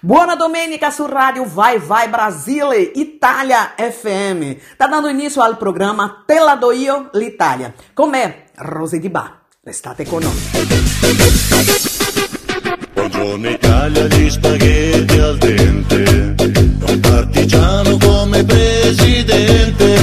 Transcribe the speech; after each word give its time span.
Buona 0.00 0.34
domenica 0.34 0.90
su 0.90 1.06
rádio 1.06 1.44
Vai 1.44 1.78
Vai 1.78 2.08
Brasile, 2.08 2.90
Itália 2.94 3.74
FM. 3.76 4.76
Tá 4.76 4.86
dando 4.86 5.08
início 5.08 5.42
ao 5.42 5.56
programa 5.56 6.24
Tela 6.26 6.56
do 6.56 6.72
Io, 6.72 7.10
l'Italia. 7.14 7.74
Con 7.94 8.10
me, 8.10 8.46
Rosy 8.56 8.98
Di 8.98 9.08
Ba. 9.08 9.42
Restate 9.62 10.04
con 10.06 10.22
noi. 10.22 10.32
Buongiorno 12.94 13.48
Italia, 13.48 14.06
gli 14.06 14.30
spaghetti 14.30 15.18
al 15.18 15.38
dente. 15.38 16.34
Un 16.86 17.00
partigiano 17.00 17.96
come 17.98 18.44
presidente. 18.44 19.99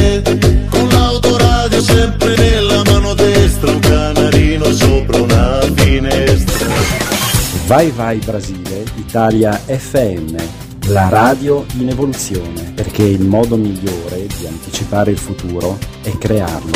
Vai 7.67 7.91
Vai 7.91 8.17
Brasile, 8.19 8.85
Italia 8.95 9.51
FM, 9.51 10.37
la 10.87 11.09
radio 11.09 11.65
in 11.79 11.89
evoluzione, 11.89 12.71
perché 12.73 13.03
il 13.03 13.25
modo 13.25 13.57
migliore 13.57 14.25
di 14.25 14.47
anticipare 14.47 15.11
il 15.11 15.17
futuro 15.17 15.77
è 16.01 16.17
crearlo. 16.17 16.71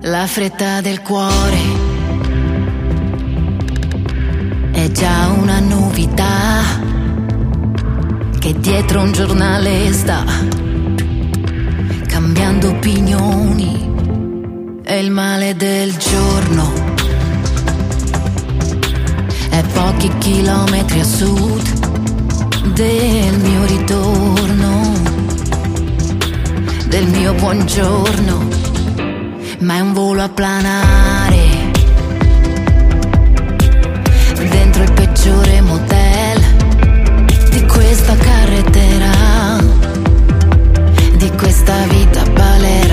La 0.00 0.26
fretta 0.26 0.82
del 0.82 1.00
cuore 1.00 1.87
che 8.48 8.60
dietro 8.60 9.02
un 9.02 9.12
giornale 9.12 9.92
sta 9.92 10.24
cambiando 12.06 12.70
opinioni. 12.70 14.80
È 14.82 14.94
il 14.94 15.10
male 15.10 15.54
del 15.54 15.94
giorno. 15.96 16.72
È 19.50 19.62
pochi 19.74 20.10
chilometri 20.16 21.00
a 21.00 21.04
sud 21.04 22.72
del 22.72 23.38
mio 23.38 23.64
ritorno, 23.66 24.92
del 26.86 27.06
mio 27.06 27.34
buongiorno 27.34 28.56
ma 29.60 29.74
è 29.74 29.80
un 29.80 29.92
volo 29.92 30.22
a 30.22 30.28
planare. 30.30 31.72
Dentro 34.48 34.84
il 34.84 34.92
peggiore 34.92 35.60
motel 35.60 36.07
questa 37.98 38.16
carretera, 38.16 39.58
di 41.16 41.30
questa 41.32 41.74
vita 41.88 42.22
balera. 42.30 42.87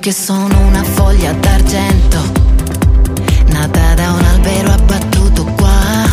Che 0.00 0.12
sono 0.12 0.58
una 0.66 0.82
foglia 0.82 1.32
d'argento, 1.32 2.18
nata 3.48 3.94
da 3.94 4.12
un 4.12 4.24
albero 4.24 4.70
abbattuto 4.70 5.44
qua, 5.56 6.04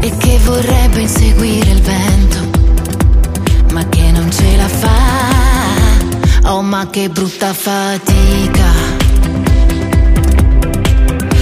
e 0.00 0.16
che 0.16 0.38
vorrebbe 0.44 1.00
inseguire 1.00 1.70
il 1.70 1.80
vento, 1.82 3.72
ma 3.72 3.86
che 3.88 4.10
non 4.12 4.30
ce 4.30 4.56
la 4.56 4.68
fa. 4.68 6.50
Oh, 6.50 6.62
ma 6.62 6.88
che 6.88 7.08
brutta 7.08 7.52
fatica. 7.52 8.70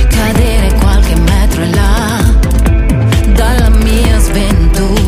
Cadere 0.08 0.74
qualche 0.80 1.14
metro 1.16 1.62
in 1.62 1.74
là, 1.74 2.22
dalla 3.34 3.68
mia 3.68 4.18
sventura, 4.20 5.05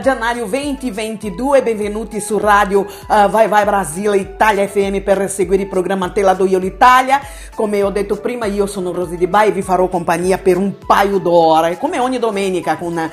gennaio 0.00 0.46
2022, 0.46 1.62
benvenuti 1.62 2.20
su 2.20 2.38
radio 2.38 2.86
eh, 2.86 3.26
Vai 3.28 3.48
Vai 3.48 3.64
Brasile 3.64 4.16
Italia 4.16 4.66
FM 4.66 4.98
per 4.98 5.28
seguire 5.28 5.62
il 5.62 5.68
programma 5.68 6.10
Tela 6.10 6.34
do 6.34 6.46
Io 6.46 6.58
l'Italia. 6.58 7.20
Come 7.54 7.82
ho 7.82 7.90
detto 7.90 8.16
prima, 8.16 8.46
io 8.46 8.66
sono 8.66 8.92
Rosy 8.92 9.16
Di 9.16 9.26
Bai 9.26 9.48
e 9.48 9.52
vi 9.52 9.62
farò 9.62 9.88
compagnia 9.88 10.38
per 10.38 10.56
un 10.56 10.74
paio 10.86 11.18
d'ore, 11.18 11.78
come 11.78 11.98
ogni 11.98 12.18
domenica 12.18 12.76
con 12.76 12.96
eh, 12.98 13.10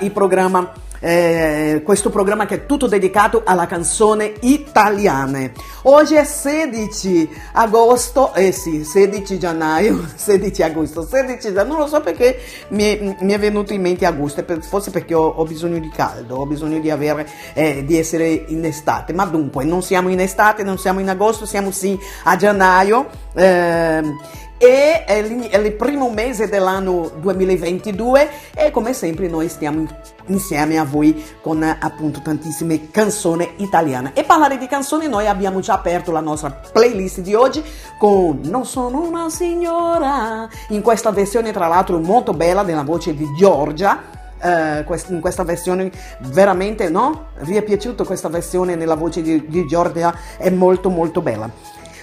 il 0.00 0.10
programma 0.10 0.72
eh, 1.02 1.82
questo 1.84 2.10
programma 2.10 2.46
che 2.46 2.54
è 2.54 2.66
tutto 2.66 2.86
dedicato 2.86 3.42
alla 3.44 3.66
canzone 3.66 4.34
italiana. 4.40 5.50
Oggi 5.82 6.14
è 6.14 6.24
16 6.24 7.28
agosto, 7.54 8.32
eh 8.34 8.52
sì, 8.52 8.84
16 8.84 9.38
gennaio, 9.38 10.06
16 10.14 10.62
agosto, 10.62 11.02
16 11.04 11.48
gennaio, 11.48 11.68
non 11.68 11.78
lo 11.78 11.86
so 11.88 12.00
perché 12.00 12.38
mi 12.68 13.16
mi 13.18 13.32
è 13.32 13.38
venuto 13.38 13.72
in 13.72 13.80
mente 13.80 14.06
agosto, 14.06 14.44
forse 14.60 14.90
perché 14.90 15.14
ho, 15.14 15.26
ho 15.26 15.44
bisogno 15.44 15.78
di 15.78 15.88
caldo, 15.88 16.36
ho 16.36 16.46
bisogno 16.46 16.78
di, 16.78 16.90
avere, 16.90 17.28
eh, 17.54 17.84
di 17.84 17.98
essere 17.98 18.28
in 18.28 18.64
estate, 18.64 19.12
ma 19.12 19.24
dunque 19.24 19.64
non 19.64 19.82
siamo 19.82 20.08
in 20.08 20.20
estate, 20.20 20.62
non 20.62 20.78
siamo 20.78 21.00
in 21.00 21.08
agosto, 21.08 21.46
siamo 21.46 21.72
sì 21.72 21.98
a 22.24 22.36
gennaio. 22.36 23.08
ehm, 23.34 24.20
e 24.62 25.04
è 25.04 25.16
il 25.16 25.72
primo 25.72 26.08
mese 26.10 26.48
dell'anno 26.48 27.10
2022 27.20 28.30
e 28.54 28.70
come 28.70 28.92
sempre 28.92 29.26
noi 29.26 29.48
stiamo 29.48 29.88
insieme 30.26 30.78
a 30.78 30.84
voi 30.84 31.24
con 31.40 31.62
appunto 31.62 32.20
tantissime 32.20 32.90
canzoni 32.90 33.48
italiane. 33.56 34.12
E 34.14 34.24
parlare 34.24 34.58
di 34.58 34.66
canzoni 34.66 35.08
noi 35.08 35.26
abbiamo 35.26 35.60
già 35.60 35.74
aperto 35.74 36.12
la 36.12 36.20
nostra 36.20 36.50
playlist 36.50 37.20
di 37.20 37.34
oggi 37.34 37.62
con 37.98 38.40
Non 38.44 38.64
sono 38.64 39.06
una 39.06 39.28
signora, 39.30 40.48
in 40.68 40.82
questa 40.82 41.10
versione 41.10 41.52
tra 41.52 41.66
l'altro 41.66 41.98
molto 41.98 42.32
bella 42.32 42.62
della 42.62 42.82
voce 42.82 43.14
di 43.14 43.26
Giorgia. 43.36 44.20
Uh, 44.42 44.84
in 45.10 45.20
questa 45.20 45.44
versione 45.44 45.88
veramente 46.30 46.88
no? 46.88 47.26
Vi 47.42 47.54
è 47.54 47.62
piaciuta 47.62 48.02
questa 48.02 48.28
versione 48.28 48.74
nella 48.74 48.96
voce 48.96 49.22
di, 49.22 49.46
di 49.46 49.66
Giorgia? 49.66 50.12
È 50.36 50.50
molto 50.50 50.90
molto 50.90 51.20
bella. 51.20 51.48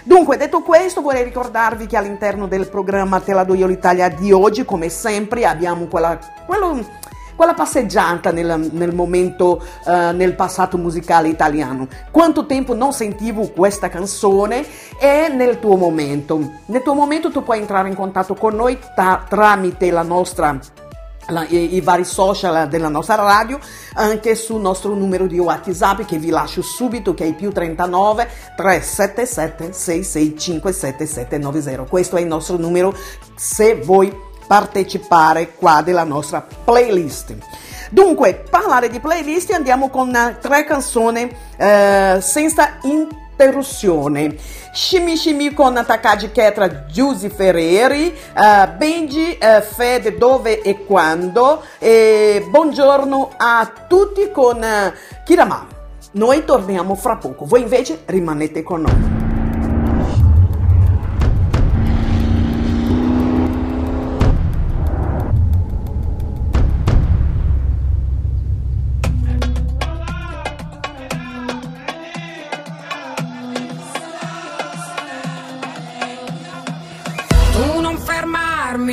Dunque, 0.03 0.37
detto 0.37 0.61
questo, 0.61 1.01
vorrei 1.01 1.23
ricordarvi 1.23 1.85
che 1.85 1.97
all'interno 1.97 2.47
del 2.47 2.67
programma 2.69 3.19
Te 3.19 3.33
la 3.33 3.43
do 3.43 3.53
io 3.53 3.67
l'Italia 3.67 4.09
di 4.09 4.31
oggi, 4.31 4.65
come 4.65 4.89
sempre, 4.89 5.45
abbiamo 5.45 5.85
quella, 5.85 6.17
quello, 6.45 6.79
quella 7.39 7.53
passeggiata 7.53 8.33
nel, 8.33 8.69
nel 8.73 8.93
momento, 8.93 9.63
uh, 9.85 10.13
nel 10.13 10.35
passato 10.35 10.77
musicale 10.77 11.29
italiano. 11.29 11.87
Quanto 12.11 12.45
tempo 12.45 12.73
non 12.75 12.91
sentivo 12.91 13.47
questa 13.47 13.87
canzone 13.87 14.65
e 14.99 15.29
nel 15.29 15.57
tuo 15.59 15.77
momento. 15.77 16.37
Nel 16.65 16.81
tuo 16.81 16.95
momento 16.95 17.31
tu 17.31 17.41
puoi 17.41 17.59
entrare 17.59 17.87
in 17.87 17.95
contatto 17.95 18.33
con 18.33 18.55
noi 18.55 18.77
ta- 18.93 19.23
tramite 19.25 19.89
la 19.89 20.01
nostra 20.01 20.59
la, 21.27 21.45
i, 21.47 21.75
i, 21.75 21.79
vari 21.79 22.03
social 22.03 22.67
della 22.67 22.89
nostra 22.89 23.15
radio, 23.15 23.57
anche 23.93 24.35
sul 24.35 24.59
nostro 24.59 24.93
numero 24.93 25.25
di 25.25 25.39
WhatsApp 25.39 26.01
che 26.01 26.17
vi 26.17 26.31
lascio 26.31 26.61
subito, 26.61 27.13
che 27.13 27.25
è 27.25 27.33
più 27.33 27.51
39 27.51 28.27
377 28.57 29.71
6657 29.71 31.05
790. 31.05 31.89
Questo 31.89 32.17
è 32.17 32.19
il 32.19 32.27
nostro 32.27 32.57
numero 32.57 32.93
se 33.35 33.75
vuoi 33.75 34.27
partecipare 34.49 35.53
qua 35.53 35.83
della 35.83 36.03
nostra 36.03 36.41
playlist. 36.41 37.35
Dunque, 37.91 38.45
parlare 38.49 38.89
di 38.89 38.99
playlist 38.99 39.51
andiamo 39.51 39.89
con 39.89 40.11
tre 40.41 40.65
canzoni 40.65 41.31
eh, 41.55 42.17
senza 42.19 42.77
interruzione. 42.81 44.35
Shimi 44.73 45.15
Shimi 45.15 45.53
con 45.53 45.83
Takagi 45.85 46.31
Ketra, 46.31 46.85
Giusy 46.85 47.29
Ferreri, 47.29 48.15
uh, 48.35 48.75
Benji, 48.75 49.37
uh, 49.39 49.61
Fede, 49.61 50.17
dove 50.17 50.61
e 50.61 50.83
quando. 50.83 51.61
E 51.77 52.43
buongiorno 52.49 53.31
a 53.37 53.71
tutti 53.87 54.31
con 54.31 54.57
uh, 54.57 55.23
Kirama. 55.23 55.67
Noi 56.13 56.43
torniamo 56.43 56.95
fra 56.95 57.17
poco, 57.17 57.45
voi 57.45 57.61
invece 57.61 58.01
rimanete 58.05 58.63
con 58.63 58.81
noi. 58.81 59.28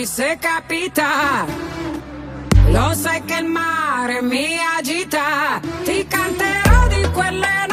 Se 0.07 0.39
capita. 0.41 1.45
Lo 2.69 2.95
sai 2.95 3.23
che 3.25 3.39
il 3.39 3.47
mare 3.47 4.23
mi 4.23 4.57
agita, 4.79 5.61
ti 5.83 6.07
canterò 6.07 6.87
di 6.89 7.11
quelle 7.11 7.66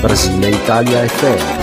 Brasile 0.00 0.50
Italia 0.50 1.02
FM. 1.08 1.57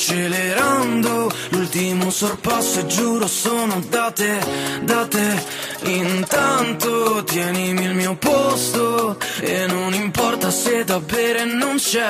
Accelerando, 0.00 1.30
l'ultimo 1.50 2.10
sorpasso 2.10 2.80
e 2.80 2.86
giuro 2.86 3.26
sono 3.26 3.80
da 3.90 4.10
te, 4.10 4.38
da 4.82 5.06
te. 5.06 5.44
Intanto 5.82 7.22
tienimi 7.24 7.84
il 7.84 7.94
mio 7.94 8.16
posto 8.16 9.18
e 9.40 9.66
non 9.66 9.92
importa 9.92 10.50
se 10.50 10.84
da 10.84 10.98
bere 11.00 11.44
non 11.44 11.76
c'è. 11.76 12.08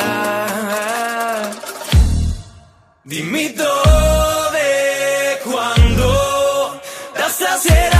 Dimmi 3.02 3.52
dove, 3.54 5.40
quando, 5.42 6.80
da 7.12 7.28
stasera 7.28 7.99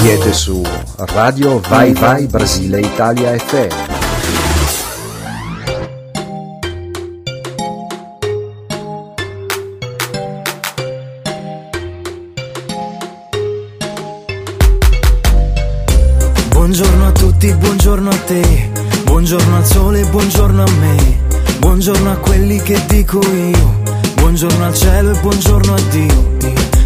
Siete 0.00 0.32
su 0.32 0.62
Radio 0.96 1.60
Vai 1.68 1.92
Vai 1.92 2.26
Brasile 2.26 2.80
Italia 2.80 3.36
FM. 3.36 3.68
Buongiorno 16.48 17.06
a 17.06 17.12
tutti, 17.12 17.52
buongiorno 17.52 18.08
a 18.08 18.16
te, 18.24 18.70
buongiorno 19.04 19.56
al 19.56 19.66
sole, 19.66 20.04
buongiorno 20.04 20.62
a 20.62 20.70
me, 20.80 21.18
buongiorno 21.58 22.10
a 22.10 22.16
quelli 22.16 22.58
che 22.62 22.82
dico 22.88 23.20
io, 23.20 23.82
buongiorno 24.14 24.64
al 24.64 24.74
cielo 24.74 25.10
e 25.10 25.20
buongiorno 25.20 25.74
a 25.74 25.80
Dio. 25.90 26.38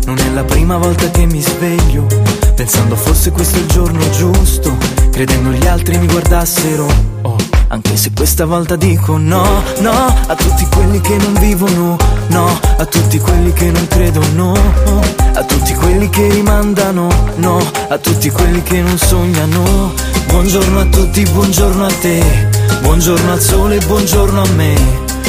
Non 0.07 0.19
è 0.19 0.31
la 0.35 0.43
prima 0.43 0.77
volta 0.79 1.09
che 1.11 1.27
mi 1.27 1.41
sveglio, 1.41 2.07
pensando 2.55 2.95
fosse 2.95 3.31
questo 3.33 3.59
il 3.59 3.67
giorno 3.67 4.09
giusto, 4.11 4.77
credendo 5.11 5.51
gli 5.51 5.67
altri 5.67 5.99
mi 5.99 6.07
guardassero. 6.07 6.87
Oh, 7.23 7.37
anche 7.69 7.97
se 7.97 8.13
questa 8.15 8.45
volta 8.45 8.77
dico 8.77 9.17
no, 9.19 9.63
no, 9.81 10.15
a 10.27 10.35
tutti 10.35 10.67
quelli 10.73 11.01
che 11.01 11.17
non 11.17 11.35
vivono, 11.35 11.97
no, 12.29 12.61
a 12.79 12.87
tutti 12.87 13.19
quelli 13.19 13.53
che 13.53 13.71
non 13.71 13.87
credono, 13.89 14.53
no, 14.85 15.01
a 15.35 15.45
tutti 15.45 15.75
quelli 15.75 16.09
che 16.09 16.29
rimandano, 16.29 17.09
no, 17.37 17.59
a 17.89 17.99
tutti 17.99 18.31
quelli 18.31 18.63
che 18.63 18.81
non 18.81 18.97
sognano. 18.99 19.93
Buongiorno 20.27 20.81
a 20.81 20.85
tutti, 20.87 21.23
buongiorno 21.25 21.85
a 21.85 21.93
te, 22.01 22.49
buongiorno 22.83 23.33
al 23.33 23.41
sole, 23.41 23.79
buongiorno 23.79 24.43
a 24.43 24.49
me, 24.55 24.75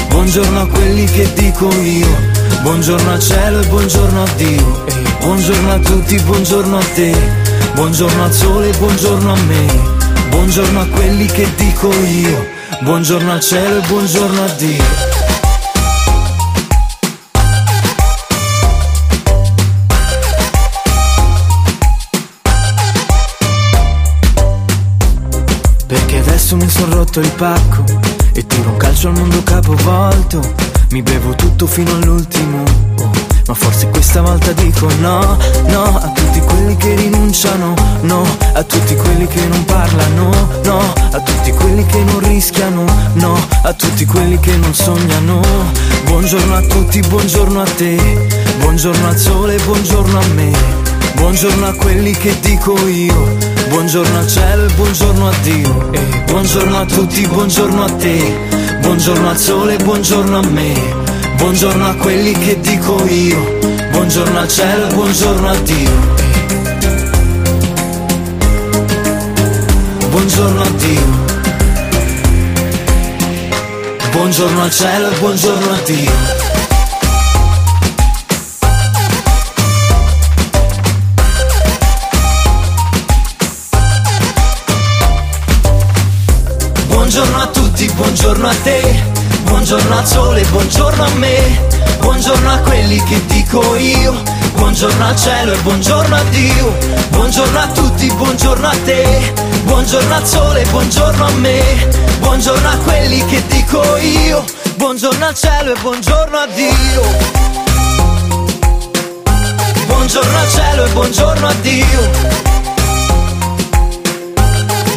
buongiorno 0.10 0.62
a 0.62 0.68
quelli 0.68 1.06
che 1.06 1.32
dico 1.34 1.72
io, 1.82 2.08
buongiorno 2.62 3.12
al 3.12 3.20
cielo 3.20 3.60
e 3.62 3.68
buongiorno 3.68 4.24
a 4.24 4.28
Dio. 4.36 4.84
Buongiorno 5.20 5.72
a 5.72 5.80
tutti, 5.80 6.20
buongiorno 6.20 6.78
a 6.78 6.84
te, 6.94 7.12
buongiorno 7.74 8.24
al 8.24 8.34
sole, 8.34 8.72
buongiorno 8.78 9.34
a 9.34 9.38
me. 9.48 9.94
Buongiorno 10.30 10.82
a 10.82 10.86
quelli 10.88 11.26
che 11.26 11.48
dico 11.56 11.92
io, 11.92 12.46
buongiorno 12.82 13.32
al 13.32 13.40
cielo 13.40 13.78
e 13.78 13.88
buongiorno 13.88 14.44
a 14.44 14.48
Dio. 14.50 14.84
Perché 25.88 26.18
adesso 26.18 26.56
mi 26.58 26.70
son 26.70 26.94
rotto 26.94 27.20
il 27.20 27.32
pacco 27.32 27.84
e 28.34 28.46
tiro 28.46 28.70
un 28.70 28.78
calcio 28.78 29.08
al 29.08 29.14
mondo 29.14 29.42
capovolto. 29.44 30.75
Mi 30.96 31.02
bevo 31.02 31.36
tutto 31.36 31.68
fino 31.68 31.92
all'ultimo. 31.92 32.64
oh, 33.02 33.12
ma 33.48 33.54
forse 33.54 33.90
questa 33.90 34.22
volta 34.22 34.54
dico 34.54 34.88
no, 35.02 35.38
no 35.68 35.84
a 35.84 36.10
tutti 36.14 36.40
quelli 36.40 36.78
che 36.78 36.96
rinunciano, 36.96 37.74
no 38.04 38.24
a 38.54 38.64
tutti 38.64 38.96
quelli 38.96 39.28
che 39.28 39.46
non 39.46 39.66
parlano, 39.66 40.30
no 40.64 40.80
a 41.12 41.20
tutti 41.20 41.52
quelli 41.52 41.86
che 41.86 42.02
non 42.02 42.20
rischiano, 42.20 42.86
no 43.16 43.38
a 43.64 43.74
tutti 43.74 44.06
quelli 44.06 44.40
che 44.40 44.56
non 44.56 44.74
sognano. 44.74 45.42
Buongiorno 46.06 46.56
a 46.56 46.62
tutti, 46.62 47.02
buongiorno 47.02 47.60
a 47.60 47.66
te, 47.76 48.28
buongiorno 48.60 49.06
al 49.06 49.18
sole, 49.18 49.58
buongiorno 49.66 50.18
a 50.18 50.26
me. 50.34 50.54
Buongiorno 51.16 51.66
a 51.66 51.74
quelli 51.74 52.12
che 52.12 52.40
dico 52.40 52.74
io, 52.88 53.36
buongiorno 53.68 54.18
al 54.18 54.28
cielo 54.30 54.72
buongiorno 54.76 55.28
a 55.28 55.34
Dio. 55.42 55.92
E 55.92 56.24
buongiorno 56.26 56.78
a 56.78 56.86
tutti, 56.86 57.28
buongiorno 57.28 57.84
a 57.84 57.92
te, 57.92 58.55
buongiorno 58.86 59.30
al 59.30 59.38
sole, 59.38 59.78
buongiorno 59.78 60.38
a 60.38 60.48
me. 60.50 60.74
Buongiorno 61.38 61.88
a 61.88 61.96
quelli 61.96 62.32
che 62.34 62.60
dico 62.62 63.04
io, 63.08 63.58
buongiorno 63.92 64.40
al 64.40 64.48
cielo 64.48 64.88
buongiorno 64.94 65.50
a 65.50 65.56
Dio. 65.56 65.92
Buongiorno 70.10 70.62
a 70.62 70.70
Dio. 70.78 71.24
Buongiorno 74.12 74.62
al 74.62 74.72
cielo 74.72 75.10
buongiorno 75.20 75.72
a 75.72 75.80
Dio. 75.86 76.44
Buongiorno 86.88 87.42
a 87.42 87.48
tutti, 87.48 87.65
buongiorno 87.84 88.48
a 88.48 88.56
te, 88.64 89.04
buongiorno 89.44 89.98
al 89.98 90.08
sole, 90.08 90.42
buongiorno 90.44 91.04
a 91.04 91.10
me, 91.16 91.68
buongiorno 92.00 92.54
a 92.54 92.58
quelli 92.60 93.04
che 93.04 93.22
dico 93.26 93.76
io, 93.76 94.14
buongiorno 94.54 95.06
al 95.06 95.16
cielo 95.18 95.52
e 95.52 95.58
buongiorno 95.58 96.16
a 96.16 96.24
Dio, 96.30 96.74
buongiorno 97.10 97.60
a 97.60 97.68
tutti, 97.68 98.08
buongiorno 98.14 98.66
a 98.66 98.76
te, 98.86 99.34
buongiorno 99.66 100.16
al 100.16 100.26
sole, 100.26 100.64
buongiorno 100.70 101.26
a 101.26 101.32
me, 101.32 101.90
buongiorno 102.20 102.70
a 102.70 102.78
quelli 102.78 103.26
che 103.26 103.44
dico 103.48 103.98
io, 103.98 104.46
buongiorno 104.78 105.26
al 105.26 105.36
cielo 105.36 105.74
e 105.74 105.80
buongiorno 105.82 106.38
a 106.38 106.48
Dio. 106.48 107.44
Buongiorno 109.88 110.38
al 110.38 110.50
cielo 110.50 110.86
e 110.86 110.90
buongiorno 110.90 111.48
a 111.48 111.54
Dio. 111.62 112.10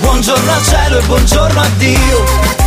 Buongiorno 0.00 0.52
al 0.52 0.64
cielo 0.64 0.98
e 0.98 1.02
buongiorno 1.02 1.60
a 1.60 1.68
Dio. 1.78 2.57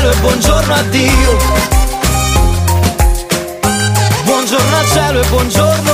Cielo 0.00 0.10
e 0.10 0.16
buongiorno 0.20 0.74
a 0.74 0.82
Dio. 0.84 1.36
Buongiorno 4.24 4.76
al 4.76 4.86
cielo 4.86 5.20
e 5.20 5.28
buongiorno. 5.28 5.92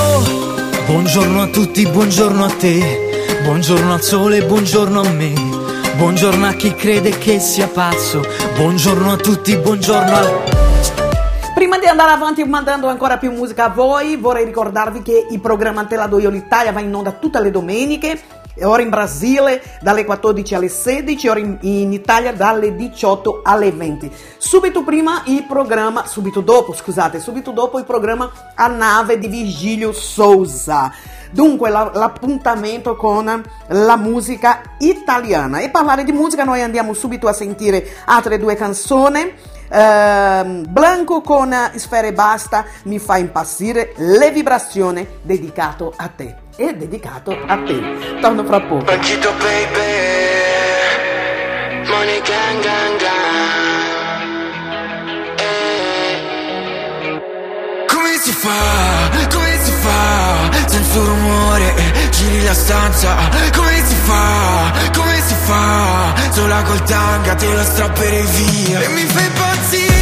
Buongiorno 0.85 1.41
a 1.41 1.47
tutti, 1.47 1.85
buongiorno 1.85 2.45
a 2.45 2.49
te. 2.49 3.39
Buongiorno 3.43 3.93
al 3.93 4.01
sole, 4.01 4.43
buongiorno 4.43 5.01
a 5.01 5.09
me. 5.09 5.33
Buongiorno 5.97 6.45
a 6.45 6.53
chi 6.53 6.73
crede 6.73 7.17
che 7.17 7.39
sia 7.39 7.67
pazzo. 7.67 8.23
Buongiorno 8.55 9.11
a 9.11 9.17
tutti, 9.17 9.57
buongiorno 9.57 10.15
al 10.15 10.43
Prima 11.53 11.79
di 11.79 11.87
andare 11.87 12.11
avanti 12.11 12.43
mandando 12.43 12.87
ancora 12.87 13.17
più 13.17 13.31
musica 13.31 13.65
a 13.65 13.69
voi, 13.69 14.15
vorrei 14.15 14.45
ricordarvi 14.45 15.01
che 15.01 15.25
il 15.31 15.39
programma 15.41 15.85
Te 15.85 15.95
la 15.95 16.05
do 16.05 16.19
io 16.19 16.29
l'Italia 16.29 16.71
va 16.71 16.81
in 16.81 16.93
onda 16.93 17.13
tutte 17.13 17.41
le 17.41 17.49
domeniche, 17.49 18.21
ora 18.61 18.81
in 18.81 18.89
Brasile 18.89 19.61
dalle 19.81 20.05
14 20.05 20.55
alle 20.55 20.69
16, 20.69 21.27
ora 21.27 21.39
in, 21.39 21.57
in 21.61 21.93
Italia 21.93 22.33
dalle 22.33 22.75
18 22.75 23.41
alle 23.43 23.71
20. 23.71 24.11
Subito 24.37 24.83
prima 24.83 25.21
il 25.25 25.45
programma, 25.45 26.05
subito 26.05 26.41
dopo, 26.41 26.73
scusate, 26.73 27.19
subito 27.19 27.51
dopo 27.51 27.77
il 27.77 27.85
programma 27.85 28.31
A 28.55 28.67
nave 28.67 29.17
di 29.17 29.27
Virgilio 29.27 29.91
Souza. 29.91 30.91
Dunque 31.31 31.69
la- 31.69 31.91
l'appuntamento 31.93 32.95
con 32.95 33.43
la 33.67 33.95
musica 33.97 34.61
italiana. 34.79 35.59
E 35.59 35.69
parlare 35.69 36.03
di 36.03 36.11
musica 36.11 36.43
noi 36.43 36.61
andiamo 36.61 36.93
subito 36.93 37.27
a 37.27 37.33
sentire 37.33 37.85
altre 38.05 38.39
due 38.39 38.55
canzoni. 38.55 39.33
Ehm, 39.69 40.65
Blanco 40.69 41.21
con 41.21 41.53
Sfere 41.75 42.13
Basta 42.13 42.65
mi 42.83 42.99
fa 42.99 43.17
impazzire 43.17 43.93
le 43.97 44.31
vibrazioni 44.31 45.05
dedicato 45.21 45.91
a 45.95 46.07
te 46.07 46.46
e 46.57 46.73
dedicato 46.75 47.37
a 47.45 47.55
te. 47.57 47.79
Torno 48.19 48.43
fra 48.43 48.59
poco. 48.59 48.83
Paquito 48.83 49.31
baby. 49.33 50.25
Money 51.87 52.21
gang 52.21 52.61
gang 52.63 52.97
gang. 52.97 54.29
Eh. 55.39 56.25
Come 57.87 58.17
si 58.19 58.31
fa, 58.31 59.09
come 59.29 59.59
si 59.61 59.71
fa? 59.71 60.67
Senza 60.67 60.99
rumore 60.99 61.73
giri 62.09 62.43
la 62.43 62.53
stanza. 62.53 63.15
Come 63.55 63.83
si 63.85 63.95
fa, 63.95 64.71
come 64.95 65.21
si 65.21 65.35
fa? 65.45 66.13
Sola 66.31 66.61
col 66.63 66.83
tanga 66.83 67.35
te 67.35 67.53
lo 67.53 67.63
strapperei 67.63 68.25
via. 68.25 68.81
E 68.81 68.87
mi 68.89 69.01
fai 69.01 69.25
impazzire 69.25 69.96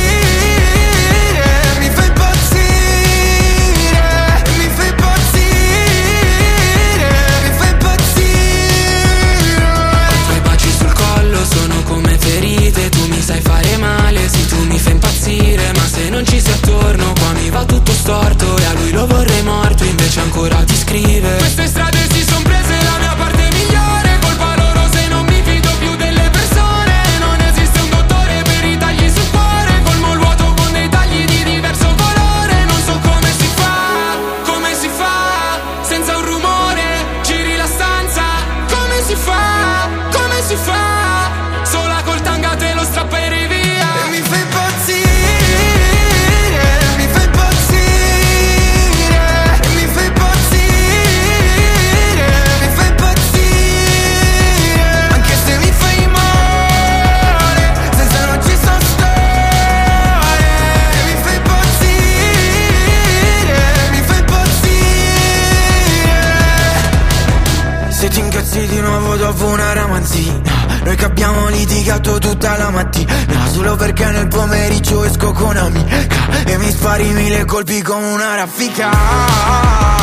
ferite 12.36 12.90
Tu 12.90 13.08
mi 13.08 13.22
sai 13.22 13.42
fare 13.42 13.78
male, 13.78 14.28
sì 14.28 14.46
tu 14.48 14.58
mi 14.66 14.78
fai 14.78 14.94
impazzire 14.94 15.72
Ma 15.76 15.88
se 15.88 16.10
non 16.10 16.26
ci 16.26 16.40
sei 16.40 16.54
attorno 16.54 17.14
qua 17.14 17.32
mi 17.34 17.50
va 17.50 17.64
tutto 17.66 17.92
storto 17.92 18.58
E 18.58 18.66
a 18.66 18.74
lui 18.74 18.92
lo 18.92 19.06
vorrei 19.08 19.42
morto 19.44 19.84
invece 19.84 20.20
ancora 20.20 20.64
ti 20.64 20.76
scrive. 20.76 21.38
Queste 21.38 21.68
strade 21.68 22.08
si 22.12 22.24
son 22.24 22.42
prese 22.44 22.76
la 22.84 22.98
mia 23.00 23.16
parte 23.16 23.35
litigato 71.66 72.20
tutta 72.20 72.58
la 72.58 72.70
mattina. 72.70 73.14
Solo 73.52 73.76
perché 73.76 74.06
nel 74.06 74.28
pomeriggio 74.28 75.04
esco 75.04 75.32
con 75.32 75.56
amica 75.58 75.96
E 76.46 76.58
mi 76.58 76.70
spari 76.70 77.12
mille 77.12 77.46
colpi 77.46 77.82
come 77.82 78.06
una 78.06 78.36
raffica. 78.36 78.90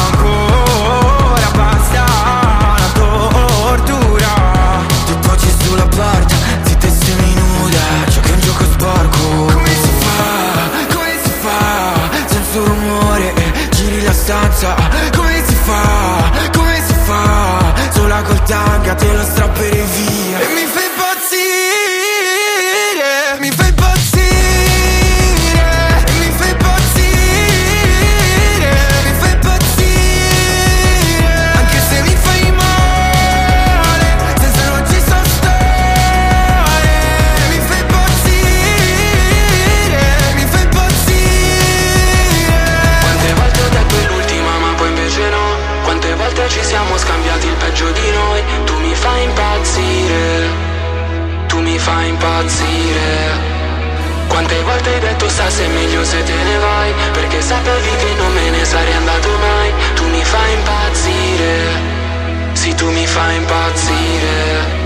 Ancora 0.09 1.51
basta 1.55 2.05
la 2.79 2.91
tortura. 2.95 4.29
Ti 5.07 5.15
poggi 5.21 5.55
sulla 5.63 5.87
porta, 5.87 6.35
zitta 6.65 6.87
e 6.87 6.91
seminuda. 6.91 7.81
Giochi 8.09 8.31
un 8.33 8.41
gioco 8.41 8.65
sporco. 8.65 9.29
Come 9.53 9.69
si 9.69 9.91
fa, 10.01 10.95
come 10.95 11.19
si 11.23 11.31
fa? 11.41 12.11
Senza 12.27 12.59
rumore, 12.59 13.35
giri 13.71 14.03
la 14.03 14.13
stanza. 14.13 14.75
Come 15.15 15.43
si 15.47 15.55
fa, 15.55 16.31
come 16.53 16.83
si 16.87 16.95
fa? 17.05 17.73
Sola 17.93 18.23
col 18.23 18.43
tanga 18.45 18.95
te 18.95 19.13
lo 19.13 19.23
strapperei 19.23 19.87
via. 19.87 20.39
E 20.41 20.55
mi 20.55 20.67
fai 20.67 20.82
impazzire. 52.43 53.51
Quante 54.27 54.61
volte 54.63 54.95
hai 54.95 55.01
detto 55.01 55.29
sta 55.29 55.49
se 55.49 55.65
è 55.65 55.69
meglio 55.69 56.03
se 56.05 56.23
te 56.23 56.33
ne 56.33 56.59
vai 56.59 56.93
Perché 57.13 57.43
sapevi 57.43 57.97
che 57.97 58.15
non 58.17 58.33
me 58.33 58.51
ne 58.51 58.65
sarei 58.65 58.95
andato 58.95 59.29
mai. 59.39 59.73
Tu 59.95 60.07
mi 60.09 60.25
fai 60.25 60.53
impazzire. 60.55 62.01
Sì 62.53 62.75
tu 62.75 62.91
mi 62.91 63.07
fai 63.07 63.37
impazzire 63.37 64.82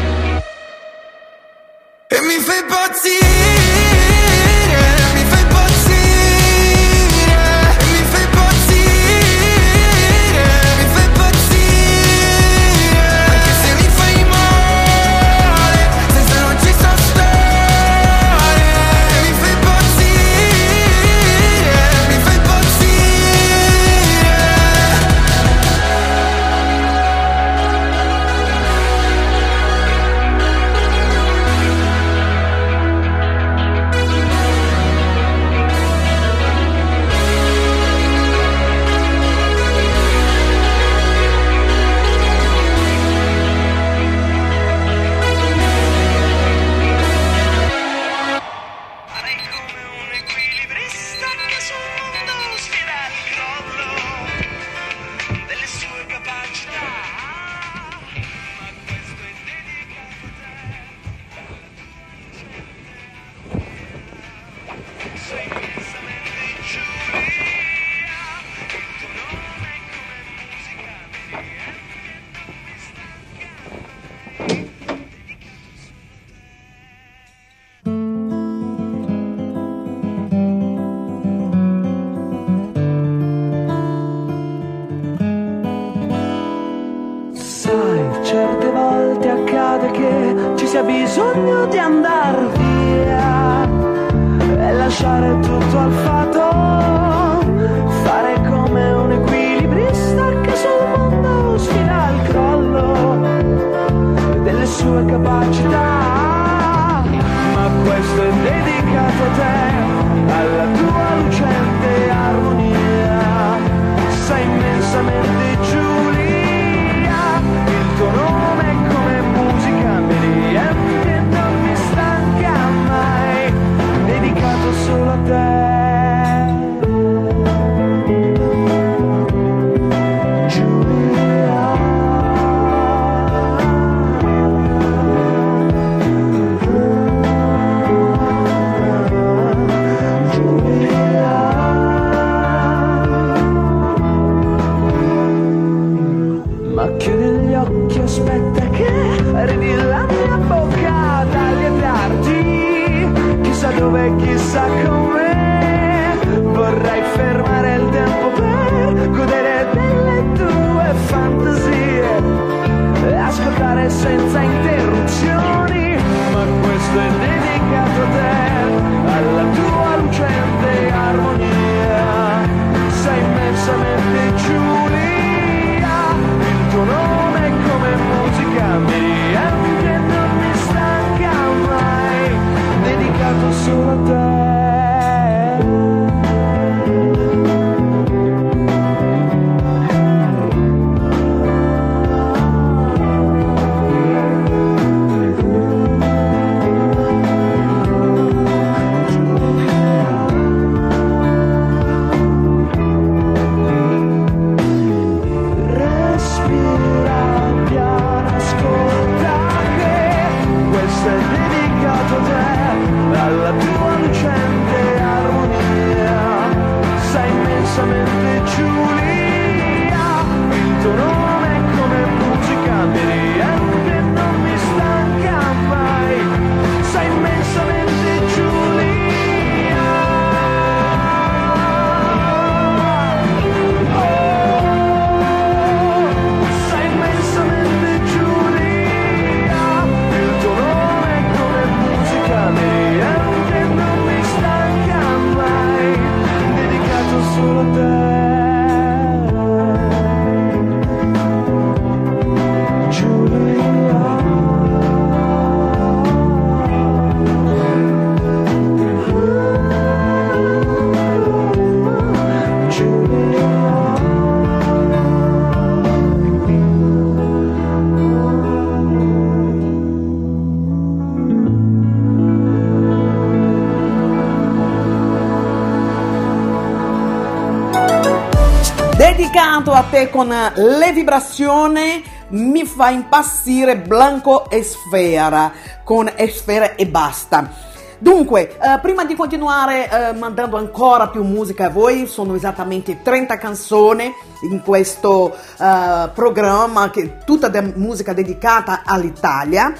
Dedicato 279.96 279.96
a 279.96 280.04
te 280.04 280.10
con 280.10 280.28
le 280.28 280.92
vibrazioni 280.92 282.04
mi 282.28 282.66
fa 282.66 282.90
impazzire 282.90 283.78
Blanco 283.78 284.50
e 284.50 284.62
Sfera 284.62 285.50
con 285.84 286.12
Sfera 286.28 286.74
e 286.74 286.86
basta. 286.86 287.50
Dunque, 287.98 288.58
eh, 288.58 288.78
prima 288.82 289.06
di 289.06 289.14
continuare 289.14 289.88
eh, 289.88 290.12
mandando 290.12 290.58
ancora 290.58 291.08
più 291.08 291.24
musica 291.24 291.66
a 291.66 291.70
voi, 291.70 292.06
sono 292.06 292.34
esattamente 292.34 293.00
30 293.00 293.38
canzoni 293.38 294.12
in 294.50 294.60
questo 294.60 295.34
eh, 295.34 296.10
programma 296.12 296.90
che 296.90 297.02
è 297.02 297.24
tutta 297.24 297.48
de- 297.48 297.72
musica 297.74 298.12
dedicata 298.12 298.82
all'Italia. 298.84 299.72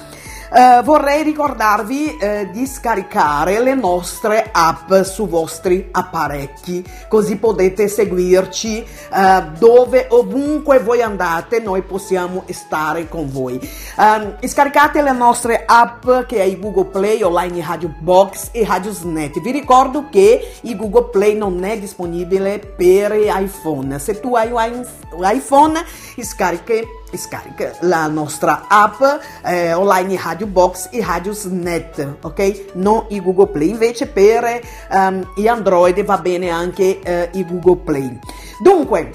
Eh, 0.58 0.80
vorrei 0.84 1.22
ricordarvi 1.22 2.16
eh, 2.16 2.48
di 2.50 2.66
scaricare 2.66 3.60
le 3.60 3.74
nostre 3.74 4.48
app 4.50 4.90
su 5.02 5.28
vostri 5.28 5.88
apparecchi, 5.90 6.82
così 7.08 7.36
potete 7.36 7.88
seguirci 7.88 8.78
eh, 8.78 9.44
dove 9.58 10.06
ovunque 10.08 10.78
voi 10.78 11.02
andate, 11.02 11.60
noi 11.60 11.82
possiamo 11.82 12.44
stare 12.48 13.06
con 13.06 13.30
voi. 13.30 13.60
Ehm, 13.98 14.36
scaricate 14.48 15.02
le 15.02 15.12
nostre 15.12 15.64
app 15.66 16.08
che 16.26 16.36
è 16.38 16.44
il 16.44 16.58
Google 16.58 16.86
Play, 16.86 17.20
online 17.20 17.62
Radio 17.62 17.92
Box 17.98 18.48
e 18.52 18.64
Radiosnet. 18.64 19.38
Vi 19.42 19.50
ricordo 19.50 20.06
che 20.08 20.54
il 20.62 20.74
Google 20.74 21.10
Play 21.10 21.36
non 21.36 21.62
è 21.64 21.78
disponibile 21.78 22.60
per 22.60 23.12
iPhone. 23.14 23.98
Se 23.98 24.20
tu 24.20 24.34
hai 24.34 24.50
un 24.50 24.86
iPhone, 25.20 25.84
scarichi 26.18 26.95
scarica 27.14 27.72
la 27.80 28.06
nostra 28.08 28.64
app 28.68 29.00
eh, 29.44 29.72
online 29.72 30.18
Radio 30.22 30.46
Box 30.46 30.88
e 30.90 31.04
Radiosnet, 31.04 32.16
ok? 32.22 32.72
Non 32.74 33.06
il 33.10 33.22
Google 33.22 33.48
Play. 33.48 33.68
Invece 33.70 34.06
per 34.06 34.60
ehm, 34.90 35.32
gli 35.36 35.46
Android 35.46 36.02
va 36.04 36.18
bene 36.18 36.50
anche 36.50 37.00
eh, 37.00 37.30
il 37.34 37.46
Google 37.46 37.82
Play. 37.84 38.18
Dunque, 38.60 39.12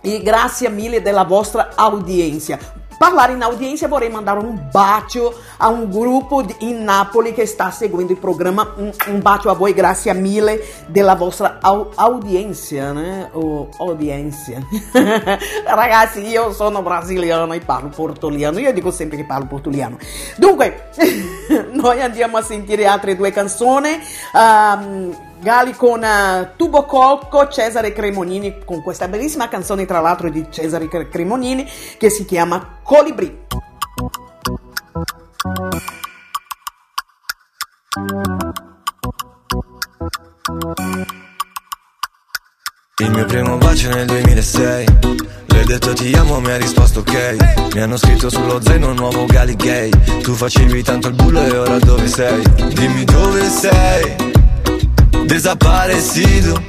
e 0.00 0.22
grazie 0.22 0.68
mille 0.68 1.00
della 1.00 1.24
vostra 1.24 1.70
audienza. 1.74 2.58
Parlare 2.98 3.32
in 3.32 3.42
audiência 3.42 3.88
vorrei 3.88 4.08
mandare 4.10 4.38
un 4.38 4.68
bacio 4.70 5.34
a 5.58 5.68
un 5.68 5.90
gruppo 5.90 6.42
di- 6.42 6.54
in 6.60 6.82
Napoli 6.84 7.32
che 7.32 7.46
sta 7.46 7.70
seguendo 7.70 8.12
il 8.12 8.18
programma. 8.18 8.72
Un, 8.76 8.92
un 9.08 9.20
bacio 9.20 9.50
a 9.50 9.54
voi, 9.54 9.72
grazie 9.74 10.12
mille 10.14 10.62
della 10.86 11.14
vostra 11.14 11.58
au- 11.60 11.90
audiência, 11.94 12.92
né? 12.92 13.28
O 13.32 13.68
audiência. 13.78 14.60
Ragazzi, 15.64 16.26
io 16.26 16.52
sono 16.52 16.82
brasiliano 16.82 17.52
e 17.52 17.60
parlo 17.60 17.88
portuliano. 17.88 18.58
Io 18.58 18.72
dico 18.72 18.90
sempre 18.90 19.16
che 19.16 19.24
parlo 19.24 19.46
portuliano. 19.46 19.98
Dunque, 20.36 20.90
noi 21.72 22.00
andiamo 22.00 22.36
a 22.36 22.42
sentire 22.42 22.86
altre 22.86 23.16
due 23.16 23.30
canzoni. 23.32 23.98
Ehm, 24.34 25.16
Gali 25.44 25.74
con 25.74 26.02
eh, 26.02 26.52
Tubo 26.56 26.86
Colco, 26.86 27.48
Cesare 27.48 27.92
Cremonini, 27.92 28.64
con 28.64 28.82
questa 28.82 29.08
bellissima 29.08 29.46
canzone 29.46 29.84
tra 29.84 30.00
l'altro 30.00 30.30
di 30.30 30.46
Cesare 30.48 30.88
Cre- 30.88 31.10
Cremonini 31.10 31.70
che 31.98 32.08
si 32.08 32.24
chiama 32.24 32.78
Colibri. 32.82 33.42
Il 42.96 43.10
mio 43.10 43.24
primo 43.26 43.58
bacio 43.58 43.90
nel 43.90 44.06
2006 44.06 44.86
Le 45.46 45.60
ho 45.60 45.64
detto 45.64 45.92
ti 45.92 46.14
amo, 46.14 46.40
mi 46.40 46.52
ha 46.52 46.56
risposto 46.56 47.00
ok 47.00 47.74
Mi 47.74 47.80
hanno 47.82 47.96
scritto 47.96 48.30
sullo 48.30 48.62
zaino 48.62 48.88
un 48.90 48.94
nuovo 48.94 49.26
gali 49.26 49.56
gay 49.56 49.90
Tu 50.22 50.32
facevi 50.32 50.82
tanto 50.82 51.08
il 51.08 51.14
bullo 51.14 51.42
e 51.42 51.56
ora 51.56 51.78
dove 51.78 52.06
sei? 52.06 52.42
Dimmi 52.72 53.04
dove 53.04 53.48
sei 53.48 54.33
Desaparecido. 55.26 56.62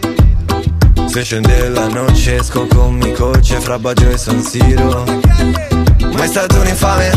Se 1.08 1.24
scende 1.24 1.70
la 1.70 1.88
noce 1.88 2.38
esco 2.38 2.66
con 2.68 2.96
mi 2.96 3.12
coche 3.12 3.60
fra 3.60 3.78
Baggio 3.78 4.10
e 4.10 4.18
San 4.18 4.42
Siro. 4.42 5.04
Ma 6.14 6.24
è 6.24 6.28
stato 6.28 6.60
un 6.60 6.68
infame 6.68 7.12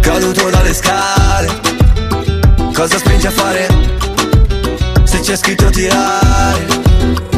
Caduto 0.00 0.48
dalle 0.48 0.72
scale. 0.72 1.60
Cosa 2.72 2.98
spinge 2.98 3.26
a 3.26 3.30
fare? 3.30 3.68
Se 5.04 5.20
c'è 5.20 5.36
scritto 5.36 5.70
tirare 5.70 6.66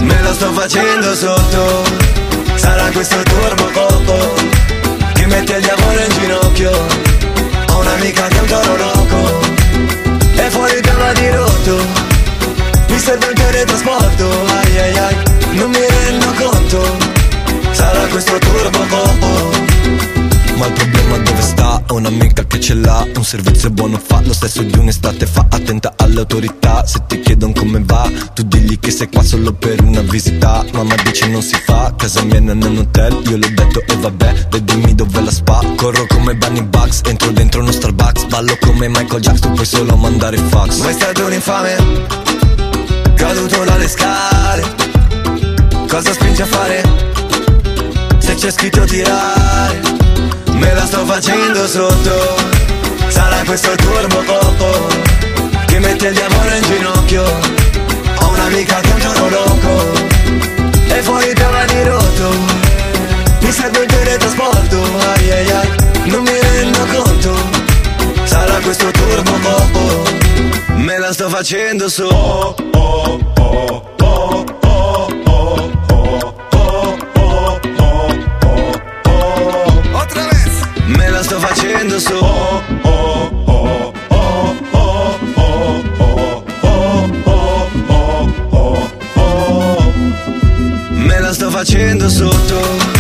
Me 0.01 0.23
lo 0.23 0.33
sto 0.35 0.53
facendo 0.53 1.15
sotto. 1.15 1.85
Sarà 2.57 2.91
questo 2.91 3.23
turbo 3.23 3.71
colpo 3.73 4.35
Che 5.15 5.27
mette 5.27 5.55
il 5.55 5.63
diavolo 5.63 6.01
in 6.01 6.21
ginocchio. 6.21 6.71
Ho 7.71 7.81
un'amica 7.81 8.27
che 8.29 8.37
è 8.37 8.41
un 8.41 8.47
toro 8.47 8.77
loco 8.77 9.41
E 10.37 10.51
fuori 10.51 10.75
il 10.75 10.81
piano 10.81 11.13
di 11.15 11.31
rotto 11.31 12.08
Mi 12.89 12.99
serve 12.99 13.27
il 13.27 13.33
teletrasporto 13.35 14.29
Ai 14.47 14.79
ai 14.79 14.99
ai. 14.99 15.17
Non 15.53 15.71
mi 15.71 15.79
rendo 15.79 16.33
conto. 16.39 16.97
Sarà 17.73 18.07
questo 18.09 18.39
turbo 18.39 18.79
colpo 18.89 19.51
Ma 20.57 20.67
il 20.67 20.73
problema 20.73 21.17
dove 21.19 21.43
sta? 21.43 21.83
Un'amica 21.91 22.45
che 22.47 22.61
ce 22.61 22.75
l'ha. 22.75 23.07
Un 23.15 23.25
servizio 23.25 23.71
buono 23.71 23.99
fa 24.03 24.21
lo 24.23 24.33
stesso 24.33 24.63
di 24.63 24.79
un'estate 24.79 25.27
fa. 25.27 25.47
Attenta 25.49 25.93
alle 25.97 26.21
autorità 26.21 26.85
Se 26.87 27.03
ti 27.07 27.21
chiedono 27.21 27.53
come 27.53 27.81
va 27.85 28.11
Tu 28.35 28.43
digli 28.43 28.79
che 28.79 28.91
sei 28.91 29.09
qua 29.09 29.23
solo 29.23 29.53
per 29.53 29.83
una 29.83 30.03
visita. 30.03 30.65
Mamma 30.73 30.95
dice 31.03 31.27
non 31.29 31.43
si 31.43 31.57
fa 31.65 31.95
Casa 31.97 32.23
mia 32.23 32.41
non 32.41 32.63
è 32.63 32.67
un 32.67 32.79
hotel. 32.79 33.21
Io 33.29 33.37
l'ho 33.37 33.49
detto 33.55 33.83
e 33.87 33.97
vabbè 33.97 34.47
dimmi 34.63 34.95
dove 34.95 35.21
la 35.21 35.31
spa. 35.31 35.61
Corro 35.77 36.07
come 36.09 36.35
Bunny 36.35 36.63
Bugs 36.63 37.03
Entro 37.07 37.31
dentro 37.31 37.61
uno 37.61 37.73
Starbucks. 37.73 38.25
Ballo 38.27 38.57
come 38.61 38.89
Michael 38.89 39.21
Jackson 39.21 39.53
puoi 39.53 39.67
solo 39.67 39.97
mandare 39.97 40.37
fax. 40.37 40.79
Mai 40.79 40.93
stato 40.93 41.25
un 41.25 41.33
infame 41.33 42.48
Caduto 43.19 43.65
dalle 43.65 43.89
scale. 43.89 44.63
Cosa 45.89 46.13
spinge 46.13 46.43
a 46.43 46.47
fare? 46.47 46.83
Se 48.19 48.35
c'è 48.37 48.51
scritto 48.53 48.85
tirare 48.85 49.81
Me 50.53 50.73
la 50.73 50.87
sto 50.87 51.05
facendo 51.05 51.67
sotto. 51.67 52.37
Sarà 53.09 53.43
questo 53.45 53.73
il 53.73 53.77
turbo 53.77 54.19
poco 54.19 54.87
Che 55.67 55.79
mette 55.81 56.07
il 56.07 56.15
diavolo 56.15 56.55
in 56.55 56.63
ginocchio. 56.63 57.25
Ho 58.21 58.29
un'amica 58.29 58.81
che 58.81 58.89
è 58.89 58.93
un 58.93 59.01
giorno 59.01 59.29
loco 59.29 59.93
E 60.87 61.03
fuori 61.03 61.33
trova 61.33 61.65
di 61.65 61.83
rotto. 61.83 62.31
Mi 63.41 63.51
serve 63.51 63.81
il 63.81 63.87
teletrasporto 63.87 64.81
Ai 65.15 65.31
ai 65.33 65.51
ai 65.51 65.69
Non 66.05 66.23
mi 66.23 66.39
rendo 66.41 66.87
conto. 66.87 67.35
Sarà 68.25 68.61
questo 68.61 68.89
turbo 68.93 69.33
poco 69.43 70.28
Me 70.89 70.99
la 70.99 71.13
sto 71.13 71.29
facendo 71.29 71.91
sotto 71.91 72.15
Otra 79.93 80.23
vez. 80.29 80.63
Me 80.87 81.11
la 81.11 81.23
sto 81.23 81.39
facendo 81.41 82.01
su 82.01 82.15
Me 90.91 91.21
la 91.21 91.35
sto 91.35 91.51
facendo 91.51 92.09
sotto 92.09 92.98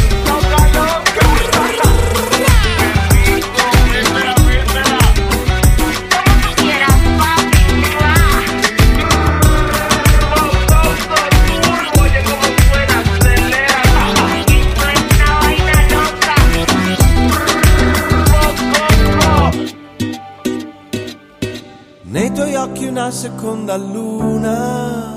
seconda 23.11 23.77
luna, 23.77 25.17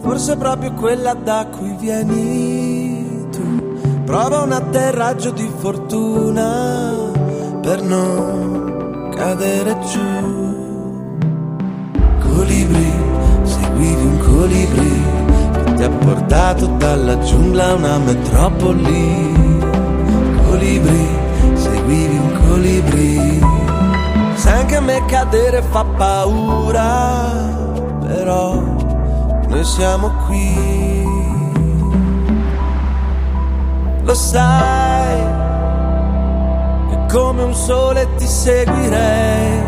forse 0.00 0.36
proprio 0.36 0.72
quella 0.72 1.14
da 1.14 1.46
cui 1.46 1.74
vieni 1.78 3.26
tu. 3.30 3.78
Prova 4.04 4.42
un 4.42 4.52
atterraggio 4.52 5.30
di 5.30 5.48
fortuna 5.58 6.92
per 7.62 7.82
non 7.82 9.10
cadere 9.14 9.78
giù. 9.90 11.18
Colibri, 12.18 12.92
seguivi 13.42 14.02
un 14.02 14.18
colibri 14.18 15.02
che 15.52 15.74
ti 15.74 15.82
ha 15.82 15.90
portato 15.90 16.66
dalla 16.78 17.18
giungla 17.20 17.68
a 17.68 17.74
una 17.74 17.98
metropoli. 17.98 19.32
Colibri, 20.48 21.08
seguivi 21.54 22.16
un 22.16 22.38
colibri. 22.48 23.39
Anche 24.70 24.82
a 24.82 24.86
me 24.86 25.04
cadere 25.06 25.62
fa 25.62 25.84
paura, 25.84 27.32
però 28.06 28.54
noi 29.48 29.64
siamo 29.64 30.12
qui. 30.26 31.08
Lo 34.04 34.14
sai 34.14 35.24
che 36.88 36.98
come 37.12 37.42
un 37.42 37.52
sole 37.52 38.14
ti 38.14 38.26
seguirei 38.28 39.60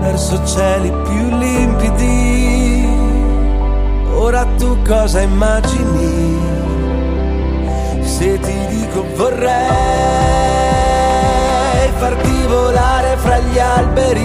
verso 0.00 0.42
cieli 0.46 0.90
più 0.90 1.36
limpidi. 1.36 2.88
Ora 4.14 4.46
tu 4.56 4.78
cosa 4.82 5.20
immagini? 5.20 6.40
Se 8.00 8.40
ti 8.40 8.66
dico 8.70 9.04
vorrei 9.14 10.61
farti 12.02 12.46
volare 12.48 13.16
fra 13.18 13.38
gli 13.38 13.58
alberi, 13.60 14.24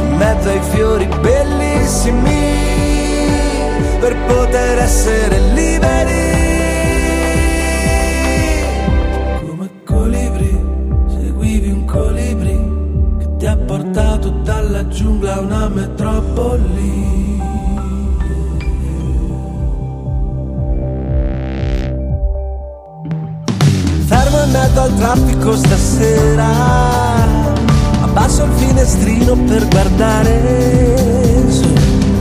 in 0.00 0.16
mezzo 0.16 0.48
ai 0.48 0.60
fiori 0.72 1.06
bellissimi, 1.20 2.42
per 4.00 4.16
poter 4.26 4.78
essere 4.78 5.38
liberi. 5.52 6.32
Come 9.46 9.70
colibri, 9.84 10.58
seguivi 11.06 11.70
un 11.70 11.84
colibri 11.84 12.58
che 13.20 13.36
ti 13.36 13.46
ha 13.46 13.56
portato 13.56 14.30
dalla 14.30 14.88
giungla 14.88 15.34
a 15.34 15.40
una 15.42 15.68
metropoli. 15.68 17.40
Mezzo 24.74 24.86
al 24.86 24.94
traffico 24.96 25.56
stasera. 25.56 26.48
Abbasso 28.02 28.42
il 28.42 28.50
finestrino 28.56 29.36
per 29.46 29.68
guardare 29.68 31.44
su. 31.48 31.72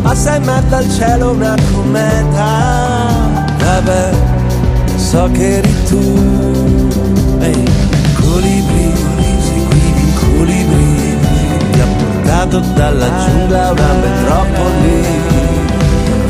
Passa 0.04 0.36
in 0.36 0.44
mezzo 0.44 0.76
al 0.76 0.88
cielo 0.92 1.32
una 1.32 1.56
cometa. 1.72 3.08
Vabbè, 3.58 4.12
so 4.98 5.30
che 5.32 5.58
eri 5.58 5.76
tu. 5.88 5.98
Ehi, 7.39 7.70
colibri, 8.22 8.94
seguivi 9.42 10.04
un 10.04 10.13
colibri 10.36 11.18
Ti 11.72 11.80
ha 11.80 11.88
portato 11.98 12.60
dalla 12.76 13.10
giungla 13.26 13.72
una 13.72 13.94
metropoli. 13.94 15.06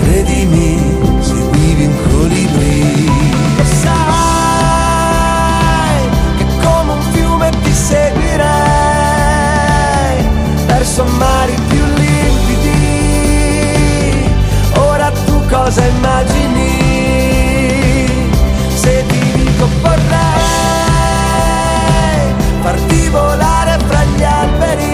Credimi, 0.04 0.78
seguivi 1.20 1.86
un 1.86 1.92
colibri 1.92 2.13
verso 10.94 11.06
mari 11.18 11.56
più 11.70 11.84
limpidi. 11.96 12.70
Ora 14.78 15.12
tu 15.26 15.44
cosa 15.50 15.84
immagini? 15.84 16.70
Se 18.76 19.04
ti 19.08 19.32
dico 19.34 19.68
vorrei 19.82 20.02
farti 22.62 23.10
volare 23.10 23.80
fra 23.88 24.04
gli 24.04 24.24
alberi, 24.24 24.92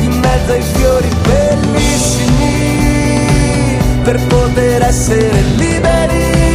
in 0.00 0.12
mezzo 0.20 0.52
ai 0.52 0.62
fiori 0.74 1.08
bellissimi, 1.22 2.58
per 4.02 4.20
poter 4.26 4.82
essere 4.82 5.40
liberi, 5.56 6.49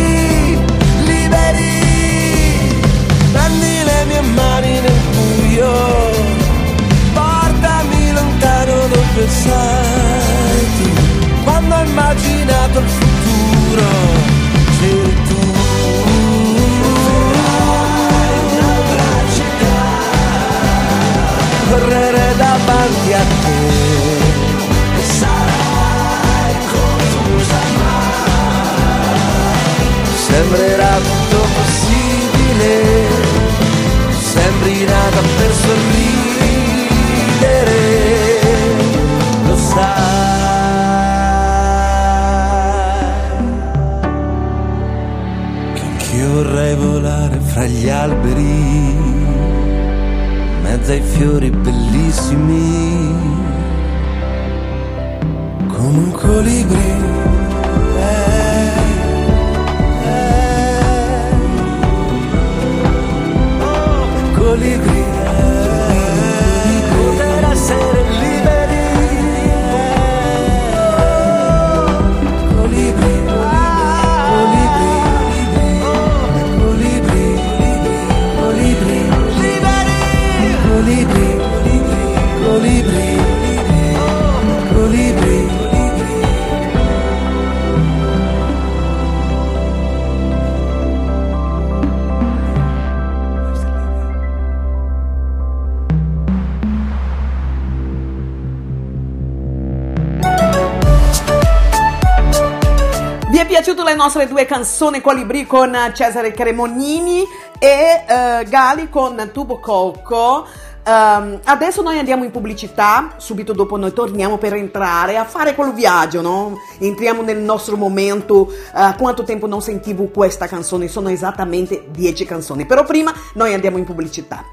nostre 104.05 104.27
due 104.27 104.45
canzoni 104.45 105.01
Colibrì 105.01 105.47
con 105.47 105.75
Cesare 105.91 106.31
Cremonini 106.31 107.23
e 107.57 108.03
eh, 108.07 108.45
Gali 108.47 108.87
con 108.87 109.31
Tubo 109.33 109.57
Colco? 109.57 110.45
Ehm, 110.83 111.39
adesso 111.43 111.81
noi 111.81 111.97
andiamo 111.97 112.23
in 112.23 112.29
pubblicità, 112.29 113.15
subito 113.17 113.53
dopo 113.53 113.77
noi 113.77 113.93
torniamo 113.93 114.37
per 114.37 114.53
entrare 114.53 115.17
a 115.17 115.25
fare 115.25 115.55
quel 115.55 115.73
viaggio, 115.73 116.21
no? 116.21 116.55
Entriamo 116.77 117.23
nel 117.23 117.39
nostro 117.39 117.77
momento. 117.77 118.47
eh, 118.75 118.93
quanto 118.95 119.23
tempo 119.23 119.47
non 119.47 119.63
sentivo 119.63 120.03
questa 120.05 120.45
canzone? 120.45 120.87
Sono 120.87 121.09
esattamente 121.09 121.85
10 121.89 122.25
canzoni. 122.25 122.67
Però 122.67 122.83
prima 122.83 123.11
noi 123.33 123.55
andiamo 123.55 123.79
in 123.79 123.85
pubblicità. 123.85 124.45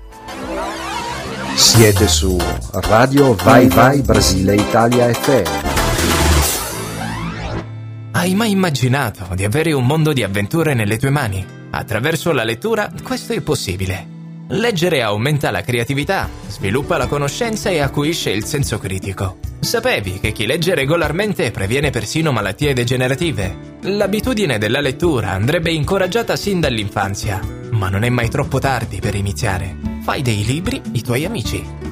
Siete 1.57 2.09
su 2.09 2.39
Radio 2.71 3.35
Vai 3.35 3.69
Vai 3.69 4.01
Brasile 4.01 4.55
Italia 4.55 5.13
FM. 5.13 5.72
Hai 8.23 8.37
mai 8.37 8.53
immaginato 8.53 9.35
di 9.35 9.43
avere 9.43 9.73
un 9.73 9.85
mondo 9.85 10.13
di 10.13 10.23
avventure 10.23 10.75
nelle 10.75 10.97
tue 10.97 11.11
mani? 11.11 11.45
Attraverso 11.71 12.31
la 12.31 12.45
lettura 12.45 12.89
questo 13.03 13.33
è 13.33 13.41
possibile. 13.41 14.07
Leggere 14.51 15.03
aumenta 15.03 15.51
la 15.51 15.63
creatività, 15.63 16.29
sviluppa 16.47 16.99
la 16.99 17.09
conoscenza 17.09 17.69
e 17.69 17.81
acuisce 17.81 18.31
il 18.31 18.45
senso 18.45 18.79
critico. 18.79 19.39
Sapevi 19.59 20.21
che 20.21 20.31
chi 20.31 20.47
legge 20.47 20.77
regolarmente 20.77 21.51
previene 21.51 21.91
persino 21.91 22.31
malattie 22.31 22.75
degenerative? 22.75 23.79
L'abitudine 23.81 24.57
della 24.57 24.81
lettura 24.81 25.31
andrebbe 25.31 25.73
incoraggiata 25.73 26.37
sin 26.37 26.61
dall'infanzia, 26.61 27.41
ma 27.73 27.89
non 27.89 28.05
è 28.05 28.09
mai 28.09 28.29
troppo 28.29 28.61
tardi 28.61 29.01
per 29.01 29.17
iniziare. 29.17 29.77
Fai 30.05 30.23
dei 30.23 30.45
libri 30.45 30.81
i 30.93 31.03
tuoi 31.03 31.25
amici. 31.25 31.92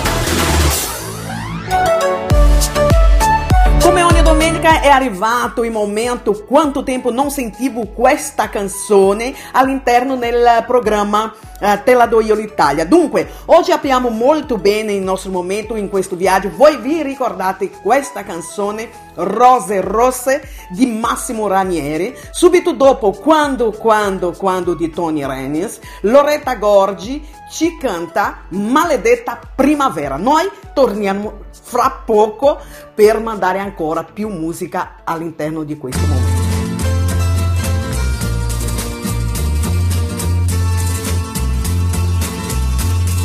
Arrivato 4.91 5.63
il 5.63 5.71
momento 5.71 6.43
quanto 6.45 6.83
tempo 6.83 7.11
non 7.11 7.31
sentivo 7.31 7.87
questa 7.87 8.49
canzone 8.49 9.33
all'interno 9.53 10.15
del 10.17 10.63
programma 10.67 11.33
eh, 11.59 11.81
Te 11.83 11.95
do 12.09 12.21
io 12.21 12.33
l'Italia. 12.33 12.85
Dunque, 12.85 13.29
oggi 13.45 13.71
apriamo 13.71 14.09
molto 14.09 14.57
bene 14.57 14.93
il 14.93 15.01
nostro 15.03 15.31
momento 15.31 15.75
in 15.75 15.89
questo 15.89 16.15
viaggio. 16.15 16.51
Voi 16.55 16.77
vi 16.77 17.03
ricordate 17.03 17.69
questa 17.69 18.23
canzone 18.23 18.89
Rose 19.13 19.79
Rosse 19.81 20.41
di 20.69 20.87
Massimo 20.87 21.47
Ranieri? 21.47 22.15
Subito 22.31 22.73
dopo 22.73 23.11
Quando, 23.11 23.71
Quando, 23.71 24.31
Quando 24.31 24.73
di 24.73 24.89
Tony 24.89 25.25
Renis, 25.25 25.79
Loretta 26.01 26.55
Gorgi 26.55 27.23
ci 27.51 27.77
canta 27.77 28.45
Maledetta 28.49 29.39
Primavera. 29.55 30.15
Noi 30.15 30.49
torniamo 30.73 31.49
fra 31.61 32.01
poco 32.05 32.59
per 32.93 33.19
mandare 33.19 33.59
ancora 33.59 34.03
più 34.03 34.27
musica 34.29 34.95
all'interno 35.03 35.63
di 35.63 35.77
questo 35.77 36.05
momento. 36.05 36.49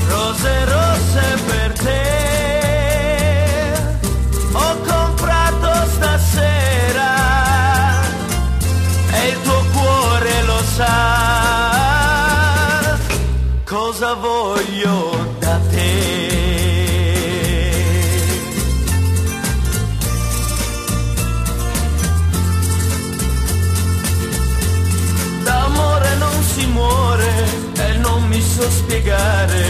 Rose 0.08 0.75
spiegare 28.76 29.64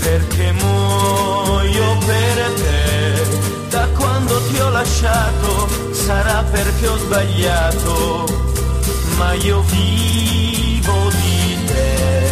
perché 0.00 0.52
muoio 0.52 1.98
per 2.06 2.52
te. 2.62 3.68
Da 3.70 3.86
quando 3.96 4.40
ti 4.48 4.58
ho 4.60 4.70
lasciato 4.70 5.68
sarà 5.92 6.44
perché 6.50 6.86
ho 6.86 6.96
sbagliato, 6.96 8.24
ma 9.16 9.32
io 9.34 9.62
vivo 9.62 11.10
di 11.20 11.64
te. 11.66 12.30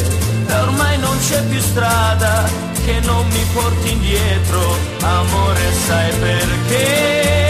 E 0.49 0.55
ormai 0.61 0.99
non 0.99 1.17
c'è 1.19 1.43
più 1.45 1.61
strada 1.61 2.45
che 2.85 3.01
non 3.01 3.27
mi 3.29 3.45
porti 3.53 3.93
indietro, 3.93 4.77
amore 5.01 5.73
sai 5.87 6.13
perché. 6.19 7.46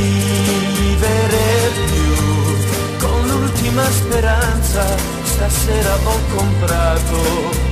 Vivere 0.00 1.70
più. 1.90 3.06
Con 3.06 3.28
l'ultima 3.28 3.84
speranza 3.90 4.84
stasera 5.24 5.94
ho 6.04 6.18
comprato 6.34 7.68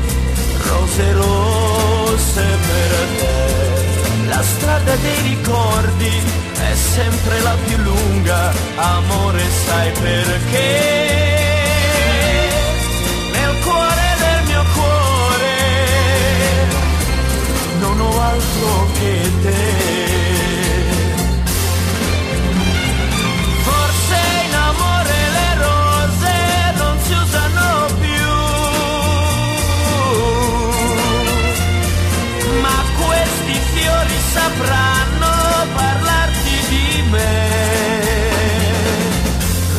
rose 0.68 1.12
rosse 1.12 2.42
per 2.42 2.90
te. 3.18 4.28
La 4.28 4.42
strada 4.42 4.94
dei 4.96 5.20
ricordi 5.22 6.10
è 6.58 6.74
sempre 6.74 7.40
la 7.40 7.56
più 7.66 7.76
lunga, 7.78 8.52
amore 8.76 9.42
sai 9.64 9.90
perché. 9.92 11.04
Nel 13.32 13.56
cuore 13.64 14.06
del 14.18 14.46
mio 14.46 14.64
cuore 14.74 15.56
non 17.80 18.00
ho 18.00 18.20
altro 18.20 18.88
che 18.98 19.30
te. 19.42 19.86
Sapranno 34.37 35.32
parlarti 35.74 36.57
di 36.68 36.89
me. 37.11 37.34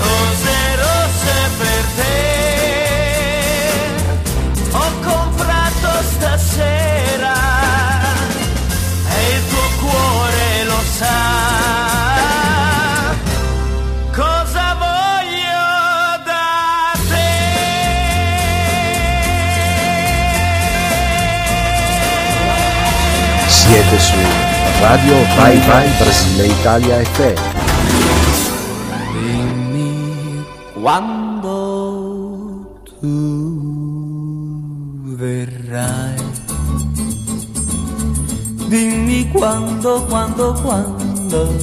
Rose 0.02 0.58
rosse 0.84 1.38
per 1.60 1.84
te, 1.98 2.18
ho 4.72 4.88
comprato 5.10 5.90
stasera 6.14 7.36
e 9.16 9.20
il 9.36 9.42
tuo 9.50 9.68
cuore 9.80 10.48
lo 10.66 10.82
sa. 10.98 11.26
Siete 23.50 24.00
su 24.00 24.16
Radio 24.80 25.16
Vai 25.36 25.58
Vai 25.66 25.90
Brasile 25.98 26.48
Italia 26.48 27.04
FM. 27.04 27.40
Dimmi 29.14 30.46
quando 30.74 31.58
tu 32.84 33.08
verrai. 35.16 36.16
Dimmi 38.68 39.32
quando, 39.32 40.06
quando, 40.06 40.54
quando, 40.62 41.56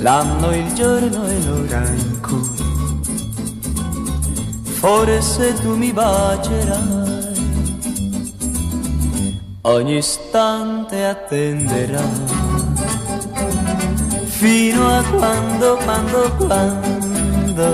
l'anno, 0.00 0.54
il 0.54 0.72
giorno 0.72 1.28
e 1.28 1.42
l'ora 1.44 1.86
in 1.90 2.20
cui. 2.20 2.58
Forse 4.80 5.52
tu 5.60 5.76
mi 5.76 5.92
bacerai, 5.92 7.34
ogni 9.62 9.98
istante 9.98 10.79
attenderai, 10.96 12.02
fino 14.26 14.88
a 14.88 15.02
quando, 15.04 15.76
quando, 15.84 16.34
quando, 16.36 17.72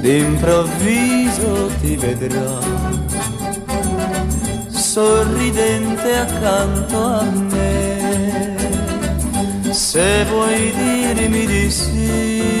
d'improvviso 0.00 1.70
ti 1.80 1.96
vedrò, 1.96 2.58
sorridente 4.68 6.16
accanto 6.16 7.04
a 7.04 7.22
me. 7.22 8.56
Se 9.70 10.24
vuoi 10.24 10.72
dirmi 10.72 11.46
di 11.46 11.70
sì, 11.70 12.52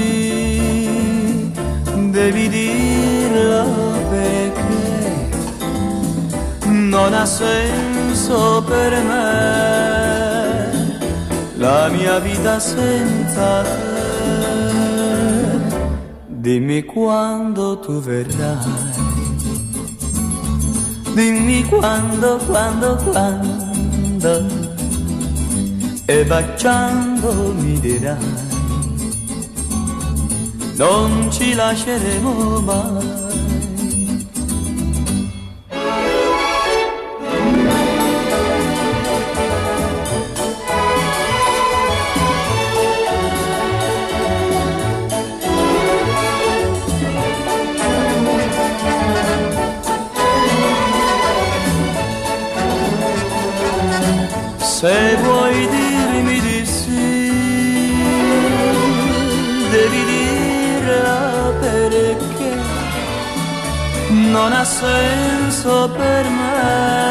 devi 2.10 2.48
dirlo 2.48 3.64
perché 4.10 5.28
non 6.70 7.12
ha 7.12 7.26
senso 7.26 7.93
per 8.66 8.92
me 9.02 10.72
la 11.56 11.88
mia 11.88 12.18
vita 12.18 12.58
senza 12.58 13.62
te. 13.62 13.72
Dimmi 16.28 16.84
quando 16.84 17.78
tu 17.80 18.00
verrai, 18.00 18.58
dimmi 21.14 21.64
quando, 21.64 22.38
quando, 22.46 22.96
quando 22.96 24.46
e 26.06 26.24
baciando 26.24 27.54
mi 27.56 27.80
dirai 27.80 28.52
non 30.76 31.30
ci 31.30 31.54
lasceremo 31.54 32.60
mai. 32.60 33.23
Senso 64.84 65.90
per 65.96 66.24
me 66.38 67.04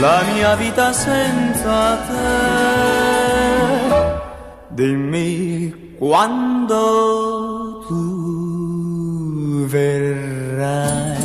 la 0.00 0.18
mia 0.32 0.54
vita 0.56 0.92
senza 0.92 1.96
te. 2.08 2.30
Dimmi 4.70 5.96
quando 5.98 7.84
tu 7.86 9.64
verrai. 9.74 11.16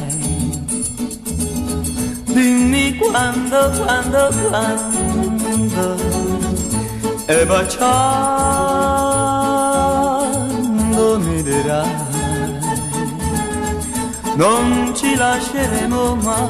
Dimmi 2.35 2.97
quando, 2.97 3.59
quando, 3.79 4.21
quando 4.49 5.85
E 7.25 7.45
baciando 7.45 8.66
Non 14.37 14.93
ci 14.95 15.15
lasceremo 15.15 16.13
mai. 16.13 16.47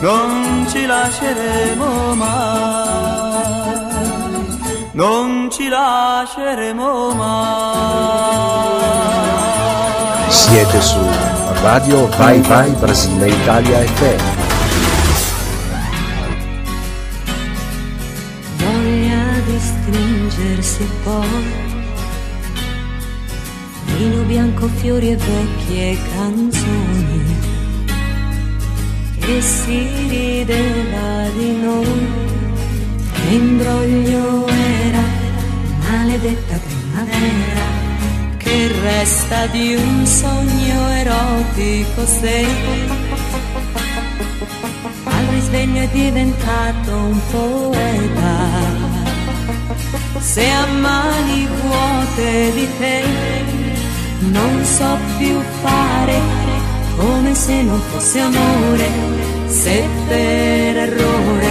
Non 0.00 0.66
ci 0.68 0.86
lasceremo 0.86 2.14
mai. 2.16 3.44
Non 4.90 5.48
ci 5.48 5.68
lasceremo 5.68 7.14
mai. 7.14 8.54
Siete 10.30 10.80
su 10.80 10.98
Radio 11.62 12.08
Vai 12.08 12.40
Vai 12.40 12.72
Brasile 12.72 13.28
Italia 13.28 13.78
FM. 13.78 14.34
voglia 18.56 19.40
di 19.46 19.58
stringersi 19.60 20.88
poi 21.04 21.65
vino 23.96 24.22
bianco, 24.24 24.68
fiori 24.68 25.10
e 25.10 25.16
vecchie 25.16 25.96
canzoni. 26.14 27.24
E 29.20 29.40
si 29.40 29.88
rideva 30.08 31.28
di 31.36 31.56
noi. 31.56 32.24
Che 33.12 33.34
imbroglio 33.34 34.46
era 34.46 35.02
maledetta 35.88 36.58
primavera 36.58 37.84
che 38.36 38.68
resta 38.80 39.46
di 39.46 39.74
un 39.74 40.06
sogno 40.06 40.88
erotico 40.90 42.06
se 42.06 42.46
al 45.04 45.26
risveglio 45.30 45.80
è 45.80 45.88
diventato 45.88 46.94
un 46.94 47.20
poeta. 47.30 48.94
Se 50.20 50.48
a 50.48 50.66
mani 50.66 51.48
vuote 51.62 52.52
di 52.54 52.68
te 52.78 53.65
non 54.30 54.64
so 54.64 54.98
più 55.18 55.40
fare 55.62 56.20
come 56.96 57.34
se 57.34 57.62
non 57.62 57.80
fosse 57.90 58.20
amore 58.20 58.88
se 59.46 59.84
per 60.08 60.76
errore 60.76 61.48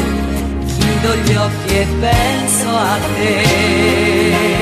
chiudo 0.65 1.15
gli 1.23 1.35
occhi 1.35 1.75
e 1.75 1.87
penso 1.99 2.69
a 2.69 2.97
te 3.17 4.54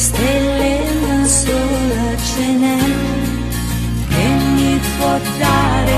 stelle 0.00 0.80
una 1.02 1.26
sola 1.26 2.06
ce 2.28 2.46
n'è 2.60 2.78
che 4.08 4.26
mi 4.54 4.80
può 4.96 5.18
dare 5.38 5.94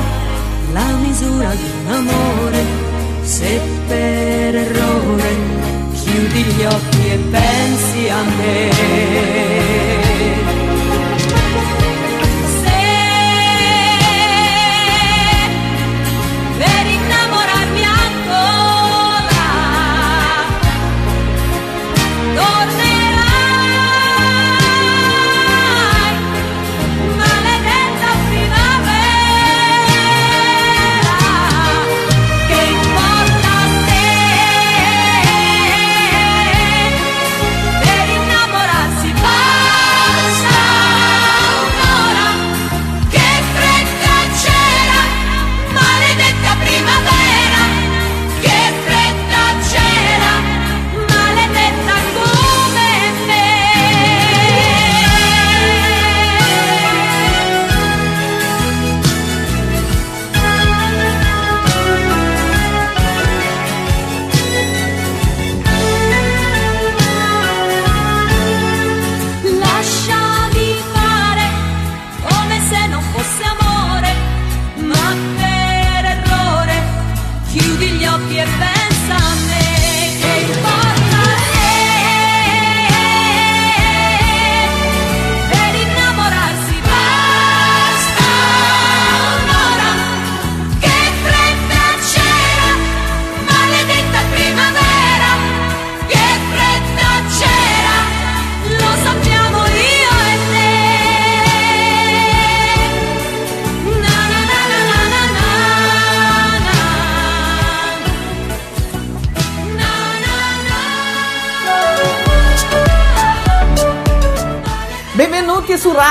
la 0.73 0.89
misura 1.05 1.51
di 1.55 1.71
un 1.85 1.93
amore. 1.93 2.63
Se 3.23 3.61
per 3.87 4.55
errore 4.57 5.31
chiudi 5.93 6.43
gli 6.43 6.65
occhi 6.65 7.11
e 7.11 7.19
pensi 7.31 8.09
a 8.09 8.23
me 8.37 9.91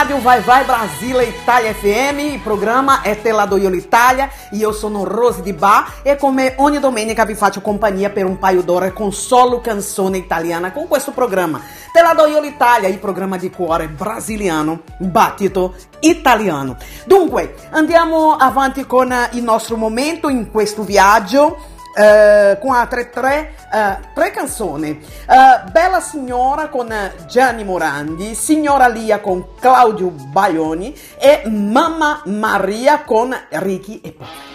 Rádio 0.02 0.18
Vai 0.18 0.42
Vai 0.42 0.66
Brasília 0.66 1.22
Itália 1.22 1.76
FM, 1.76 2.18
programa 2.18 2.42
programma 2.42 3.04
è 3.04 3.22
Tela 3.22 3.46
do 3.46 3.60
Itália. 3.76 4.32
E 4.52 4.60
eu 4.60 4.74
sou 4.74 4.90
no 4.90 5.04
Rose 5.04 5.44
de 5.44 5.54
Bar. 5.54 6.02
E 6.04 6.16
come 6.16 6.56
ogni 6.58 6.80
domenica 6.80 7.24
vi 7.24 7.36
faccio 7.36 7.62
companhia 7.62 8.10
per 8.10 8.26
um 8.26 8.36
paio 8.36 8.64
d'ore 8.64 8.94
com 8.94 9.12
solo 9.12 9.62
canzone 9.62 10.18
italiana. 10.18 10.72
Com 10.72 10.88
questo 10.88 11.12
programa 11.12 11.62
Tela 11.94 12.16
do 12.16 12.26
e 12.26 12.98
programa 12.98 13.38
de 13.38 13.50
programma 13.50 13.50
cuore 13.52 13.90
brasiliano, 13.90 14.82
battito 14.98 15.76
italiano. 16.00 16.78
Dunque, 17.06 17.54
andiamo 17.70 18.36
avanti 18.36 18.88
con 18.88 19.14
il 19.34 19.44
nostro 19.44 19.78
momento 19.78 20.30
in 20.30 20.50
questo 20.50 20.82
viaggio. 20.82 21.60
Eh, 21.94 22.52
uh, 22.54 22.60
com 22.60 22.72
altre 22.72 23.10
tre, 23.10 23.54
uh, 23.72 24.14
tre 24.14 24.32
canzoni. 24.32 24.92
Uh, 25.28 25.70
Bella 25.72 26.00
Signora 26.00 26.70
con 26.70 26.94
Gianni 27.28 27.64
Morandi, 27.64 28.34
Signora 28.34 28.88
Lia 28.88 29.20
con 29.20 29.56
Claudio 29.60 30.10
Baioni 30.10 30.96
e 31.18 31.44
Mamma 31.50 32.22
Maria 32.26 33.02
con 33.04 33.36
Ricky 33.50 34.02
e 34.04 34.12
Paolo 34.12 34.52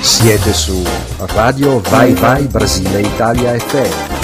Siete 0.00 0.52
su 0.54 0.82
Radio 1.34 1.80
Vai 1.80 2.14
Vai 2.14 2.46
Brasile 2.46 3.00
Italia 3.02 3.58
FM 3.58 4.19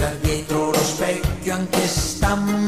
dal 0.00 0.16
dietro 0.20 0.70
lo 0.70 0.78
specchio 0.78 1.52
anche 1.52 1.86
stampa 1.86 2.59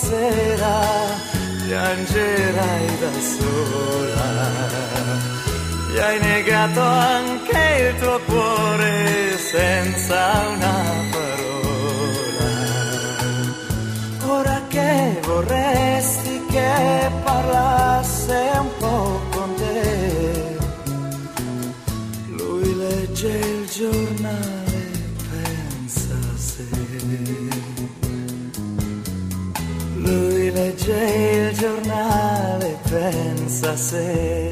sera 0.00 0.80
piangerai 1.66 2.86
da 3.00 3.12
sola. 3.34 4.30
Gli 5.90 5.98
hai 5.98 6.18
negato 6.18 6.80
anche 6.80 7.62
il 7.86 7.98
tuo 8.00 8.18
cuore 8.26 9.38
senza 9.38 10.18
una 10.54 10.76
parola. 11.12 12.52
Ora 14.26 14.62
che 14.68 15.20
vorresti 15.22 16.44
che 16.50 17.10
legge 30.86 31.48
il 31.48 31.56
giornale 31.56 32.78
pensa 32.88 33.70
a 33.70 33.76
sé. 33.76 34.43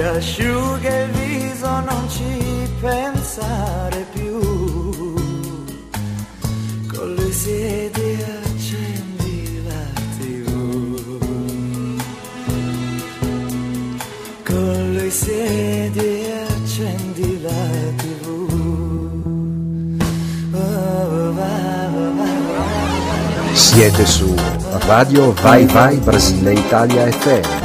ti 0.00 0.06
asciuga 0.06 1.02
il 1.02 1.10
viso, 1.10 1.68
non 1.68 2.08
ci 2.08 2.68
pensare 2.80 4.06
più. 4.12 4.40
Con 6.90 7.14
le 7.14 7.32
sedie 7.32 8.24
accendi 8.44 9.62
la 9.66 9.84
tv. 10.16 11.22
Con 14.46 14.96
lui 14.96 15.10
siedi 15.10 16.32
accendi 16.48 17.42
la 17.42 17.50
tv. 17.96 18.28
Siete 23.52 24.06
su 24.06 24.34
Radio 24.86 25.32
Vai 25.32 25.66
Vai 25.66 25.98
Brasile 25.98 26.54
Italia 26.54 27.10
FM 27.10 27.59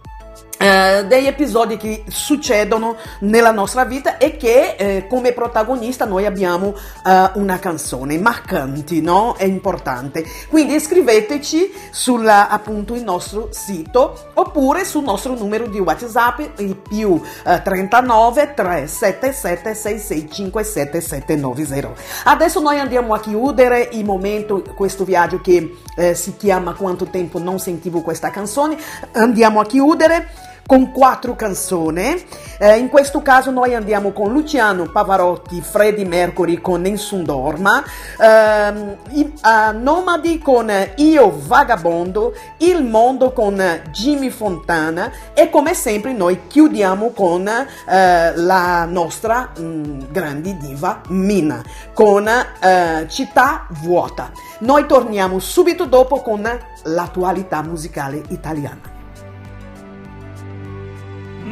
eh, 0.59 1.04
degli 1.06 1.26
episodi 1.26 1.76
che 1.76 2.04
succedono 2.09 2.96
nella 3.20 3.52
nostra 3.52 3.84
vita 3.84 4.18
e 4.18 4.36
che 4.36 4.74
eh, 4.76 5.06
come 5.09 5.32
protagonista 5.32 6.04
noi 6.04 6.26
abbiamo 6.26 6.74
eh, 7.06 7.30
una 7.34 7.59
canzone 7.59 8.18
marcanti, 8.18 9.00
no? 9.00 9.34
È 9.36 9.44
importante. 9.44 10.24
Quindi 10.48 10.74
iscriveteci 10.74 11.72
sul 11.90 12.26
appunto 12.28 12.94
il 12.94 13.04
nostro 13.04 13.48
sito 13.52 14.30
oppure 14.34 14.84
sul 14.84 15.04
nostro 15.04 15.34
numero 15.34 15.66
di 15.68 15.78
WhatsApp 15.78 16.40
il 16.59 16.76
più 16.76 17.20
eh, 17.46 17.62
39 17.62 18.54
377 18.54 19.74
6657 19.74 21.00
790. 21.00 21.92
Adesso 22.24 22.61
noi 22.61 22.78
andiamo 22.78 23.14
a 23.14 23.20
chiudere 23.20 23.88
il 23.92 24.04
momento, 24.04 24.62
questo 24.74 25.04
viaggio 25.04 25.40
che 25.40 25.76
eh, 25.96 26.14
si 26.14 26.36
chiama 26.36 26.74
Quanto 26.74 27.06
tempo 27.06 27.38
non 27.38 27.59
sentivo 27.59 28.02
questa 28.02 28.30
canzone. 28.30 28.76
Andiamo 29.12 29.61
a 29.61 29.64
chiudere 29.64 30.46
con 30.69 30.93
quattro 30.93 31.35
canzoni. 31.35 32.23
Eh, 32.59 32.77
in 32.77 32.91
questo 32.91 33.23
caso 33.23 33.51
noi 33.51 33.75
andiamo 33.75 34.12
con 34.12 34.31
Luciano 34.31 34.85
Pavarotti, 34.85 35.62
Freddie 35.62 36.05
Mercury 36.05 36.61
con 36.61 36.83
Nessun 36.83 37.25
Dorma, 37.25 37.83
ehm, 38.21 38.97
i- 39.12 39.33
eh, 39.43 39.73
Nomadi 39.73 40.39
con 40.41 40.71
Io 40.97 41.35
Vagabondo, 41.47 42.35
Il 42.59 42.85
Mondo 42.85 43.33
con 43.33 43.59
Jimmy 43.91 44.29
Fontana 44.29 45.11
e 45.33 45.49
come 45.49 45.73
sempre 45.73 46.12
noi 46.12 46.41
chiudiamo 46.49 47.12
con 47.12 47.49
eh, 47.49 48.37
la 48.37 48.85
nostra 48.85 49.51
mh, 49.57 50.11
grande 50.12 50.55
diva 50.59 51.01
Mina 51.09 51.62
con 51.95 52.29
eh, 52.29 53.07
Città 53.09 53.66
Vuota. 53.81 54.31
Noi 54.59 54.85
torniamo 54.85 55.39
subito 55.39 55.87
dopo 55.87 56.21
con 56.21 56.47
l'attualità 56.83 57.62
musicale 57.62 58.21
italiana. 58.29 58.97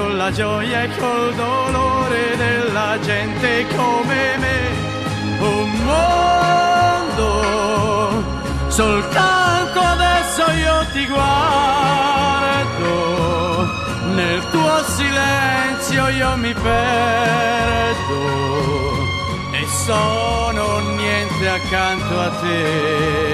con 0.00 0.16
la 0.16 0.32
gioia 0.32 0.84
e 0.84 0.88
col 0.96 1.34
dolore 1.34 2.34
della 2.36 2.98
gente 3.02 3.66
come 3.76 4.38
me. 4.38 4.58
Un 5.40 5.70
mondo, 5.84 7.24
soltanto 8.68 9.78
adesso 9.78 10.50
io 10.52 10.86
ti 10.92 11.06
guardo, 11.06 11.28
nel 14.14 14.42
tuo 14.50 14.82
silenzio 14.96 16.08
io 16.08 16.36
mi 16.36 16.54
perdo 16.54 18.20
e 19.52 19.66
sono 19.84 20.78
niente 20.96 21.48
accanto 21.48 22.20
a 22.20 22.30
te. 22.40 23.28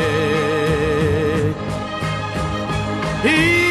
Il 3.22 3.65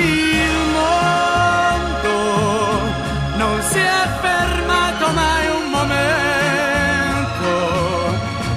si 3.75 3.81
è 3.81 4.07
fermato 4.21 5.05
mai 5.11 5.47
un 5.59 5.69
momento, 5.77 7.49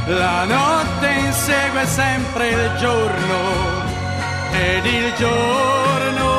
la 0.07 0.45
notte 0.45 1.09
insegue 1.27 1.87
sempre 1.87 2.49
il 2.51 2.77
giorno 2.79 3.39
ed 4.53 4.87
il 4.87 5.13
giorno 5.15 6.38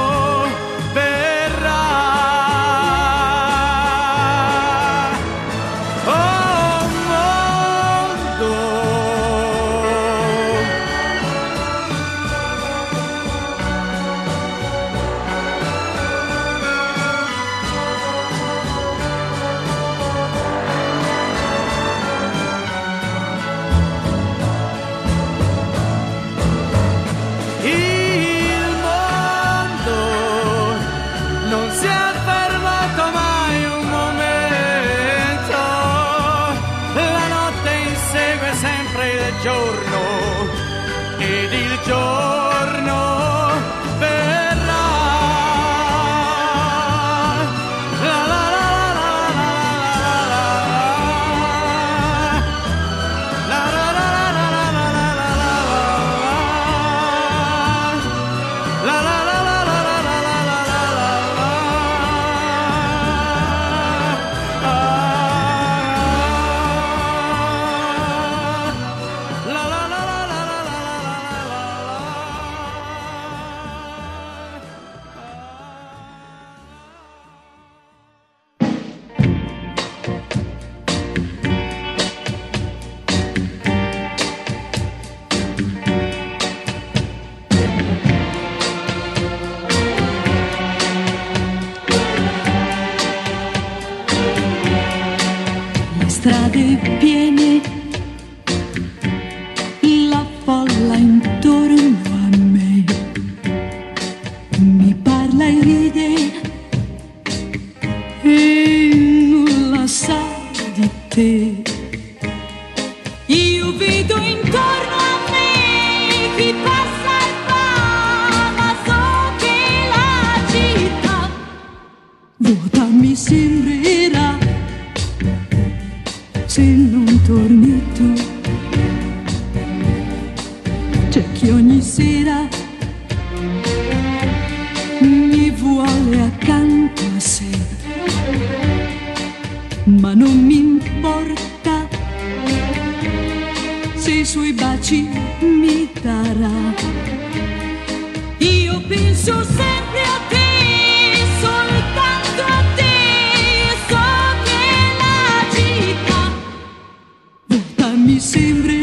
siempre 158.29 158.78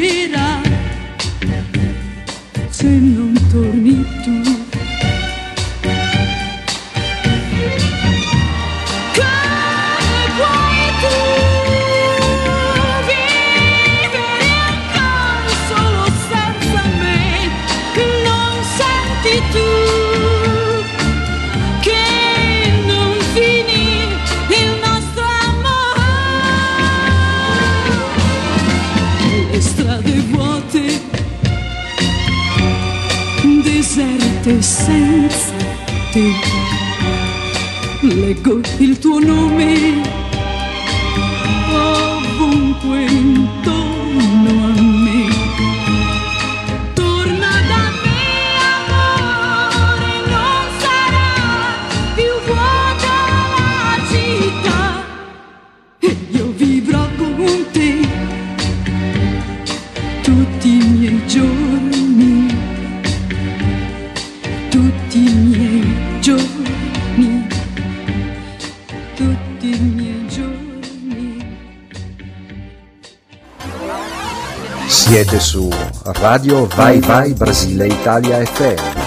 Radio 76.29 76.66
Vai 76.74 76.99
Vai 76.99 77.35
Brasile 77.35 77.87
Italia 77.87 78.45
FM. 78.45 78.99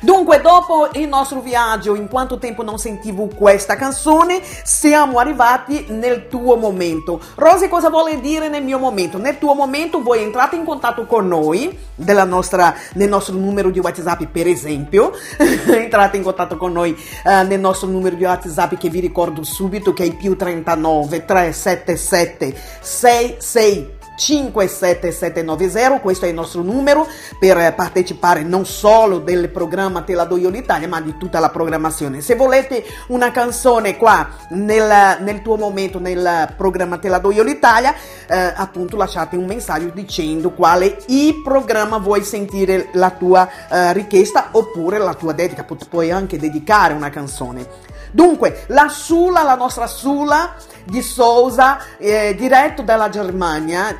Dunque, 0.00 0.40
dopo 0.40 0.88
il 0.94 1.06
nostro 1.06 1.40
viaggio, 1.40 1.94
in 1.94 2.08
quanto 2.08 2.38
tempo 2.38 2.64
non 2.64 2.76
sentivo 2.76 3.28
questa 3.28 3.76
canzone, 3.76 4.42
siamo 4.64 5.20
arrivati 5.20 5.86
nel 5.90 6.26
tuo 6.26 6.56
momento. 6.56 7.20
Rosy, 7.36 7.68
cosa 7.68 7.88
vuole 7.88 8.18
dire 8.18 8.48
nel 8.48 8.64
mio 8.64 8.80
momento? 8.80 9.16
Nel 9.16 9.38
tuo 9.38 9.54
momento 9.54 10.02
voi 10.02 10.24
entrate 10.24 10.56
in 10.56 10.64
contatto 10.64 11.06
con 11.06 11.28
noi, 11.28 11.78
nostra- 11.94 12.74
nel 12.94 13.08
nostro 13.08 13.36
numero 13.36 13.70
di 13.70 13.78
WhatsApp, 13.78 14.24
per 14.24 14.48
esempio. 14.48 15.12
entrate 15.38 16.16
in 16.16 16.24
contatto 16.24 16.56
con 16.56 16.72
noi 16.72 16.98
eh, 17.24 17.44
nel 17.44 17.60
nostro 17.60 17.86
numero 17.86 18.16
di 18.16 18.24
WhatsApp 18.24 18.74
che 18.74 18.88
vi 18.88 18.98
ricordo 18.98 19.44
subito 19.44 19.92
che 19.92 20.02
è 20.02 20.16
più 20.16 20.36
39 20.36 21.24
377 21.24 22.60
66 22.80 23.97
57790, 24.18 26.00
questo 26.00 26.26
è 26.26 26.28
il 26.28 26.34
nostro 26.34 26.62
numero 26.62 27.06
per 27.38 27.74
partecipare 27.74 28.42
non 28.42 28.66
solo 28.66 29.20
del 29.20 29.48
programma 29.50 30.02
Te 30.02 30.14
la 30.14 30.24
do 30.24 30.36
io 30.36 30.48
l'Italia, 30.48 30.88
ma 30.88 31.00
di 31.00 31.16
tutta 31.16 31.38
la 31.38 31.50
programmazione. 31.50 32.20
Se 32.20 32.34
volete 32.34 32.84
una 33.08 33.30
canzone 33.30 33.96
qua 33.96 34.28
nel, 34.50 35.18
nel 35.20 35.40
tuo 35.42 35.56
momento 35.56 36.00
nel 36.00 36.52
programma 36.56 36.98
Te 36.98 37.08
la 37.08 37.18
do 37.18 37.30
io 37.30 37.44
l'Italia, 37.44 37.94
eh, 38.26 38.52
appunto 38.56 38.96
lasciate 38.96 39.36
un 39.36 39.46
messaggio 39.46 39.90
dicendo 39.94 40.50
quale 40.50 40.98
il 41.06 41.40
programma 41.42 41.98
vuoi 41.98 42.24
sentire 42.24 42.88
la 42.94 43.10
tua 43.10 43.48
eh, 43.70 43.92
richiesta 43.92 44.48
oppure 44.52 44.98
la 44.98 45.14
tua 45.14 45.32
dedica, 45.32 45.62
Pu- 45.62 45.76
puoi 45.88 46.10
anche 46.10 46.38
dedicare 46.38 46.94
una 46.94 47.10
canzone. 47.10 47.86
Dunque, 48.10 48.64
la 48.68 48.88
Sula, 48.88 49.42
la 49.42 49.54
nostra 49.54 49.86
Sula 49.86 50.54
di 50.84 51.02
Sousa, 51.02 51.78
eh, 51.98 52.34
diretto 52.34 52.82
dalla 52.82 53.10
Germania, 53.10 53.94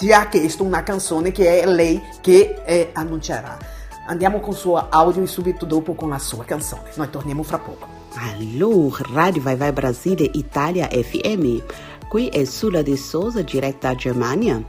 ti 0.00 0.14
ha 0.14 0.28
chiesto 0.28 0.64
una 0.64 0.82
canzone 0.82 1.30
che 1.30 1.60
è 1.60 1.66
lei 1.66 2.02
che 2.22 2.62
eh, 2.64 2.88
annuncerà. 2.94 3.58
Andiamo 4.06 4.40
con 4.40 4.52
il 4.52 4.56
suo 4.56 4.88
audio 4.88 5.22
e 5.22 5.26
subito 5.26 5.66
dopo 5.66 5.92
con 5.92 6.08
la 6.08 6.18
sua 6.18 6.42
canzone. 6.42 6.84
Noi 6.94 7.10
torniamo 7.10 7.42
fra 7.42 7.58
poco. 7.58 7.86
Allo, 8.14 8.96
Radio 9.12 9.42
Vai 9.42 9.56
Vai 9.56 9.72
Brasile 9.72 10.30
Italia 10.32 10.88
FM. 10.88 11.58
Qui 12.08 12.28
è 12.28 12.44
Sula 12.46 12.80
di 12.80 12.96
Sousa, 12.96 13.42
diretta 13.42 13.90
a 13.90 13.94
Germania. 13.94 14.64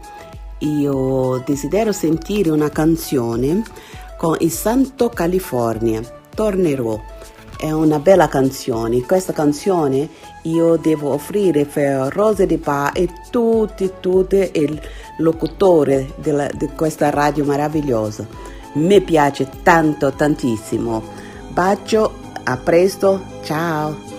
Io 0.57 1.41
desidero 1.45 1.93
sentire 1.93 2.49
una 2.49 2.69
canzone 2.69 3.63
con 4.17 4.35
il 4.41 4.51
Santo 4.51 5.07
California. 5.07 6.01
Tornerò. 6.35 7.01
È 7.57 7.71
una 7.71 7.99
bella 7.99 8.27
canzone. 8.27 9.01
Questa 9.03 9.31
canzone 9.31 10.09
io 10.43 10.77
devo 10.77 11.13
offrire 11.13 11.65
per 11.65 12.11
Rose 12.13 12.45
di 12.45 12.57
Pa 12.57 12.91
e 12.93 13.09
tutti, 13.29 13.91
tutti 13.99 14.49
il 14.53 14.79
locutore 15.17 16.13
della- 16.15 16.49
di 16.53 16.67
questa 16.75 17.09
radio 17.09 17.45
meravigliosa. 17.45 18.25
Mi 18.73 19.01
piace 19.01 19.49
tanto, 19.63 20.11
tantissimo. 20.11 21.03
Bacio, 21.49 22.13
a 22.43 22.57
presto, 22.57 23.21
ciao. 23.43 24.10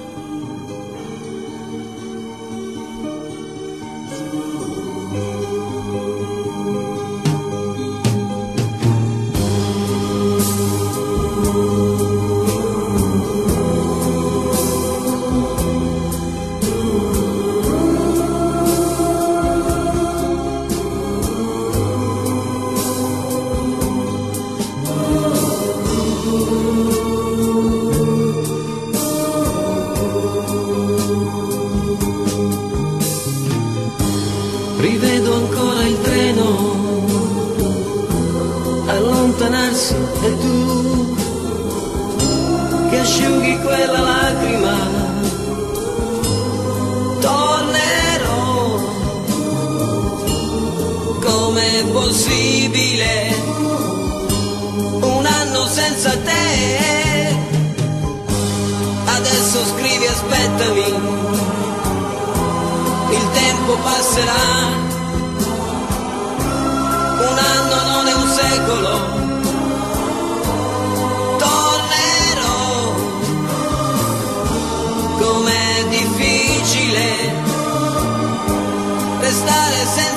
Quella 43.73 44.01
lacrima. 44.01 44.77
Tornerò. 47.21 48.79
Com'è 51.25 51.85
possibile 51.91 53.11
un 55.01 55.25
anno 55.25 55.67
senza 55.67 56.11
te? 56.11 57.37
Adesso 59.07 59.59
scrivi 59.73 60.07
aspettami 60.07 61.31
il 63.19 63.31
tempo 63.33 63.77
passerà, 63.83 64.45
un 67.31 67.39
anno 67.53 67.77
non 67.91 68.07
è 68.07 68.15
un 68.15 68.29
secolo, 68.29 69.22
restare 79.45 79.87
senza 79.87 80.11
te. 80.11 80.12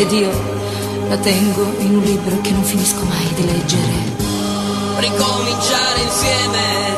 ed 0.00 0.12
io 0.12 0.30
la 1.10 1.18
tengo 1.18 1.74
in 1.80 1.96
un 1.96 2.02
libro 2.02 2.40
che 2.40 2.50
non 2.52 2.64
finisco 2.64 3.04
mai 3.04 3.34
di 3.34 3.44
leggere. 3.44 4.16
Ricominciare 4.96 6.00
insieme, 6.00 6.96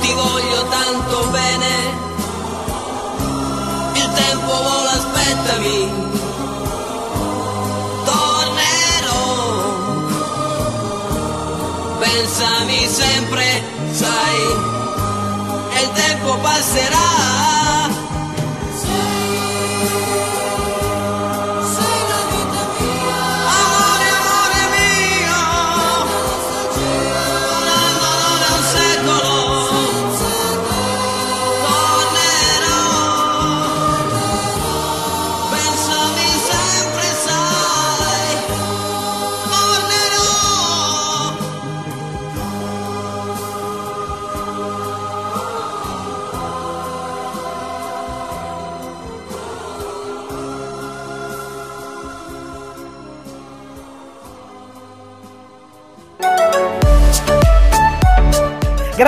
ti 0.00 0.12
voglio 0.12 0.66
tanto 0.68 1.28
bene, 1.30 1.68
il 3.94 4.10
tempo 4.14 4.50
vola, 4.50 4.90
aspettami. 4.90 5.90
Tornerò, 8.04 9.28
pensami 12.00 12.88
sempre, 12.88 13.62
sai, 13.92 14.40
e 15.72 15.82
il 15.82 15.92
tempo 15.92 16.36
passerà. 16.38 17.45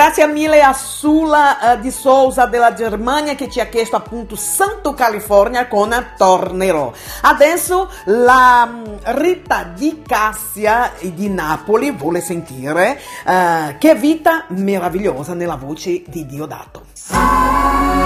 Grazie 0.09 0.25
mille 0.25 0.63
a 0.63 0.73
Sula 0.73 1.73
eh, 1.73 1.79
di 1.81 1.91
Sousa 1.91 2.47
della 2.47 2.73
Germania 2.73 3.35
che 3.35 3.47
ci 3.47 3.59
ha 3.59 3.67
chiesto 3.67 3.95
appunto 3.95 4.35
Santo 4.35 4.95
California 4.95 5.67
con 5.67 5.93
Tornerò. 6.17 6.91
Adesso 7.21 7.91
la 8.05 8.65
mm, 8.65 8.83
Rita 9.03 9.65
di 9.65 10.01
Cassia 10.03 10.93
di 10.99 11.29
Napoli 11.29 11.91
vuole 11.91 12.21
sentire 12.21 12.99
eh, 13.23 13.75
che 13.77 13.93
vita 13.93 14.45
meravigliosa 14.47 15.35
nella 15.35 15.57
voce 15.57 16.01
di 16.07 16.25
Diodato. 16.25 16.85
Sai, 16.91 17.98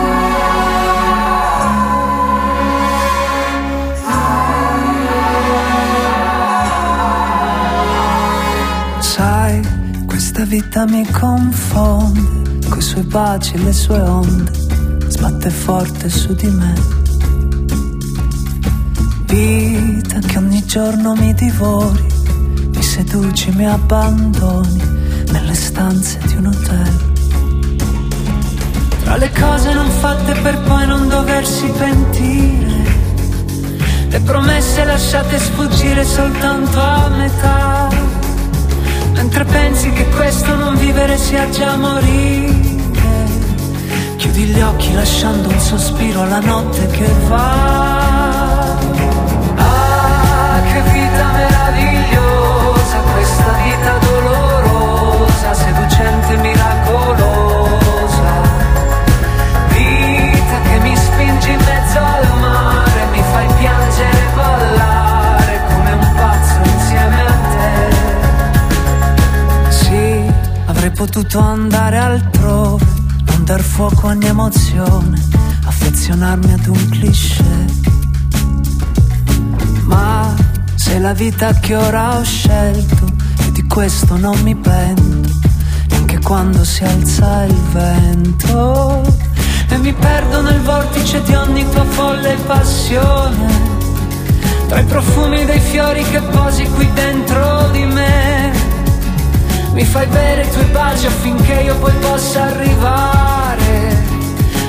vita 10.54 10.86
mi 10.86 11.04
confonde, 11.10 12.68
coi 12.70 12.80
suoi 12.80 13.02
baci 13.06 13.56
e 13.56 13.58
le 13.58 13.74
sue 13.74 14.00
onde, 14.00 14.52
sbatte 15.08 15.50
forte 15.50 16.10
su 16.10 16.36
di 16.36 16.48
me. 16.48 16.74
Vita 19.26 20.20
che 20.20 20.38
ogni 20.38 20.64
giorno 20.64 21.16
mi 21.16 21.34
divori, 21.34 22.06
mi 22.68 22.84
seduci, 22.84 23.50
mi 23.56 23.66
abbandoni 23.66 24.80
nelle 25.32 25.56
stanze 25.56 26.20
di 26.28 26.36
un 26.36 26.46
hotel. 26.46 26.94
Tra 29.06 29.18
le 29.18 29.32
cose 29.32 29.74
non 29.74 29.90
fatte 29.90 30.34
per 30.34 30.62
poi 30.62 30.86
non 30.86 31.08
doversi 31.08 31.66
pentire, 31.80 32.86
le 34.08 34.20
promesse 34.20 34.84
lasciate 34.84 35.40
sfuggire 35.40 36.06
soltanto 36.06 36.80
a 36.80 37.10
metà. 37.10 37.93
Mentre 39.24 39.46
pensi 39.46 39.90
che 39.94 40.06
questo 40.10 40.54
non 40.54 40.76
vivere 40.76 41.18
sia 41.18 41.50
già 41.50 41.78
morire, 41.78 42.54
chiudi 44.18 44.44
gli 44.48 44.60
occhi 44.60 44.94
lasciando 44.94 45.48
un 45.48 45.60
sospiro 45.60 46.24
alla 46.24 46.42
notte 46.42 46.86
che 46.88 47.08
va. 47.30 48.68
Ah, 49.56 50.62
che 50.66 50.82
vita 50.92 51.32
meravigliosa, 51.32 52.33
potuto 71.06 71.40
andare 71.40 71.98
altrove, 71.98 72.86
non 73.26 73.44
dar 73.44 73.60
fuoco 73.60 74.08
a 74.08 74.12
ogni 74.12 74.28
emozione, 74.28 75.22
affezionarmi 75.66 76.54
ad 76.54 76.66
un 76.66 76.90
cliché. 76.90 77.66
Ma 79.84 80.34
se 80.76 81.00
la 81.00 81.12
vita 81.12 81.52
che 81.56 81.76
ora 81.76 82.18
ho 82.18 82.24
scelto, 82.24 83.06
e 83.46 83.52
di 83.52 83.64
questo 83.68 84.16
non 84.16 84.40
mi 84.44 84.56
pento, 84.56 85.30
neanche 85.90 86.20
quando 86.20 86.64
si 86.64 86.86
alza 86.86 87.44
il 87.44 87.62
vento. 87.74 89.02
E 89.68 89.78
mi 89.80 89.92
perdo 89.92 90.42
nel 90.42 90.62
vortice 90.62 91.22
di 91.24 91.34
ogni 91.34 91.70
tua 91.70 91.84
folle 91.84 92.38
passione, 92.46 93.48
tra 94.70 94.80
i 94.80 94.86
profumi 94.86 95.44
dei 95.44 95.60
fiori 95.60 96.02
che 96.04 96.22
posi 96.22 96.64
qui 96.70 96.90
dentro 96.94 97.68
di 97.74 97.84
me. 97.88 98.33
Mi 99.74 99.84
fai 99.86 100.06
bere 100.06 100.44
i 100.44 100.50
tuoi 100.52 100.66
baci 100.66 101.08
affinché 101.08 101.54
io 101.54 101.76
poi 101.78 101.94
possa 101.94 102.44
arrivare 102.44 104.06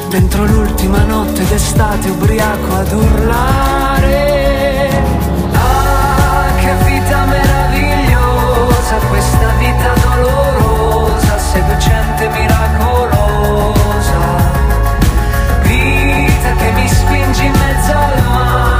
Dentro 0.08 0.46
l'ultima 0.46 1.02
notte 1.04 1.44
d'estate 1.46 2.08
ubriaco 2.08 2.74
ad 2.74 2.92
urlare. 2.92 4.22
Ah, 5.52 6.46
che 6.58 6.72
vita 6.84 7.24
meravigliosa 7.26 8.96
Questa 9.10 9.52
vita 9.58 9.92
dolorosa 10.06 11.38
Seducente, 11.38 12.28
miracolosa. 12.28 13.72
Vita 15.62 16.54
che 16.56 16.72
mi 16.72 16.88
spingi 16.88 17.44
in 17.44 17.52
mezzo 17.52 17.92
al 17.92 18.22
mare 18.22 18.73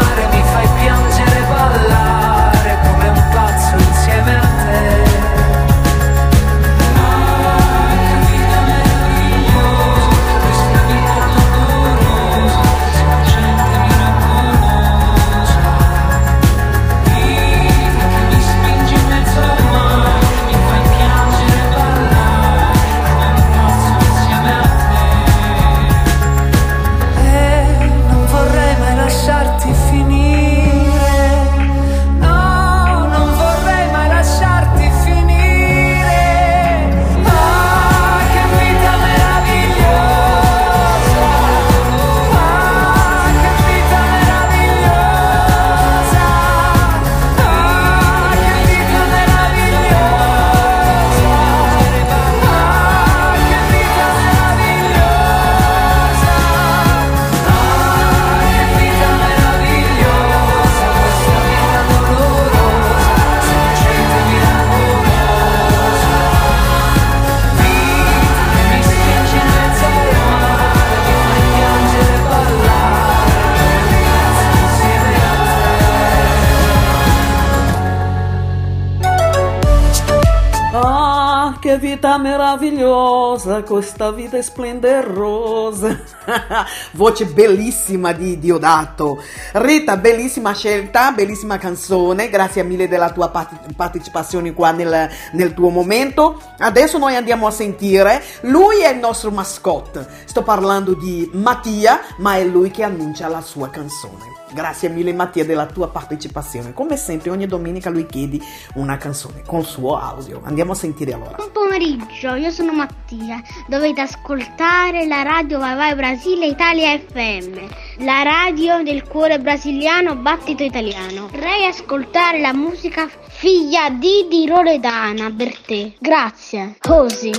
che 81.74 81.78
vita 81.78 82.18
meravigliosa, 82.18 83.62
questa 83.62 84.10
vita 84.12 84.36
è 84.36 84.42
splenderosa. 84.42 85.98
Voce 86.92 87.26
bellissima 87.26 88.12
di 88.12 88.38
Diodato. 88.38 89.22
Rita, 89.52 89.96
bellissima 89.96 90.52
scelta, 90.52 91.12
bellissima 91.12 91.58
canzone, 91.58 92.28
grazie 92.28 92.62
mille 92.62 92.86
della 92.88 93.10
tua 93.10 93.28
part- 93.28 93.72
partecipazione 93.74 94.52
qua 94.52 94.70
nel, 94.70 95.08
nel 95.32 95.54
tuo 95.54 95.70
momento. 95.70 96.40
Adesso 96.58 96.98
noi 96.98 97.16
andiamo 97.16 97.46
a 97.46 97.50
sentire, 97.50 98.22
lui 98.42 98.80
è 98.80 98.92
il 98.92 98.98
nostro 98.98 99.30
mascotte. 99.30 100.06
Sto 100.26 100.42
parlando 100.42 100.94
di 100.94 101.28
Mattia, 101.32 102.00
ma 102.18 102.36
è 102.36 102.44
lui 102.44 102.70
che 102.70 102.84
annuncia 102.84 103.28
la 103.28 103.40
sua 103.40 103.68
canzone. 103.70 104.43
Grazie 104.54 104.88
mille 104.88 105.12
Mattia 105.12 105.44
della 105.44 105.66
tua 105.66 105.88
partecipazione. 105.88 106.72
Come 106.72 106.96
sempre 106.96 107.30
ogni 107.30 107.46
domenica 107.46 107.90
lui 107.90 108.06
chiedi 108.06 108.40
una 108.74 108.96
canzone 108.96 109.42
con 109.44 109.60
il 109.60 109.66
suo 109.66 109.98
audio. 109.98 110.40
Andiamo 110.44 110.72
a 110.72 110.74
sentire 110.76 111.12
allora. 111.12 111.34
Buon 111.34 111.50
pomeriggio, 111.50 112.34
io 112.34 112.50
sono 112.50 112.72
Mattia. 112.72 113.42
Dovete 113.66 114.02
ascoltare 114.02 115.06
la 115.06 115.22
radio 115.22 115.58
Vai 115.58 115.74
Vai 115.74 115.94
Brasile 115.96 116.46
Italia 116.46 116.96
FM, 116.96 118.04
la 118.04 118.22
radio 118.22 118.84
del 118.84 119.02
cuore 119.02 119.40
brasiliano 119.40 120.14
Battito 120.14 120.62
Italiano. 120.62 121.26
Vorrei 121.32 121.66
ascoltare 121.66 122.40
la 122.40 122.54
musica 122.54 123.08
Figlia 123.26 123.90
di 123.90 124.28
di 124.28 124.46
Loredana 124.46 125.34
per 125.36 125.58
te. 125.58 125.94
Grazie. 125.98 126.76
Così. 126.78 127.32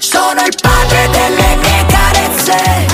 Sono 0.00 0.40
il 0.44 0.54
padre 0.60 1.08
delle 1.10 1.56
mie 1.56 1.86
carezze 1.86 2.93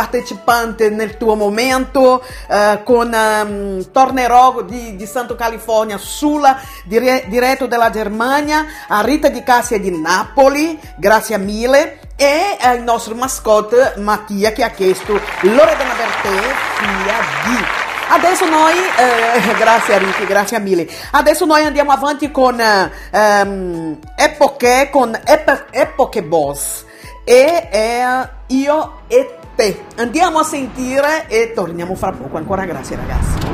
nostri 0.00 0.24
partecipanti 0.30 0.90
nel 0.90 1.16
tuo 1.16 1.34
momento 1.34 2.22
eh, 2.48 2.80
con 2.84 3.12
ehm, 3.12 3.90
Tornerò 3.92 4.62
di, 4.62 4.96
di 4.96 5.06
Santo 5.06 5.36
California 5.36 5.98
Sula, 5.98 6.58
dire- 6.84 7.24
diretto 7.28 7.66
dalla 7.66 7.90
Germania, 7.90 8.64
a 8.88 9.02
Rita 9.02 9.28
di 9.28 9.42
Cassia 9.42 9.78
di 9.78 9.90
Napoli, 10.00 10.78
grazie 10.96 11.38
mille, 11.38 12.00
e 12.16 12.56
al 12.60 12.82
nostro 12.82 13.14
mascotte 13.14 13.94
Mattia 13.98 14.52
che 14.52 14.64
ha 14.64 14.70
chiesto 14.70 15.12
Loredana 15.42 15.94
Bertè, 15.94 16.54
figlia 16.74 17.14
di... 17.44 17.64
Adesso 18.12 18.44
noi, 18.48 18.74
eh, 18.74 19.54
grazie 19.56 19.98
Ricky, 19.98 20.26
grazie 20.26 20.58
mille. 20.58 20.88
Adesso 21.12 21.44
noi 21.44 21.64
andiamo 21.64 21.92
avanti 21.92 22.30
con 22.32 22.60
eh, 22.60 22.90
ehm, 23.12 23.98
Epoche, 24.16 24.88
con 24.90 25.18
Ep- 25.24 25.66
Epoche 25.70 26.22
Boss 26.24 26.84
e 27.24 27.68
eh, 27.70 28.28
io 28.48 29.02
e 29.06 29.39
te. 29.60 29.84
Andiamo 29.96 30.38
a 30.38 30.42
sentire 30.42 31.28
e 31.28 31.52
torniamo 31.52 31.94
fra 31.94 32.12
poco. 32.12 32.38
Ancora 32.38 32.64
grazie 32.64 32.96
ragazzi. 32.96 33.48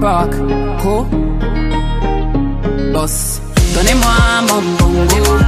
rock. 0.00 0.32
Cool. 0.82 1.06
Boss. 2.92 3.40
Donnez-moi 3.74 4.42
mon 4.48 4.64
bongo. 4.78 5.38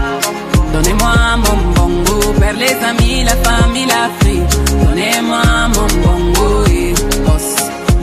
Donnez-moi 0.72 1.36
mon 1.44 1.60
bongo. 1.74 2.32
Per 2.38 2.54
les 2.54 2.76
amis, 2.90 3.24
la 3.24 3.36
famille, 3.44 3.86
l'Afrique. 3.86 4.54
Donnez-moi 4.84 5.68
mon 5.74 5.86
bongo. 6.02 6.11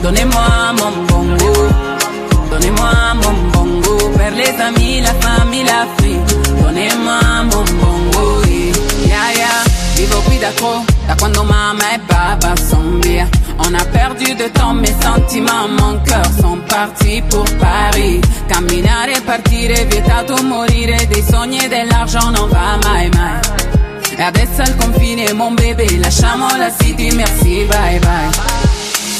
Donnez-moi 0.02 0.72
mon 0.78 1.04
bongo. 1.06 1.52
Donnez-moi 2.50 3.14
mon 3.22 3.50
bongo. 3.52 4.10
Per 4.16 4.30
les 4.32 4.60
amis, 4.60 5.00
la 5.00 5.14
famille, 5.14 5.64
l'Afrique. 5.64 6.26
Donnez-moi 6.62 7.20
mon 7.50 7.64
bongo. 7.80 8.42
Yeah, 9.06 9.30
yeah. 9.36 9.62
Vivo 9.96 10.20
qui 10.26 10.38
da 10.38 10.50
trop, 10.52 10.82
da 11.06 11.14
quando 11.16 11.44
mamma 11.44 11.92
e 11.94 11.98
papa 12.06 12.54
son 12.56 12.98
via. 13.00 13.28
On 13.58 13.74
a 13.74 13.84
perdu 13.84 14.34
de 14.34 14.48
temps, 14.48 14.72
mes 14.72 14.94
sentiments, 15.02 15.68
mon 15.78 15.98
cœur 16.04 16.24
sont 16.40 16.58
partis 16.66 17.22
pour 17.28 17.44
Paris. 17.58 18.20
Camminare 18.48 19.20
partire, 19.24 19.84
vietato 19.84 20.42
morire, 20.42 21.06
dei 21.08 21.22
sogni 21.22 21.58
e 21.58 21.68
dell'argent 21.68 22.30
non 22.30 22.48
va 22.48 22.78
mai 22.84 23.10
mai. 23.10 23.38
E 24.16 24.22
adesso 24.22 24.62
al 24.62 24.76
confine, 24.76 25.32
mon 25.34 25.54
bebè, 25.54 25.98
lasciamo 25.98 26.46
la 26.56 26.70
city, 26.70 27.10
merci, 27.12 27.66
bye 27.68 27.98
bye. 27.98 28.49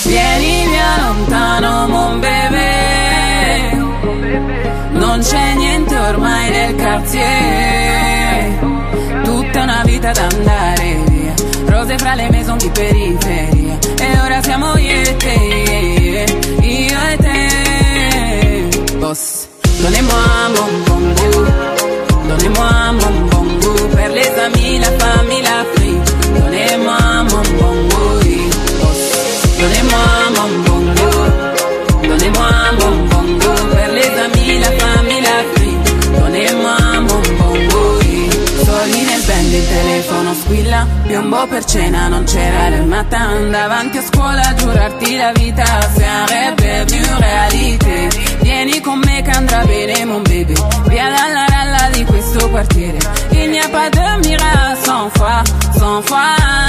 Vieni 0.04 0.66
via 0.66 0.96
lontano, 1.02 1.86
mon 1.88 2.20
bebè. 2.20 3.76
Non 4.92 5.20
c'è 5.20 5.54
niente 5.54 5.96
ormai 5.96 6.50
nel 6.50 6.74
quartier. 6.74 8.58
Tutta 9.22 9.62
una 9.62 9.82
vita 9.84 10.12
da 10.12 10.26
andare 10.26 11.02
via. 11.08 11.34
Rose 11.66 11.98
fra 11.98 12.14
le 12.14 12.30
maison 12.30 12.56
di 12.56 12.70
periferia. 12.70 13.78
E 13.98 14.20
ora 14.20 14.42
siamo 14.42 14.76
io 14.78 15.00
e 15.02 15.16
te. 15.16 16.26
Io 16.60 16.98
e 17.10 17.16
te. 17.16 18.96
Boss. 18.96 19.48
Donnez-moi 19.80 20.48
mon 20.56 20.82
bongo. 20.84 21.44
Donnez-moi 22.26 22.92
mon 22.92 23.28
bongo. 23.28 23.72
Per 23.94 24.10
les 24.10 24.32
amis, 24.38 24.78
la 24.78 24.92
famille, 24.98 25.42
l'Afrique. 25.42 26.14
Donnez-moi 26.32 27.22
mon 27.30 27.42
bongo. 27.58 27.89
oui. 27.89 27.89
Piombo 41.10 41.44
per 41.48 41.64
cena 41.64 42.06
non 42.06 42.22
c'era 42.22 42.70
matin 42.84 43.50
Davanti 43.50 43.98
a 43.98 44.02
scuola 44.02 44.42
a 44.42 44.54
giurarti 44.54 45.16
la 45.16 45.32
vita 45.32 45.64
un 45.96 46.26
rêve 46.26 46.84
devenu 46.84 47.16
réalité 47.18 48.08
Vieni 48.40 48.80
con 48.80 49.00
me 49.04 49.20
che 49.22 49.30
andrà 49.30 49.64
bene 49.64 50.04
mon 50.04 50.22
bébé 50.22 50.54
Via 50.86 51.10
dalla 51.10 51.46
ralla 51.48 51.90
di 51.90 52.04
questo 52.04 52.48
quartiere. 52.48 52.98
Il 53.30 53.50
n'y 53.50 53.58
a 53.58 53.68
pas 53.68 53.90
de 53.90 54.28
miracle 54.28 54.76
sans 54.84 55.10
foi 55.12 55.42
Sans 55.76 56.04
foi 56.04 56.59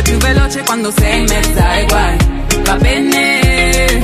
È 0.00 0.02
più 0.02 0.16
veloce 0.16 0.62
quando 0.62 0.90
sei 0.90 1.18
in 1.18 1.26
mezzo 1.28 1.60
ai 1.60 1.84
guai 1.84 2.16
Va 2.62 2.74
bene 2.76 4.00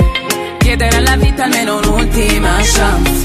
Chiedere 0.59 0.95
alla 0.95 1.17
vita 1.17 1.45
almeno 1.45 1.79
un'ultima 1.79 2.57
chance 2.61 3.25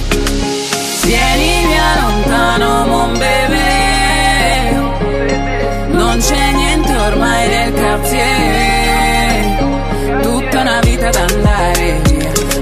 Vieni 1.03 1.65
via 1.67 1.99
lontano, 1.99 2.85
mon 2.85 3.11
bebè. 3.17 4.73
Non 5.89 6.17
c'è 6.19 6.51
niente 6.53 6.95
ormai 6.95 7.47
nel 7.49 7.73
quartier. 7.73 8.21
Tutta 10.21 10.61
una 10.61 10.79
vita 10.81 11.09
da 11.09 11.25
andare. 11.25 12.01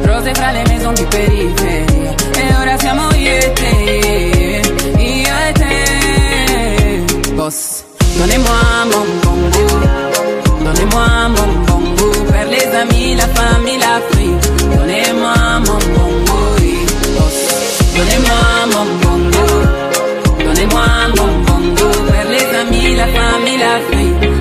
Rose 0.02 0.34
fra 0.34 0.52
le 0.52 0.64
maison 0.65 0.95
di 0.95 1.06
periferia. 1.06 2.15
E 2.36 2.56
ora 2.56 2.76
siamo 2.80 3.14
io 3.14 3.31
e 3.31 3.53
te. 3.53 4.61
Io 4.98 5.38
e 5.48 5.52
te. 5.52 7.34
Boss. 7.34 7.84
Donnez-moi 8.18 8.86
mon 8.91 9.19
bongo. 9.22 9.28
Donnez-moi 10.70 11.30
mon 11.36 11.52
bongo. 11.66 12.12
Per 12.32 12.46
les 12.54 12.68
amis, 12.82 13.16
la 13.16 13.28
famille, 13.28 13.80
l'Afrique. 13.80 14.46
Donnez-moi 14.76 15.34
mon 15.66 15.80
bongo. 15.96 16.40
Donnez-moi 17.96 18.41
mon 18.74 18.86
bongo. 19.02 19.46
Donnez-moi 20.46 20.86
mon 21.18 21.32
bongo. 21.48 21.90
Per 22.12 22.26
les 22.30 22.48
amis, 22.62 22.96
la 22.96 23.08
famille, 23.08 23.58
l'Afrique. 23.58 24.39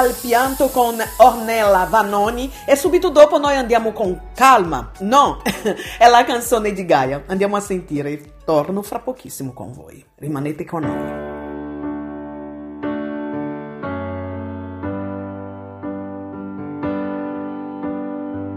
Al 0.00 0.14
pianto 0.18 0.68
con 0.68 0.96
Ornella 1.18 1.84
Vanoni 1.84 2.50
e 2.64 2.74
subito 2.74 3.10
dopo 3.10 3.38
noi 3.38 3.56
andiamo 3.56 3.92
con 3.92 4.30
Calma. 4.34 4.90
No, 5.00 5.42
è 5.98 6.08
la 6.08 6.24
canzone 6.24 6.72
di 6.72 6.86
Gaia. 6.86 7.22
Andiamo 7.26 7.56
a 7.56 7.60
sentire. 7.60 8.38
Torno 8.44 8.80
fra 8.82 8.98
pochissimo 8.98 9.52
con 9.52 9.72
voi. 9.72 10.04
Rimanete 10.16 10.64
con 10.64 10.82
noi. 10.82 11.28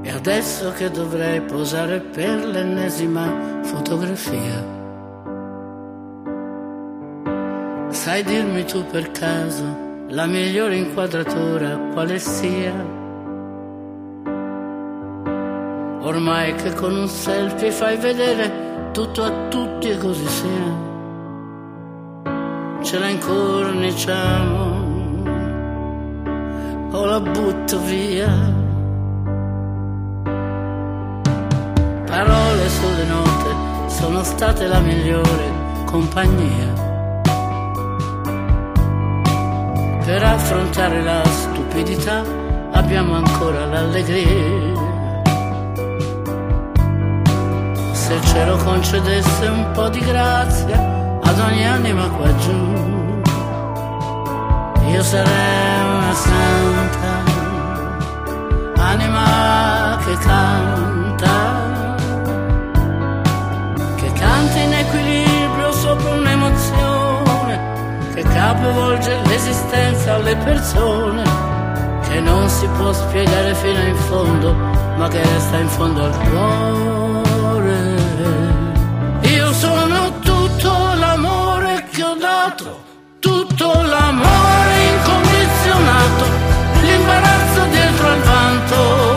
E 0.03 0.11
adesso 0.11 0.71
che 0.71 0.89
dovrei 0.89 1.41
posare 1.41 1.99
per 1.99 2.45
l'ennesima 2.45 3.61
fotografia. 3.63 4.81
Sai 7.89 8.23
dirmi 8.23 8.63
tu 8.63 8.85
per 8.85 9.11
caso 9.11 9.82
la 10.13 10.27
migliore 10.27 10.75
inquadratura 10.75 11.75
quale 11.91 12.19
sia? 12.19 12.71
Ormai 16.01 16.53
che 16.53 16.71
con 16.75 16.95
un 16.95 17.07
selfie 17.07 17.71
fai 17.71 17.97
vedere 17.97 18.91
tutto 18.91 19.23
a 19.23 19.47
tutti 19.47 19.89
e 19.89 19.97
così 19.97 20.27
sia. 20.27 20.91
Ce 22.83 22.99
la 22.99 23.07
incorniciamo 23.07 24.81
o 26.91 27.05
la 27.05 27.19
butto 27.19 27.79
via. 27.79 28.29
Parole 32.05 32.69
sulle 32.69 33.05
note 33.05 33.89
sono 33.89 34.21
state 34.21 34.67
la 34.67 34.79
migliore 34.79 35.51
compagnia. 35.85 36.92
Per 40.05 40.21
affrontare 40.21 41.01
la 41.01 41.23
stupidità 41.23 42.23
abbiamo 42.73 43.15
ancora 43.15 43.65
l'allegria. 43.65 44.81
Se 47.93 48.13
il 48.13 48.25
cielo 48.25 48.57
concedesse 48.57 49.47
un 49.47 49.71
po' 49.71 49.87
di 49.87 49.99
grazia 50.01 51.19
ad 51.21 51.39
ogni 51.39 51.65
anima 51.65 52.09
qua 52.09 52.35
giù, 52.35 53.21
io 54.91 55.01
sarei 55.01 55.85
una 55.85 56.13
santa, 56.13 57.23
anima 58.75 59.97
che 60.03 60.17
canta, 60.17 61.62
capovolge 68.33 69.15
l'esistenza 69.25 70.15
alle 70.15 70.35
persone, 70.37 71.23
che 72.07 72.19
non 72.19 72.49
si 72.49 72.67
può 72.77 72.91
spiegare 72.91 73.53
fino 73.55 73.81
in 73.81 73.95
fondo, 73.95 74.53
ma 74.97 75.07
che 75.07 75.21
resta 75.21 75.57
in 75.57 75.67
fondo 75.69 76.03
al 76.03 76.17
cuore. 76.29 77.81
Io 79.21 79.53
sono 79.53 80.19
tutto 80.19 80.71
l'amore 80.95 81.85
che 81.91 82.03
ho 82.03 82.15
dato, 82.15 82.83
tutto 83.19 83.65
l'amore 83.65 84.73
incondizionato, 84.93 86.25
l'imbarazzo 86.81 87.65
dietro 87.69 88.07
al 88.07 88.19
vanto, 88.21 89.12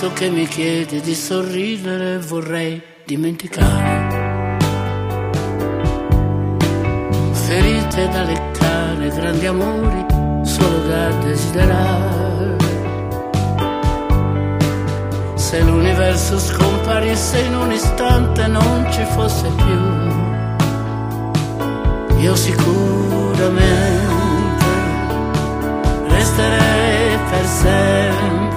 ragazzo 0.00 0.12
che 0.12 0.30
mi 0.30 0.46
chiede 0.46 1.00
di 1.00 1.12
sorridere 1.12 2.18
vorrei 2.18 2.80
dimenticare. 3.04 4.56
Ferite 7.32 8.08
da 8.08 8.22
leccare, 8.22 9.08
grandi 9.08 9.46
amori 9.46 10.06
solo 10.42 10.86
da 10.86 11.08
desiderare. 11.24 12.56
Se 15.34 15.62
l'universo 15.62 16.38
scomparisse 16.38 17.40
in 17.40 17.56
un 17.56 17.72
istante 17.72 18.46
non 18.46 18.86
ci 18.92 19.02
fosse 19.02 19.48
più, 19.56 19.80
io 22.20 22.36
sicuramente 22.36 24.06
resterei 26.06 27.18
per 27.30 27.46
sempre 27.46 28.47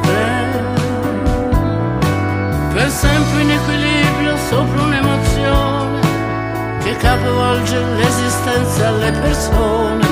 per 2.74 2.90
sempre 2.90 3.42
in 3.42 3.52
equilibrio 3.52 4.38
sopra 4.50 4.82
un'emozione 4.82 6.00
che 6.84 6.96
capovolge 6.96 7.78
l'esistenza 7.96 8.88
alle 8.88 9.12
persone, 9.12 10.08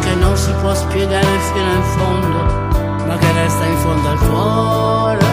che 0.00 0.14
non 0.14 0.36
si 0.36 0.52
può 0.60 0.74
spiegare 0.74 1.38
fino 1.52 1.72
in 1.72 1.82
fondo, 1.82 3.06
ma 3.06 3.16
che 3.18 3.32
resta 3.32 3.64
in 3.64 3.76
fondo 3.76 4.08
al 4.08 4.18
cuore. 4.18 5.26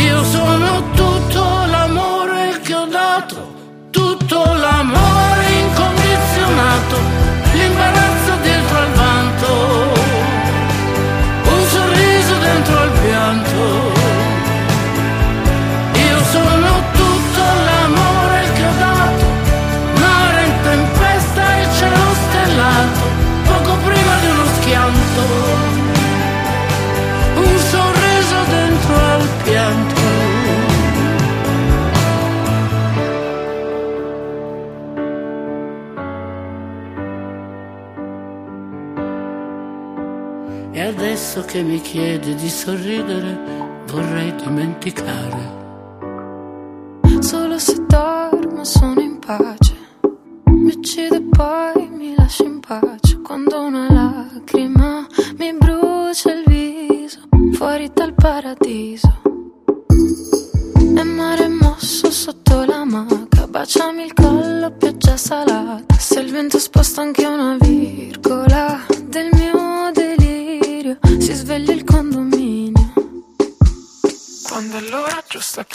Io 0.00 0.24
sono 0.24 0.82
tutto 0.94 1.42
l'amore 1.66 2.60
che 2.62 2.74
ho 2.74 2.86
dato, 2.86 3.54
tutto 3.90 4.44
l'amore 4.44 5.53
ragazzo 41.34 41.44
che 41.44 41.62
mi 41.62 41.80
chiede 41.80 42.34
di 42.36 42.48
sorridere 42.48 43.36
vorrei 43.86 44.32
dimenticare. 44.36 45.63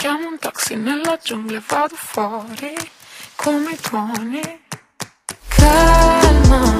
Chiamo 0.00 0.28
un 0.28 0.38
taxi 0.38 0.76
nella 0.76 1.18
giungla 1.22 1.58
e 1.58 1.62
vado 1.68 1.94
fuori 1.94 2.74
come 3.36 3.76
tuoni. 3.76 4.62
Calma. 5.48 6.79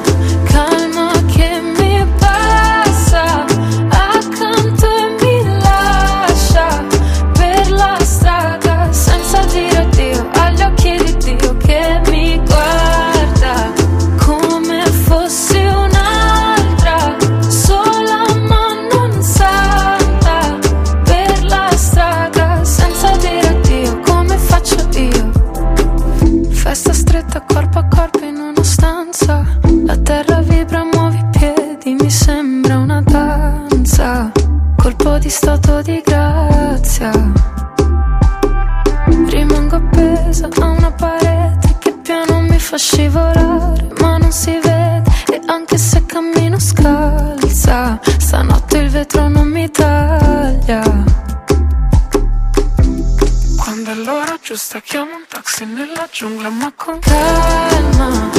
la 56.11 56.17
jungla 56.19 56.51
ma 56.51 56.73
con 56.77 56.99
calma 56.99 58.30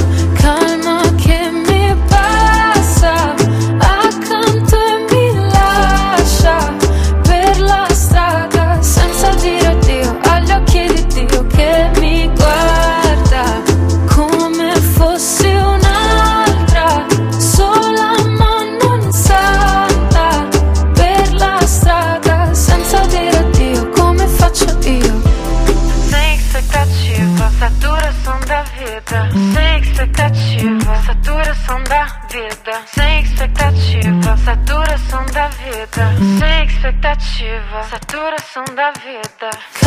da 38.76 38.91
vida. 38.91 39.81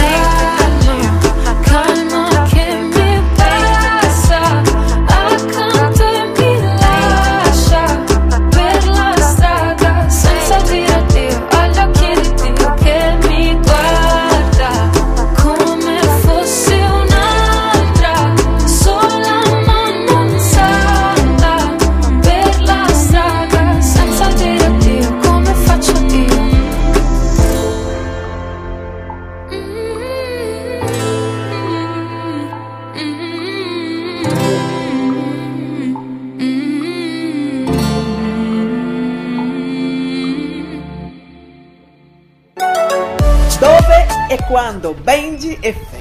de 45.45 45.59
efeito 45.63 45.94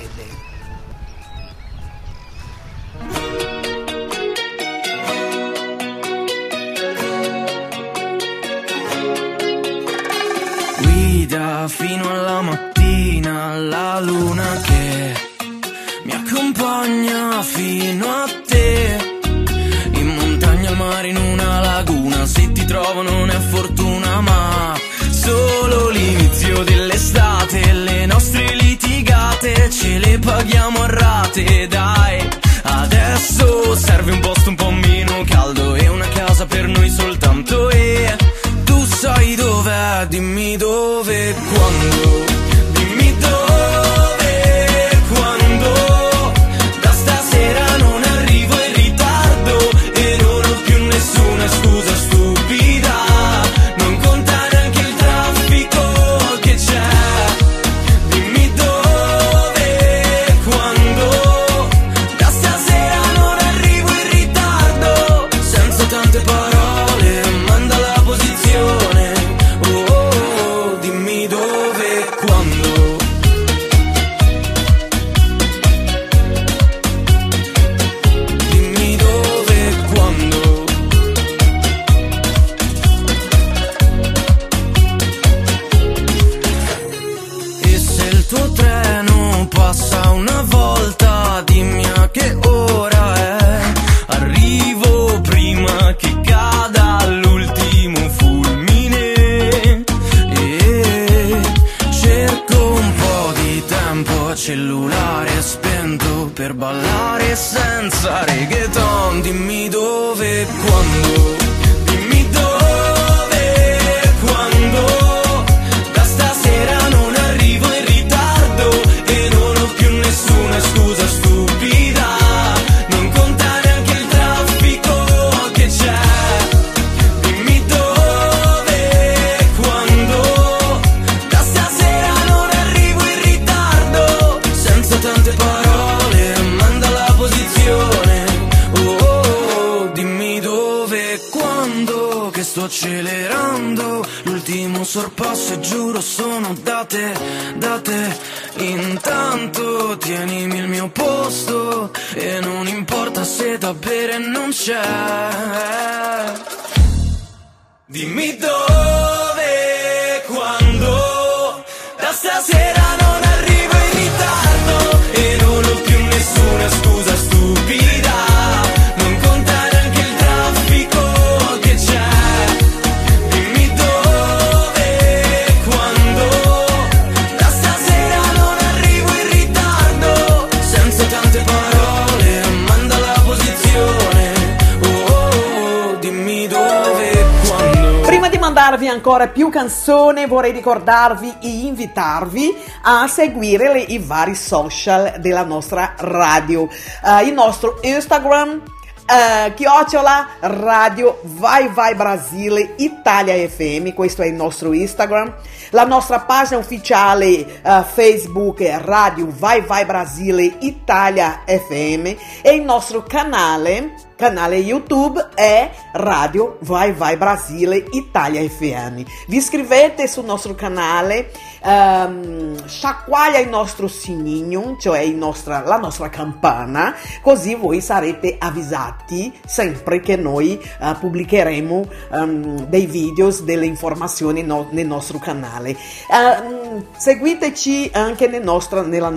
canzoni 189.54 190.26
vorrei 190.26 190.52
ricordarvi 190.52 191.32
e 191.40 191.48
invitarvi 191.48 192.58
a 192.82 193.08
seguire 193.08 193.72
le- 193.72 193.80
i 193.82 194.00
vari 194.00 194.34
social 194.34 195.20
della 195.20 195.44
nostra 195.44 195.94
radio. 195.96 196.68
Eh, 196.68 197.28
il 197.28 197.34
nostro 197.34 197.78
Instagram, 197.84 198.64
eh, 199.06 199.54
chiocciola 199.54 200.28
radio 200.40 201.20
Vai 201.22 201.68
Vai 201.68 201.94
Brasile 201.94 202.74
Italia 202.78 203.36
FM, 203.48 203.90
questo 203.94 204.24
è 204.24 204.26
il 204.26 204.34
nostro 204.34 204.74
Instagram. 204.74 205.36
La 205.70 205.86
nostra 205.86 206.22
pagina 206.22 206.60
ufficiale 206.60 207.28
eh, 207.28 207.84
Facebook 207.94 208.64
è 208.64 208.80
Radio 208.80 209.28
Vai 209.30 209.62
Vai 209.62 209.86
Brasile 209.86 210.56
Italia 210.62 211.42
FM 211.46 212.06
e 212.42 212.54
il 212.56 212.64
nostro 212.64 213.04
canale 213.04 213.94
canale 214.16 214.58
YouTube 214.58 215.30
è 215.34 215.70
Radio 215.94 216.58
Vai 216.62 216.92
Vai 216.92 217.18
Brasile 217.18 217.86
Italia 217.92 218.42
FM. 218.48 219.04
Vi 219.28 219.38
iscrivete 219.38 220.08
sul 220.08 220.26
nostro 220.26 220.56
canale, 220.56 221.32
ehm, 221.64 222.66
sciacquaglia 222.66 223.40
il 223.40 223.50
nostro 223.50 223.88
sininho, 223.88 224.78
cioè 224.80 225.00
nostra- 225.16 225.64
la 225.66 225.78
nostra 225.78 226.10
campana, 226.10 226.96
così 227.22 227.56
voi 227.56 227.82
sarete 227.82 228.36
avvisati 228.40 229.34
sempre 229.46 230.00
che 230.00 230.16
noi 230.16 230.60
eh, 230.60 230.96
pubblicheremo 231.00 231.90
ehm, 232.12 232.66
dei 232.68 232.86
videos, 232.86 233.42
delle 233.42 233.66
informazioni 233.66 234.44
no- 234.44 234.68
nel 234.72 234.88
nostro 234.88 235.18
canale. 235.18 235.76
Ehm, 236.10 236.86
seguiteci 236.98 237.90
anche 237.94 238.28
nel 238.28 238.44
nostro, 238.44 238.82
nella 238.82 239.10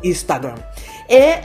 Instagram. 0.00 0.62
E 1.06 1.40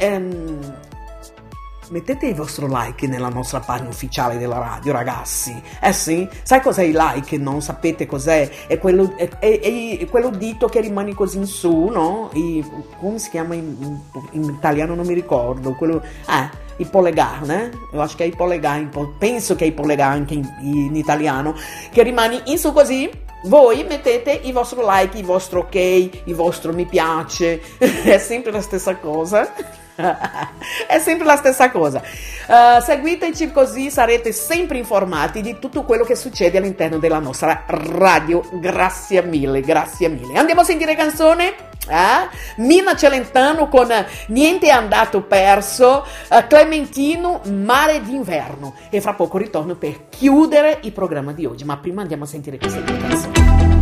Mettete 1.92 2.26
il 2.28 2.36
vostro 2.36 2.68
like 2.70 3.06
nella 3.06 3.28
nostra 3.28 3.60
pagina 3.60 3.90
ufficiale 3.90 4.38
della 4.38 4.60
radio, 4.60 4.94
ragazzi. 4.94 5.62
Eh 5.82 5.92
sì? 5.92 6.26
Sai 6.42 6.62
cos'è 6.62 6.84
il 6.84 6.96
like? 6.96 7.38
Non 7.38 7.62
sapete 7.62 8.06
cos'è? 8.06 8.50
È 8.66 8.78
quello, 8.78 9.14
è, 9.18 9.28
è- 9.40 9.98
è 10.00 10.08
quello 10.08 10.30
dito 10.30 10.70
che 10.70 10.80
rimane 10.80 11.14
così 11.14 11.40
in 11.40 11.46
su, 11.46 11.88
no? 11.88 12.30
I- 12.32 12.66
come 12.98 13.20
si 13.20 13.30
chiama 13.30 13.56
in, 13.56 14.00
in- 14.32 14.44
italiano? 14.58 14.96
Non 14.96 15.06
mi 15.06 15.14
ricordo. 15.14 15.74
Quello, 15.74 16.02
eh, 16.02 16.50
il 16.78 16.88
polegar, 16.88 17.42
né? 17.42 17.72
Io 17.92 18.00
acho 18.00 18.16
che 18.16 18.24
è 18.24 18.28
il 18.28 18.38
polegar, 18.38 18.88
penso 19.18 19.56
che 19.58 19.66
è 19.66 19.68
il 19.68 19.74
polegar 19.74 20.14
anche 20.14 20.36
in, 20.36 20.50
in 20.62 20.96
italiano, 20.96 21.54
che 21.92 22.04
rimane 22.04 22.42
in 22.46 22.58
su 22.58 22.72
così. 22.72 23.10
Voi 23.46 23.84
mettete 23.84 24.40
il 24.44 24.54
vostro 24.54 24.82
like, 24.88 25.18
il 25.18 25.26
vostro 25.26 25.62
ok, 25.62 25.76
il 25.76 26.36
vostro 26.36 26.72
mi 26.72 26.86
piace, 26.86 27.60
è 27.80 28.18
sempre 28.18 28.52
la 28.54 28.62
stessa 28.62 28.96
cosa. 28.96 29.52
È 30.88 31.00
sempre 31.00 31.26
la 31.26 31.36
stessa 31.36 31.70
cosa. 31.72 32.02
Eh, 32.02 32.82
seguiteci 32.82 33.52
così 33.52 33.90
sarete 33.90 34.32
sempre 34.32 34.78
informati 34.78 35.42
di 35.42 35.58
tutto 35.60 35.84
quello 35.84 36.04
che 36.04 36.16
succede 36.16 36.58
all'interno 36.58 36.98
della 36.98 37.20
nostra 37.20 37.64
radio. 37.68 38.42
Grazie 38.54 39.24
mille, 39.24 39.62
grazie 39.62 40.10
mille. 40.10 40.38
Andiamo 40.38 40.62
a 40.62 40.66
sentire 40.66 40.96
canzone? 40.96 41.70
Eh? 41.88 42.62
Mina 42.62 42.96
Celentano 42.96 43.68
con 43.68 43.88
Niente 44.28 44.68
è 44.68 44.72
andato 44.72 45.24
perso, 45.24 46.06
eh, 46.30 46.46
Clementino 46.48 47.42
Mare 47.46 48.02
d'inverno. 48.02 48.76
E 48.90 49.02
fra 49.02 49.14
poco 49.14 49.38
ritorno 49.38 49.76
per 49.76 50.10
chiudere 50.10 50.80
il 50.84 50.92
programma 50.92 51.34
di 51.34 51.46
oggi. 51.46 51.64
Ma 51.64 51.78
prima 51.78 52.02
andiamo 52.02 52.24
a 52.24 52.28
sentire 52.28 52.58
queste 52.58 52.84
due 52.84 53.81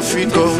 traffico. 0.00 0.56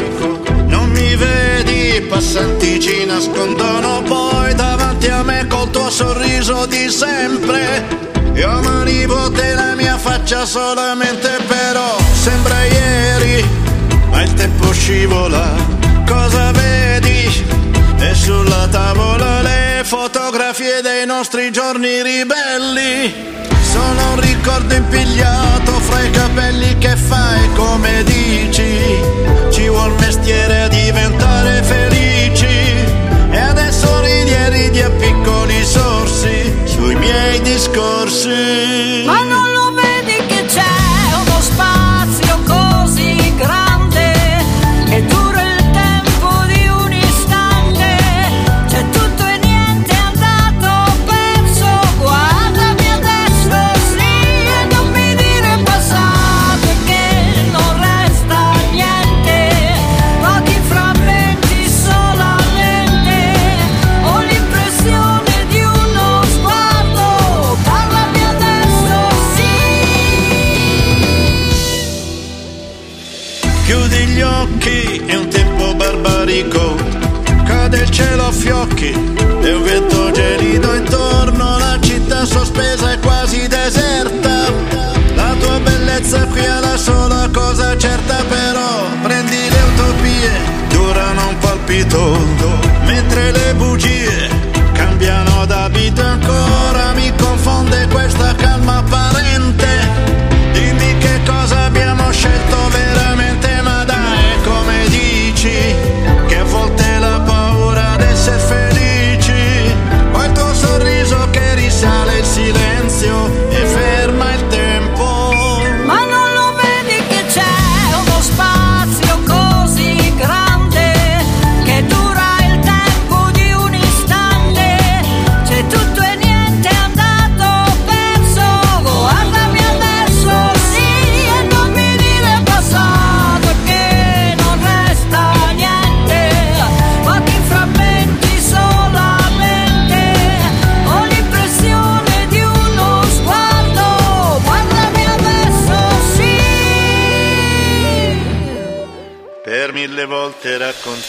Non 0.66 0.90
mi 0.90 1.16
vedi, 1.16 2.02
passanti 2.02 2.78
ci 2.78 3.04
nascondono 3.06 4.02
poi 4.02 4.54
davanti 4.54 5.08
a 5.08 5.22
me 5.22 5.46
col 5.48 5.70
tuo 5.70 5.90
sorriso 5.90 6.66
di 6.66 6.88
sempre. 6.90 7.86
Io 8.34 8.60
mi 8.60 8.66
arrivo 8.66 9.30
te 9.32 9.54
la 9.54 9.74
mia 9.74 9.96
faccia 9.96 10.44
solamente 10.44 11.28
però 11.46 11.96
sembra 12.12 12.62
ieri, 12.64 13.44
ma 14.10 14.22
il 14.22 14.34
tempo 14.34 14.72
scivola. 14.72 15.56
Cosa 16.06 16.52
vedi? 16.52 17.44
E 17.98 18.14
sulla 18.14 18.68
tavola 18.70 19.40
le 19.42 19.82
fotografie 19.84 20.80
dei 20.82 21.06
nostri 21.06 21.50
giorni 21.50 22.02
ribelli. 22.02 23.28
Sono 23.62 24.12
un 24.14 24.20
ricordo 24.20 24.74
impigliato 24.74 25.72
fra 25.72 26.02
i 26.02 26.10
capelli 26.10 26.76
che 26.78 26.96
fai 26.96 27.52
come 27.54 28.02
dici. 28.02 29.29
Ci 29.70 29.76
vuol 29.76 29.94
mestiere 30.00 30.68
diventare 30.68 31.62
felici. 31.62 32.44
E 33.30 33.38
adesso 33.38 34.00
ridi 34.00 34.32
e 34.32 34.48
ridi 34.48 34.80
a 34.82 34.90
piccoli 34.90 35.64
sorsi 35.64 36.52
sui 36.64 36.96
miei 36.96 37.40
discorsi. 37.42 38.89
Palpito. 91.90 92.58
Mentre 92.86 93.32
le 93.32 93.54
bugie 93.54 94.28
cambiano 94.72 95.46
d'abito 95.46 96.02
ancora, 96.02 96.59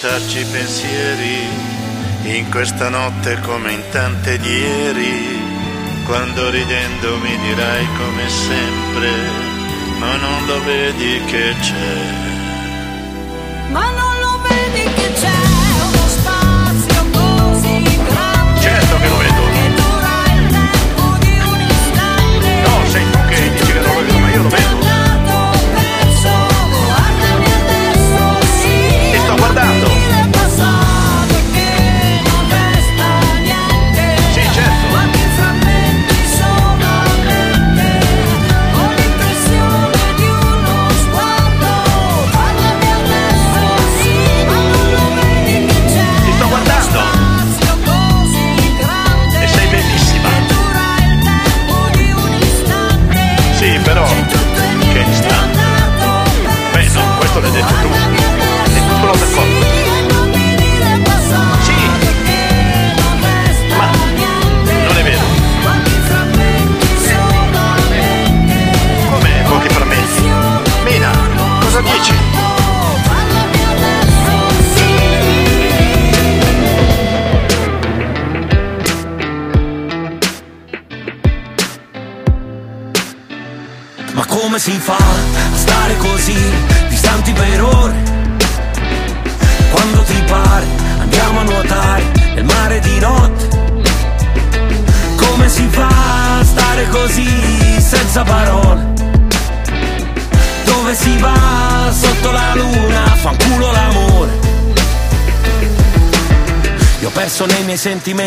raccontarci 0.02 0.40
i 0.40 0.46
pensieri, 0.46 1.48
in 2.24 2.50
questa 2.50 2.90
notte 2.90 3.40
come 3.42 3.72
in 3.72 3.84
tante 3.92 4.40
di 4.40 4.50
ieri, 4.50 6.04
quando 6.06 6.50
ridendo 6.50 7.18
mi 7.18 7.38
dirai 7.38 7.86
come 7.98 8.28
sempre, 8.28 9.10
ma 10.00 10.16
non 10.16 10.46
lo 10.48 10.64
vedi 10.64 11.24
che 11.26 11.56
c'è. 11.60 12.31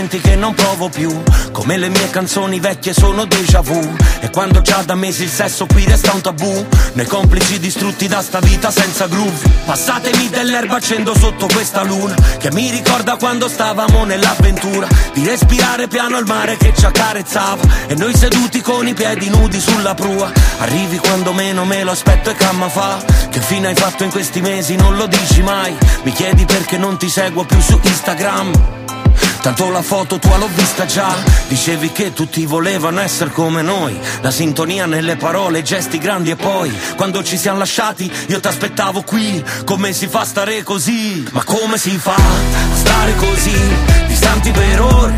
Sentimenti 0.04 0.20
che 0.20 0.36
non 0.36 0.54
provo 0.54 0.88
più. 0.88 1.22
Come 1.52 1.76
le 1.76 1.88
mie 1.88 2.10
canzoni 2.10 2.60
vecchie 2.60 2.92
sono 2.92 3.24
déjà 3.24 3.60
vu. 3.60 3.96
E 4.20 4.30
quando 4.30 4.60
già 4.60 4.82
da 4.82 4.94
mesi 4.94 5.24
il 5.24 5.30
sesso 5.30 5.66
qui 5.66 5.84
resta 5.84 6.12
un 6.12 6.20
tabù. 6.20 6.66
Noi 6.92 7.06
complici 7.06 7.58
distrutti 7.58 8.06
da 8.06 8.20
sta 8.20 8.40
vita 8.40 8.70
senza 8.70 9.06
groove. 9.06 9.48
Passatemi 9.64 10.28
dell'erba 10.28 10.76
accendo 10.76 11.16
sotto 11.16 11.46
questa 11.46 11.82
luna 11.82 12.14
Che 12.38 12.52
mi 12.52 12.70
ricorda 12.70 13.16
quando 13.16 13.48
stavamo 13.48 14.04
nell'avventura. 14.04 14.88
Di 15.12 15.24
respirare 15.24 15.88
piano 15.88 16.18
il 16.18 16.26
mare 16.26 16.56
che 16.56 16.72
ci 16.76 16.84
accarezzava. 16.84 17.62
E 17.86 17.94
noi 17.94 18.14
seduti 18.16 18.60
con 18.60 18.86
i 18.86 18.94
piedi 18.94 19.28
nudi 19.28 19.60
sulla 19.60 19.94
prua. 19.94 20.30
Arrivi 20.58 20.98
quando 20.98 21.32
meno 21.32 21.64
me 21.64 21.82
lo 21.82 21.92
aspetto 21.92 22.30
e 22.30 22.34
camma 22.34 22.68
fa. 22.68 23.02
Che 23.30 23.40
fine 23.40 23.68
hai 23.68 23.74
fatto 23.74 24.04
in 24.04 24.10
questi 24.10 24.40
mesi? 24.40 24.76
Non 24.76 24.96
lo 24.96 25.06
dici 25.06 25.42
mai. 25.42 25.74
Mi 26.02 26.12
chiedi 26.12 26.44
perché 26.44 26.76
non 26.76 26.98
ti 26.98 27.08
seguo 27.08 27.44
più 27.44 27.60
su 27.60 27.78
Instagram 27.82 28.83
Tanto 29.44 29.68
la 29.68 29.82
foto 29.82 30.18
tua 30.18 30.38
l'ho 30.38 30.48
vista 30.54 30.86
già 30.86 31.14
Dicevi 31.48 31.92
che 31.92 32.14
tutti 32.14 32.46
volevano 32.46 33.00
essere 33.00 33.30
come 33.30 33.60
noi 33.60 33.94
La 34.22 34.30
sintonia 34.30 34.86
nelle 34.86 35.16
parole, 35.16 35.60
gesti 35.60 35.98
grandi 35.98 36.30
e 36.30 36.34
poi 36.34 36.74
Quando 36.96 37.22
ci 37.22 37.36
siamo 37.36 37.58
lasciati 37.58 38.10
io 38.28 38.40
t'aspettavo 38.40 39.02
qui 39.02 39.44
Come 39.66 39.92
si 39.92 40.06
fa 40.06 40.20
a 40.20 40.24
stare 40.24 40.62
così? 40.62 41.28
Ma 41.32 41.44
come 41.44 41.76
si 41.76 41.90
fa 41.90 42.14
a 42.14 42.74
stare 42.74 43.14
così? 43.16 43.58
Distanti 44.06 44.50
per 44.50 44.80
ore 44.80 45.14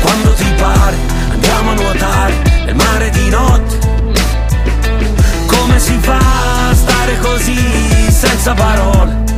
Quando 0.00 0.32
ti 0.32 0.50
pare 0.56 0.96
andiamo 1.32 1.70
a 1.72 1.74
nuotare 1.74 2.34
nel 2.64 2.74
mare 2.74 3.10
di 3.10 3.28
notte 3.28 3.78
Come 5.44 5.78
si 5.78 5.98
fa 6.00 6.70
a 6.70 6.74
stare 6.74 7.18
così 7.18 8.10
senza 8.10 8.54
parole? 8.54 9.35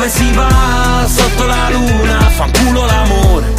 dove 0.00 0.08
si 0.08 0.32
va 0.32 1.06
sotto 1.06 1.44
la 1.44 1.68
luna, 1.68 2.20
fanculo 2.30 2.86
l'amore. 2.86 3.52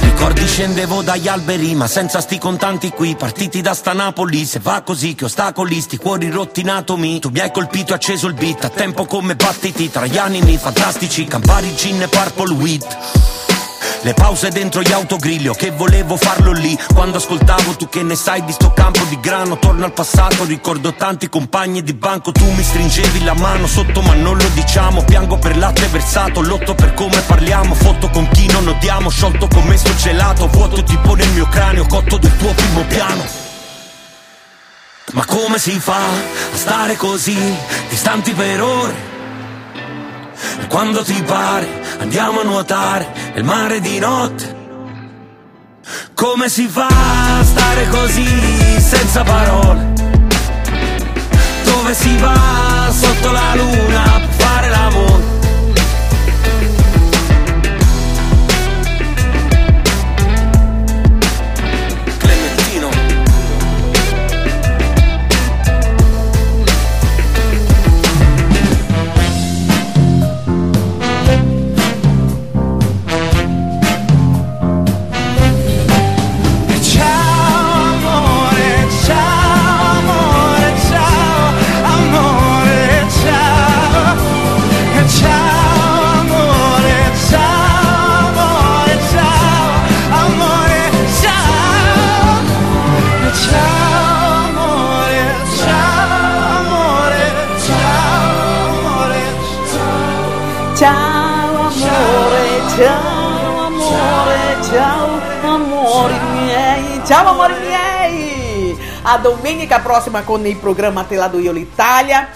Ricordi 0.00 0.46
scendevo 0.48 1.02
dagli 1.02 1.28
alberi 1.28 1.76
ma 1.76 1.86
senza 1.86 2.20
sti 2.20 2.38
contanti 2.38 2.88
qui. 2.90 3.14
Partiti 3.14 3.60
da 3.60 3.72
sta 3.72 3.92
Napoli 3.92 4.44
se 4.44 4.58
va 4.60 4.82
così 4.82 5.14
che 5.14 5.26
ostacoli 5.26 5.80
Sti 5.80 5.96
cuori 5.98 6.28
rotti 6.28 6.64
mi 6.96 7.20
Tu 7.20 7.28
mi 7.28 7.38
hai 7.38 7.52
colpito 7.52 7.92
e 7.92 7.94
acceso 7.94 8.26
il 8.26 8.34
beat 8.34 8.64
a 8.64 8.68
tempo 8.68 9.04
come 9.04 9.36
battiti. 9.36 9.90
Tra 9.90 10.06
gli 10.06 10.18
animi 10.18 10.56
fantastici 10.56 11.24
Campari 11.24 11.72
gin 11.76 12.02
e 12.02 12.08
purple 12.08 12.54
weed 12.54 12.86
le 14.02 14.14
pause 14.14 14.50
dentro 14.50 14.82
gli 14.82 14.92
autogrill, 14.92 15.54
che 15.56 15.70
volevo 15.70 16.16
farlo 16.16 16.52
lì. 16.52 16.78
Quando 16.94 17.18
ascoltavo 17.18 17.76
tu 17.76 17.88
che 17.88 18.02
ne 18.02 18.14
sai 18.14 18.44
di 18.44 18.52
sto 18.52 18.72
campo 18.72 19.04
di 19.08 19.18
grano 19.20 19.58
Torno 19.58 19.84
al 19.84 19.92
passato, 19.92 20.44
ricordo 20.44 20.94
tanti 20.94 21.28
compagni 21.28 21.82
di 21.82 21.94
banco 21.94 22.32
Tu 22.32 22.44
mi 22.52 22.62
stringevi 22.62 23.24
la 23.24 23.34
mano 23.34 23.66
sotto 23.66 24.00
ma 24.02 24.14
non 24.14 24.36
lo 24.36 24.48
diciamo. 24.54 25.02
Piango 25.04 25.38
per 25.38 25.56
latte 25.56 25.86
versato, 25.88 26.40
lotto 26.40 26.74
per 26.74 26.94
come 26.94 27.20
parliamo. 27.20 27.74
Foto 27.74 28.08
con 28.10 28.28
chi 28.30 28.46
non 28.50 28.66
odiamo, 28.68 29.10
sciolto 29.10 29.48
come 29.48 29.76
sto 29.76 29.94
gelato. 29.96 30.48
Vuoto 30.48 30.82
tipo 30.82 31.14
nel 31.14 31.28
mio 31.30 31.48
cranio, 31.48 31.86
cotto 31.86 32.18
del 32.18 32.36
tuo 32.36 32.52
primo 32.52 32.84
piano. 32.84 33.24
Ma 35.12 35.24
come 35.24 35.58
si 35.58 35.78
fa 35.80 35.96
a 35.96 36.56
stare 36.56 36.96
così, 36.96 37.38
distanti 37.88 38.32
per 38.32 38.62
ore? 38.62 39.17
E 40.60 40.66
quando 40.66 41.02
ti 41.02 41.20
pare 41.22 41.66
andiamo 41.98 42.40
a 42.40 42.44
nuotare 42.44 43.06
nel 43.34 43.44
mare 43.44 43.80
di 43.80 43.98
notte. 43.98 44.56
Come 46.14 46.48
si 46.48 46.66
fa 46.66 46.86
a 46.86 47.44
stare 47.44 47.88
così 47.88 48.80
senza 48.80 49.22
parole? 49.22 49.92
Dove 51.64 51.94
si 51.94 52.16
va 52.18 52.90
sotto 52.90 53.30
la 53.30 53.54
luna 53.54 54.02
per 54.20 54.28
fare 54.36 54.68
l'amore? 54.68 55.37
Miei, 106.80 107.04
ciao 107.04 107.28
amori 107.28 107.54
miei! 107.60 108.76
A 109.02 109.18
domenica 109.18 109.80
prossima 109.80 110.22
con 110.22 110.46
il 110.46 110.56
programma 110.56 111.04
Te 111.04 111.16
la 111.16 111.28
do 111.28 111.38
io 111.38 111.52
l'Italia. 111.52 112.28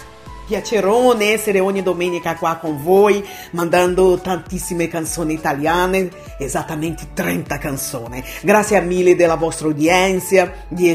Piacerone 0.45 1.33
essere 1.33 1.61
ogni 1.61 1.83
domenica 1.83 2.35
qua 2.35 2.57
con 2.57 2.83
voi, 2.83 3.27
mandando 3.53 4.19
tantissime 4.19 4.89
canzoni 4.89 5.35
italiane, 5.35 6.11
esattamente 6.39 7.11
30 7.15 7.59
canzoni. 7.59 8.23
Grazie 8.43 8.81
mille 8.81 9.15
della 9.15 9.37
vostra 9.37 9.69
udienza, 9.69 10.53
di, 10.69 10.95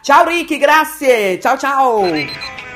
Ciao 0.00 0.24
Ricky, 0.24 0.58
grazie! 0.58 1.40
Ciao 1.40 1.58
ciao! 1.58 2.69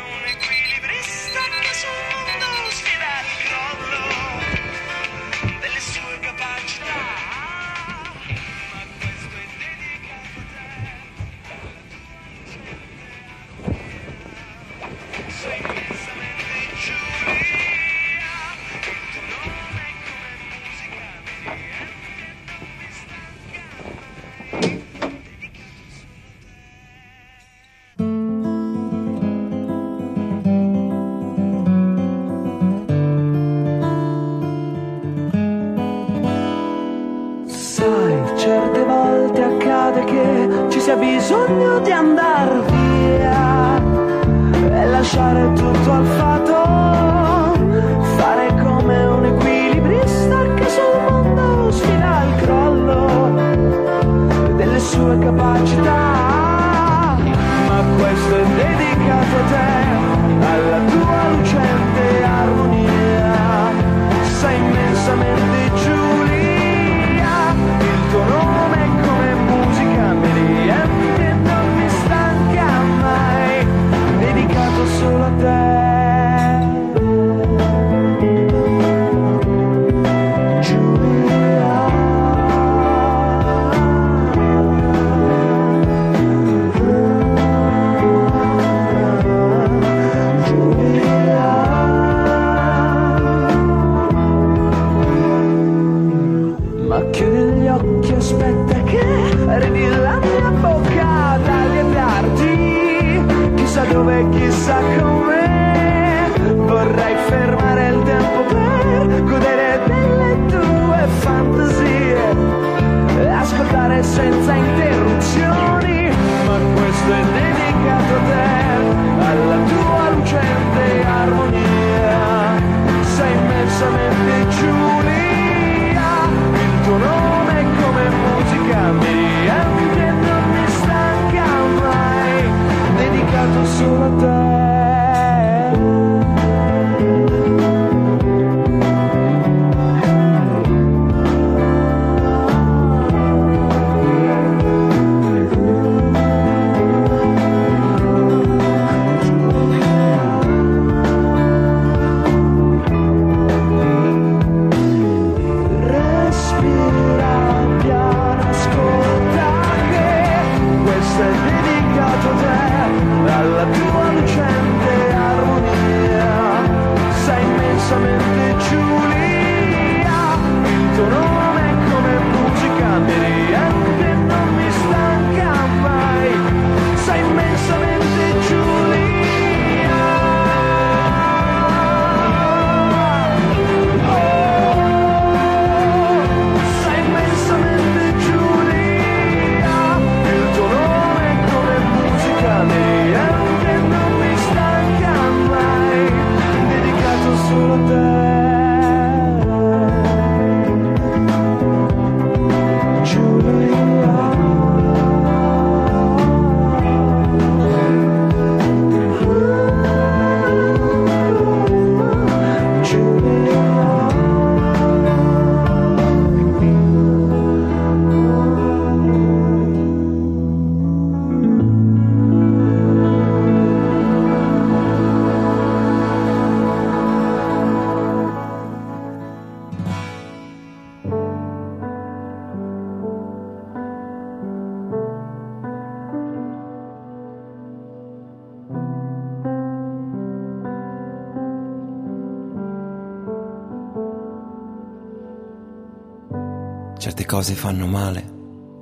Cose 247.45 247.57
fanno 247.57 247.87
male, 247.87 248.25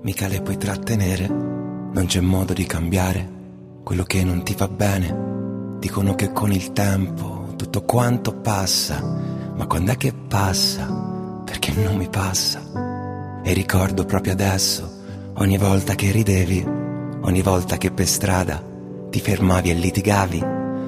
mica 0.02 0.28
le 0.28 0.40
puoi 0.40 0.56
trattenere. 0.56 1.26
Non 1.26 2.04
c'è 2.06 2.20
modo 2.20 2.52
di 2.52 2.64
cambiare 2.64 3.28
quello 3.82 4.04
che 4.04 4.22
non 4.22 4.44
ti 4.44 4.54
va 4.56 4.68
bene. 4.68 5.78
Dicono 5.80 6.14
che 6.14 6.30
con 6.30 6.52
il 6.52 6.72
tempo 6.72 7.54
tutto 7.56 7.82
quanto 7.82 8.32
passa, 8.34 9.02
ma 9.56 9.66
quando 9.66 9.90
è 9.90 9.96
che 9.96 10.12
passa? 10.12 11.42
Perché 11.44 11.72
non 11.72 11.96
mi 11.96 12.08
passa. 12.08 13.42
E 13.42 13.52
ricordo 13.52 14.04
proprio 14.04 14.32
adesso, 14.32 14.88
ogni 15.38 15.58
volta 15.58 15.96
che 15.96 16.12
ridevi, 16.12 16.64
ogni 17.22 17.42
volta 17.42 17.78
che 17.78 17.90
per 17.90 18.06
strada 18.06 18.62
ti 19.10 19.18
fermavi 19.18 19.70
e 19.70 19.74
litigavi 19.74 20.40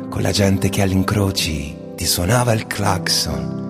con 0.08 0.22
la 0.22 0.30
gente 0.30 0.68
che 0.68 0.80
all'incroci 0.80 1.76
ti 1.96 2.06
suonava 2.06 2.52
il 2.52 2.68
clacson. 2.68 3.63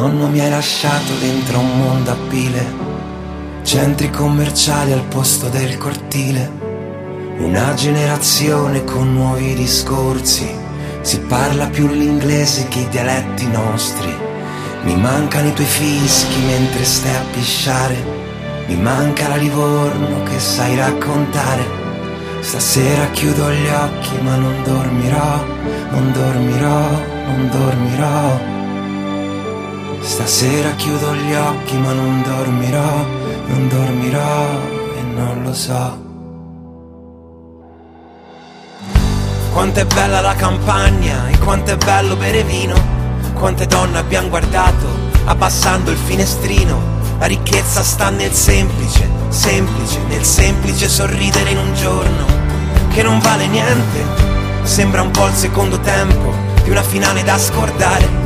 Nonno 0.00 0.28
mi 0.28 0.40
hai 0.40 0.48
lasciato 0.48 1.12
dentro 1.20 1.58
un 1.58 1.78
mondo 1.78 2.10
a 2.10 2.16
pile, 2.30 2.64
centri 3.62 4.08
commerciali 4.08 4.92
al 4.92 5.04
posto 5.04 5.50
del 5.50 5.76
cortile, 5.76 6.50
una 7.36 7.74
generazione 7.74 8.82
con 8.82 9.12
nuovi 9.12 9.52
discorsi, 9.52 10.50
si 11.02 11.20
parla 11.20 11.66
più 11.66 11.86
l'inglese 11.86 12.66
che 12.68 12.78
i 12.78 12.88
dialetti 12.88 13.46
nostri, 13.48 14.10
mi 14.84 14.96
mancano 14.96 15.48
i 15.48 15.52
tuoi 15.52 15.66
fischi 15.66 16.40
mentre 16.46 16.82
stai 16.82 17.16
a 17.16 17.24
pisciare, 17.32 17.96
mi 18.68 18.76
manca 18.76 19.28
la 19.28 19.36
Livorno 19.36 20.22
che 20.22 20.38
sai 20.38 20.76
raccontare, 20.76 21.62
stasera 22.40 23.04
chiudo 23.10 23.50
gli 23.50 23.68
occhi 23.68 24.18
ma 24.22 24.34
non 24.36 24.62
dormirò, 24.64 25.44
non 25.90 26.10
dormirò, 26.10 26.88
non 27.26 27.50
dormirò. 27.50 28.49
Stasera 30.10 30.72
chiudo 30.72 31.14
gli 31.14 31.32
occhi 31.34 31.76
ma 31.78 31.92
non 31.92 32.20
dormirò, 32.22 33.06
non 33.46 33.68
dormirò 33.68 34.48
e 34.96 35.02
non 35.02 35.42
lo 35.44 35.54
so. 35.54 35.98
Quanto 39.52 39.78
è 39.78 39.84
bella 39.84 40.20
la 40.20 40.34
campagna 40.34 41.28
e 41.28 41.38
quanto 41.38 41.70
è 41.70 41.76
bello 41.76 42.16
bere 42.16 42.42
vino, 42.42 42.74
quante 43.34 43.66
donne 43.66 43.98
abbiamo 43.98 44.28
guardato 44.28 44.88
abbassando 45.26 45.92
il 45.92 45.96
finestrino. 45.96 46.98
La 47.20 47.26
ricchezza 47.26 47.84
sta 47.84 48.10
nel 48.10 48.32
semplice, 48.32 49.08
semplice, 49.28 50.00
nel 50.08 50.24
semplice 50.24 50.88
sorridere 50.88 51.50
in 51.50 51.58
un 51.58 51.72
giorno 51.74 52.26
che 52.88 53.04
non 53.04 53.20
vale 53.20 53.46
niente. 53.46 54.04
Sembra 54.62 55.02
un 55.02 55.12
po' 55.12 55.28
il 55.28 55.34
secondo 55.34 55.78
tempo 55.78 56.34
di 56.64 56.70
una 56.70 56.82
finale 56.82 57.22
da 57.22 57.38
scordare 57.38 58.19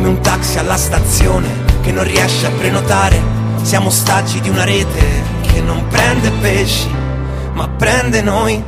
come 0.00 0.12
un 0.12 0.20
taxi 0.22 0.58
alla 0.58 0.78
stazione 0.78 1.46
che 1.82 1.92
non 1.92 2.04
riesce 2.04 2.46
a 2.46 2.50
prenotare. 2.50 3.20
Siamo 3.60 3.88
ostaggi 3.88 4.40
di 4.40 4.48
una 4.48 4.64
rete 4.64 5.22
che 5.42 5.60
non 5.60 5.86
prende 5.88 6.30
pesci, 6.40 6.88
ma 7.52 7.68
prende 7.68 8.22
noi. 8.22 8.62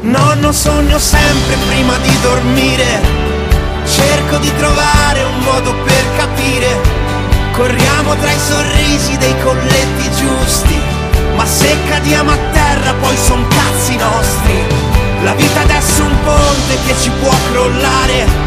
Nonno 0.00 0.50
sogno 0.52 0.98
sempre 0.98 1.56
prima 1.68 1.94
di 1.98 2.20
dormire, 2.22 3.02
cerco 3.84 4.38
di 4.38 4.50
trovare 4.56 5.24
un 5.24 5.40
modo 5.40 5.74
per 5.84 6.04
capire. 6.16 6.68
Corriamo 7.52 8.14
tra 8.16 8.30
i 8.30 8.38
sorrisi 8.38 9.18
dei 9.18 9.34
colletti 9.42 10.10
giusti, 10.16 10.80
ma 11.36 11.44
se 11.44 11.76
cadiamo 11.86 12.30
a 12.30 12.38
terra 12.50 12.94
poi 12.94 13.16
son 13.18 13.46
cazzi 13.46 13.94
nostri. 13.96 14.54
La 15.22 15.34
vita 15.34 15.60
adesso 15.60 16.00
è 16.00 16.06
un 16.06 16.16
ponte 16.24 16.78
che 16.86 16.94
ci 16.98 17.10
può 17.20 17.34
crollare, 17.52 18.39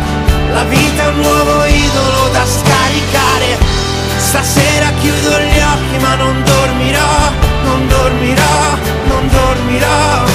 la 0.54 0.64
vita 0.66 1.04
è 1.04 1.08
un 1.08 1.20
nuovo 1.20 1.66
idolo 1.66 2.30
da 2.32 2.46
scaricare. 2.46 3.58
Stasera 4.18 4.90
chiudo 5.00 5.40
gli 5.40 5.60
occhi 5.60 5.98
ma 6.00 6.16
non 6.16 6.44
dormirò, 6.44 7.32
non 7.64 7.88
dormirò, 7.88 8.78
non 9.08 9.30
dormirò. 9.30 10.26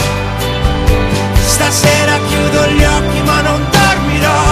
Stasera 1.44 2.18
chiudo 2.28 2.66
gli 2.66 2.84
occhi 2.84 3.22
ma 3.22 3.40
non 3.40 3.66
dormirò, 3.70 4.42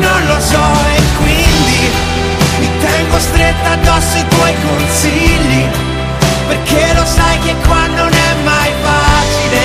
non 0.00 0.26
lo 0.26 0.40
so 0.40 0.64
e 0.94 1.02
quindi 1.18 1.90
mi 2.58 2.68
tengo 2.80 3.18
stretta 3.18 3.70
addosso 3.72 4.16
i 4.18 4.28
tuoi 4.28 4.54
consigli, 4.66 5.66
perché 6.48 6.92
lo 6.94 7.04
sai 7.04 7.38
che 7.40 7.54
qua 7.66 7.86
non 7.86 8.12
è 8.12 8.34
mai 8.44 8.72
facile, 8.82 9.62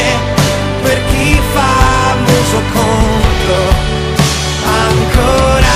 per 0.83 1.01
chi 1.09 1.41
fa 1.53 2.15
muso 2.25 2.61
contro 2.73 3.98
ancora 5.19 5.67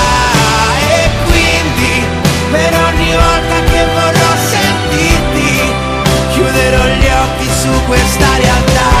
e 0.90 1.10
quindi 1.26 2.06
per 2.50 2.72
ogni 2.74 3.12
volta 3.12 3.56
che 3.70 3.84
vorrò 3.92 4.36
sentirti 4.36 5.72
chiuderò 6.32 6.84
gli 6.86 7.06
occhi 7.06 7.48
su 7.48 7.84
questa 7.86 8.36
realtà 8.36 8.92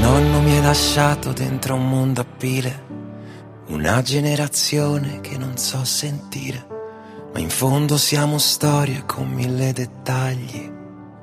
Nonno 0.00 0.40
mi 0.40 0.56
hai 0.56 0.62
lasciato 0.62 1.32
dentro 1.32 1.74
un 1.74 1.88
mondo 1.88 2.22
a 2.22 2.24
pile, 2.24 2.84
una 3.68 4.02
generazione 4.02 5.20
che 5.20 5.36
non 5.36 5.56
so 5.56 5.84
sentire, 5.84 6.66
ma 7.32 7.38
in 7.38 7.50
fondo 7.50 7.96
siamo 7.96 8.38
storie 8.38 9.04
con 9.06 9.28
mille 9.28 9.72
dettagli. 9.72 10.79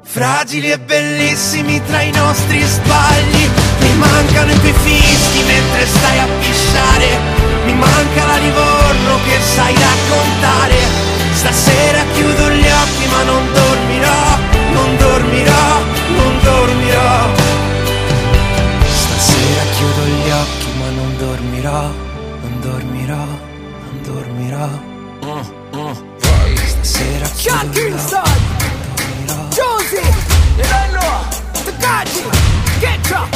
Fragili 0.10 0.72
e 0.72 0.80
bellissimi 0.80 1.84
tra 1.84 2.02
i 2.02 2.12
nostri 2.12 2.62
sbagli, 2.62 3.50
mi 3.82 3.94
mancano 3.98 4.52
i 4.52 4.60
tuoi 4.60 4.74
fischi 4.74 5.44
mentre 5.44 5.86
stai 5.86 6.20
a 6.20 6.28
pisciare, 6.40 7.20
mi 7.66 7.74
manca 7.74 8.26
la 8.26 8.38
Livorno 8.38 9.20
che 9.26 9.38
sai 9.42 9.76
raccontare. 9.76 10.76
Stasera 11.34 12.00
chiudo 12.14 12.50
gli 12.50 12.66
occhi 12.66 13.08
ma 13.12 13.24
non 13.24 13.54
dormirò, 13.54 14.38
non 14.72 14.98
dormirò, 14.98 15.82
non 16.16 16.40
dormirò. 16.42 17.28
Stasera 18.88 19.62
chiudo 19.76 20.06
gli 20.06 20.30
occhi 20.30 20.72
ma 20.80 20.90
non 20.90 21.18
dormirò, 21.18 21.82
non 21.82 22.62
dormirò, 22.62 23.26
non 23.82 24.02
dormirò. 24.04 24.70
Stasera 26.66 27.26
Shot 27.26 27.70
chiudo 27.72 27.90
gli 27.90 28.14
occhi. 28.14 28.47
Kingston! 30.58 30.64
Josie! 30.64 30.64
Eleno! 30.64 31.26
Takaji! 31.66 32.24
Get 32.80 33.12
up! 33.12 33.36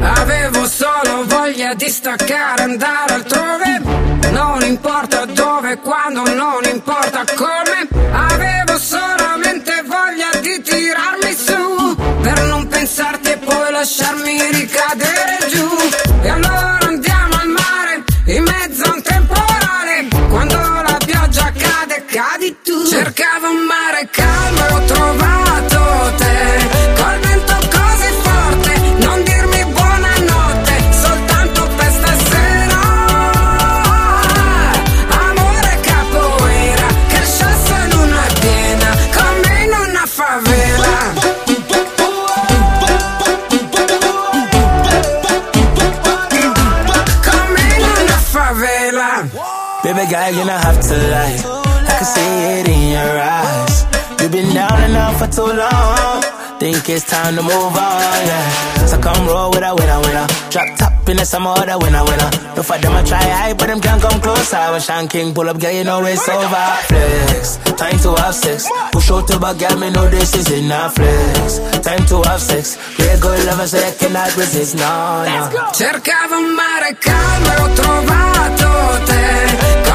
Avevo 0.00 0.66
solo 0.66 1.24
voglia 1.26 1.74
di 1.74 1.88
staccare, 1.88 2.62
andare 2.62 3.14
altrove. 3.14 3.80
Non 4.30 4.62
importa 4.62 5.24
dove, 5.26 5.78
quando, 5.78 6.22
non 6.34 6.64
importa 6.64 7.24
come. 7.34 7.88
Avevo 8.12 8.78
solamente 8.78 9.82
voglia 9.86 10.40
di 10.40 10.62
tirarmi 10.62 11.34
su. 11.34 11.96
Per 12.22 12.42
non 12.44 12.66
pensarti 12.68 13.30
e 13.32 13.36
poi 13.38 13.70
lasciarmi 13.70 14.50
ricadere 14.50 15.38
giù. 15.48 15.68
E 16.22 16.28
allora 16.28 16.83
tu. 22.64 22.86
Cercavo 22.88 23.48
un 23.50 23.62
mare 23.66 24.08
calmo, 24.10 24.62
ho 24.74 24.80
trovato 24.92 25.80
te. 26.16 26.36
Col 26.98 27.18
vento 27.24 27.56
così 27.76 28.10
forte, 28.24 28.72
non 29.04 29.22
dirmi 29.22 29.64
buonanotte, 29.66 30.74
soltanto 31.02 31.60
per 31.76 31.90
stasera. 31.98 32.80
Amore 35.28 35.72
capoeira, 35.88 36.86
che 37.08 37.22
scesso 37.32 37.74
in 37.84 37.92
una 38.04 38.26
piena, 38.40 38.90
come 39.18 39.50
in 39.64 39.72
una 39.86 40.06
favela. 40.06 40.96
Come 47.28 47.62
in 47.76 47.84
una 48.00 48.18
favela. 48.32 49.08
Baby 49.82 50.06
girl, 50.06 50.30
you 50.34 50.44
don't 50.44 50.64
have 50.64 50.80
to 50.80 50.96
lie. 51.12 51.62
I 51.86 51.96
can 51.98 52.06
see 52.06 52.33
in 52.74 52.90
your 52.90 53.14
eyes. 53.18 53.86
You've 54.20 54.32
been 54.32 54.52
down 54.54 54.78
and 54.82 54.96
out 54.96 55.14
for 55.18 55.28
too 55.28 55.50
long. 55.52 56.22
Think 56.58 56.88
it's 56.88 57.04
time 57.04 57.34
to 57.36 57.42
move 57.42 57.76
on, 57.76 58.20
yeah. 58.28 58.86
So 58.86 58.98
come 59.00 59.26
roll 59.26 59.50
with 59.50 59.62
a 59.62 59.74
winner, 59.74 60.00
winner. 60.00 60.26
Drop 60.50 60.68
top 60.78 61.08
in 61.08 61.16
the 61.18 61.24
some 61.24 61.46
other 61.46 61.76
winner, 61.78 62.02
winner. 62.04 62.30
No 62.56 62.62
for 62.62 62.78
them 62.78 62.92
I 62.92 63.02
try 63.02 63.20
high, 63.20 63.52
but 63.52 63.66
them 63.66 63.80
can't 63.80 64.00
come 64.00 64.20
close. 64.20 64.54
I 64.54 64.70
was 64.70 64.86
Sean 64.86 65.08
King, 65.08 65.34
pull 65.34 65.48
up, 65.48 65.60
girl, 65.60 65.72
you 65.72 65.84
know 65.84 66.04
it's 66.06 66.28
over. 66.28 66.66
Flex, 66.88 67.58
time 67.76 67.98
to 68.04 68.14
have 68.22 68.34
sex. 68.34 68.68
Push 68.92 69.10
out 69.10 69.28
to 69.28 69.38
back, 69.38 69.58
girl, 69.58 69.76
me 69.78 69.90
know 69.90 70.08
this 70.08 70.34
is 70.34 70.50
enough. 70.52 70.94
Flex, 70.94 71.58
time 71.80 72.06
to 72.06 72.22
have 72.28 72.40
sex. 72.40 72.78
Real 72.98 73.20
good 73.20 73.44
lover, 73.46 73.66
so 73.66 73.78
I 73.78 73.90
cannot 73.98 74.36
resist, 74.36 74.76
no, 74.76 75.24
no. 75.26 75.70
Cercavo 75.72 76.36
un 76.38 76.54
mare 76.54 76.96
calmo 76.96 77.52
ho 77.60 77.68
trovato 77.74 79.04
te. 79.06 79.93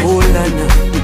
Hold 0.00 0.24
on 0.36 0.97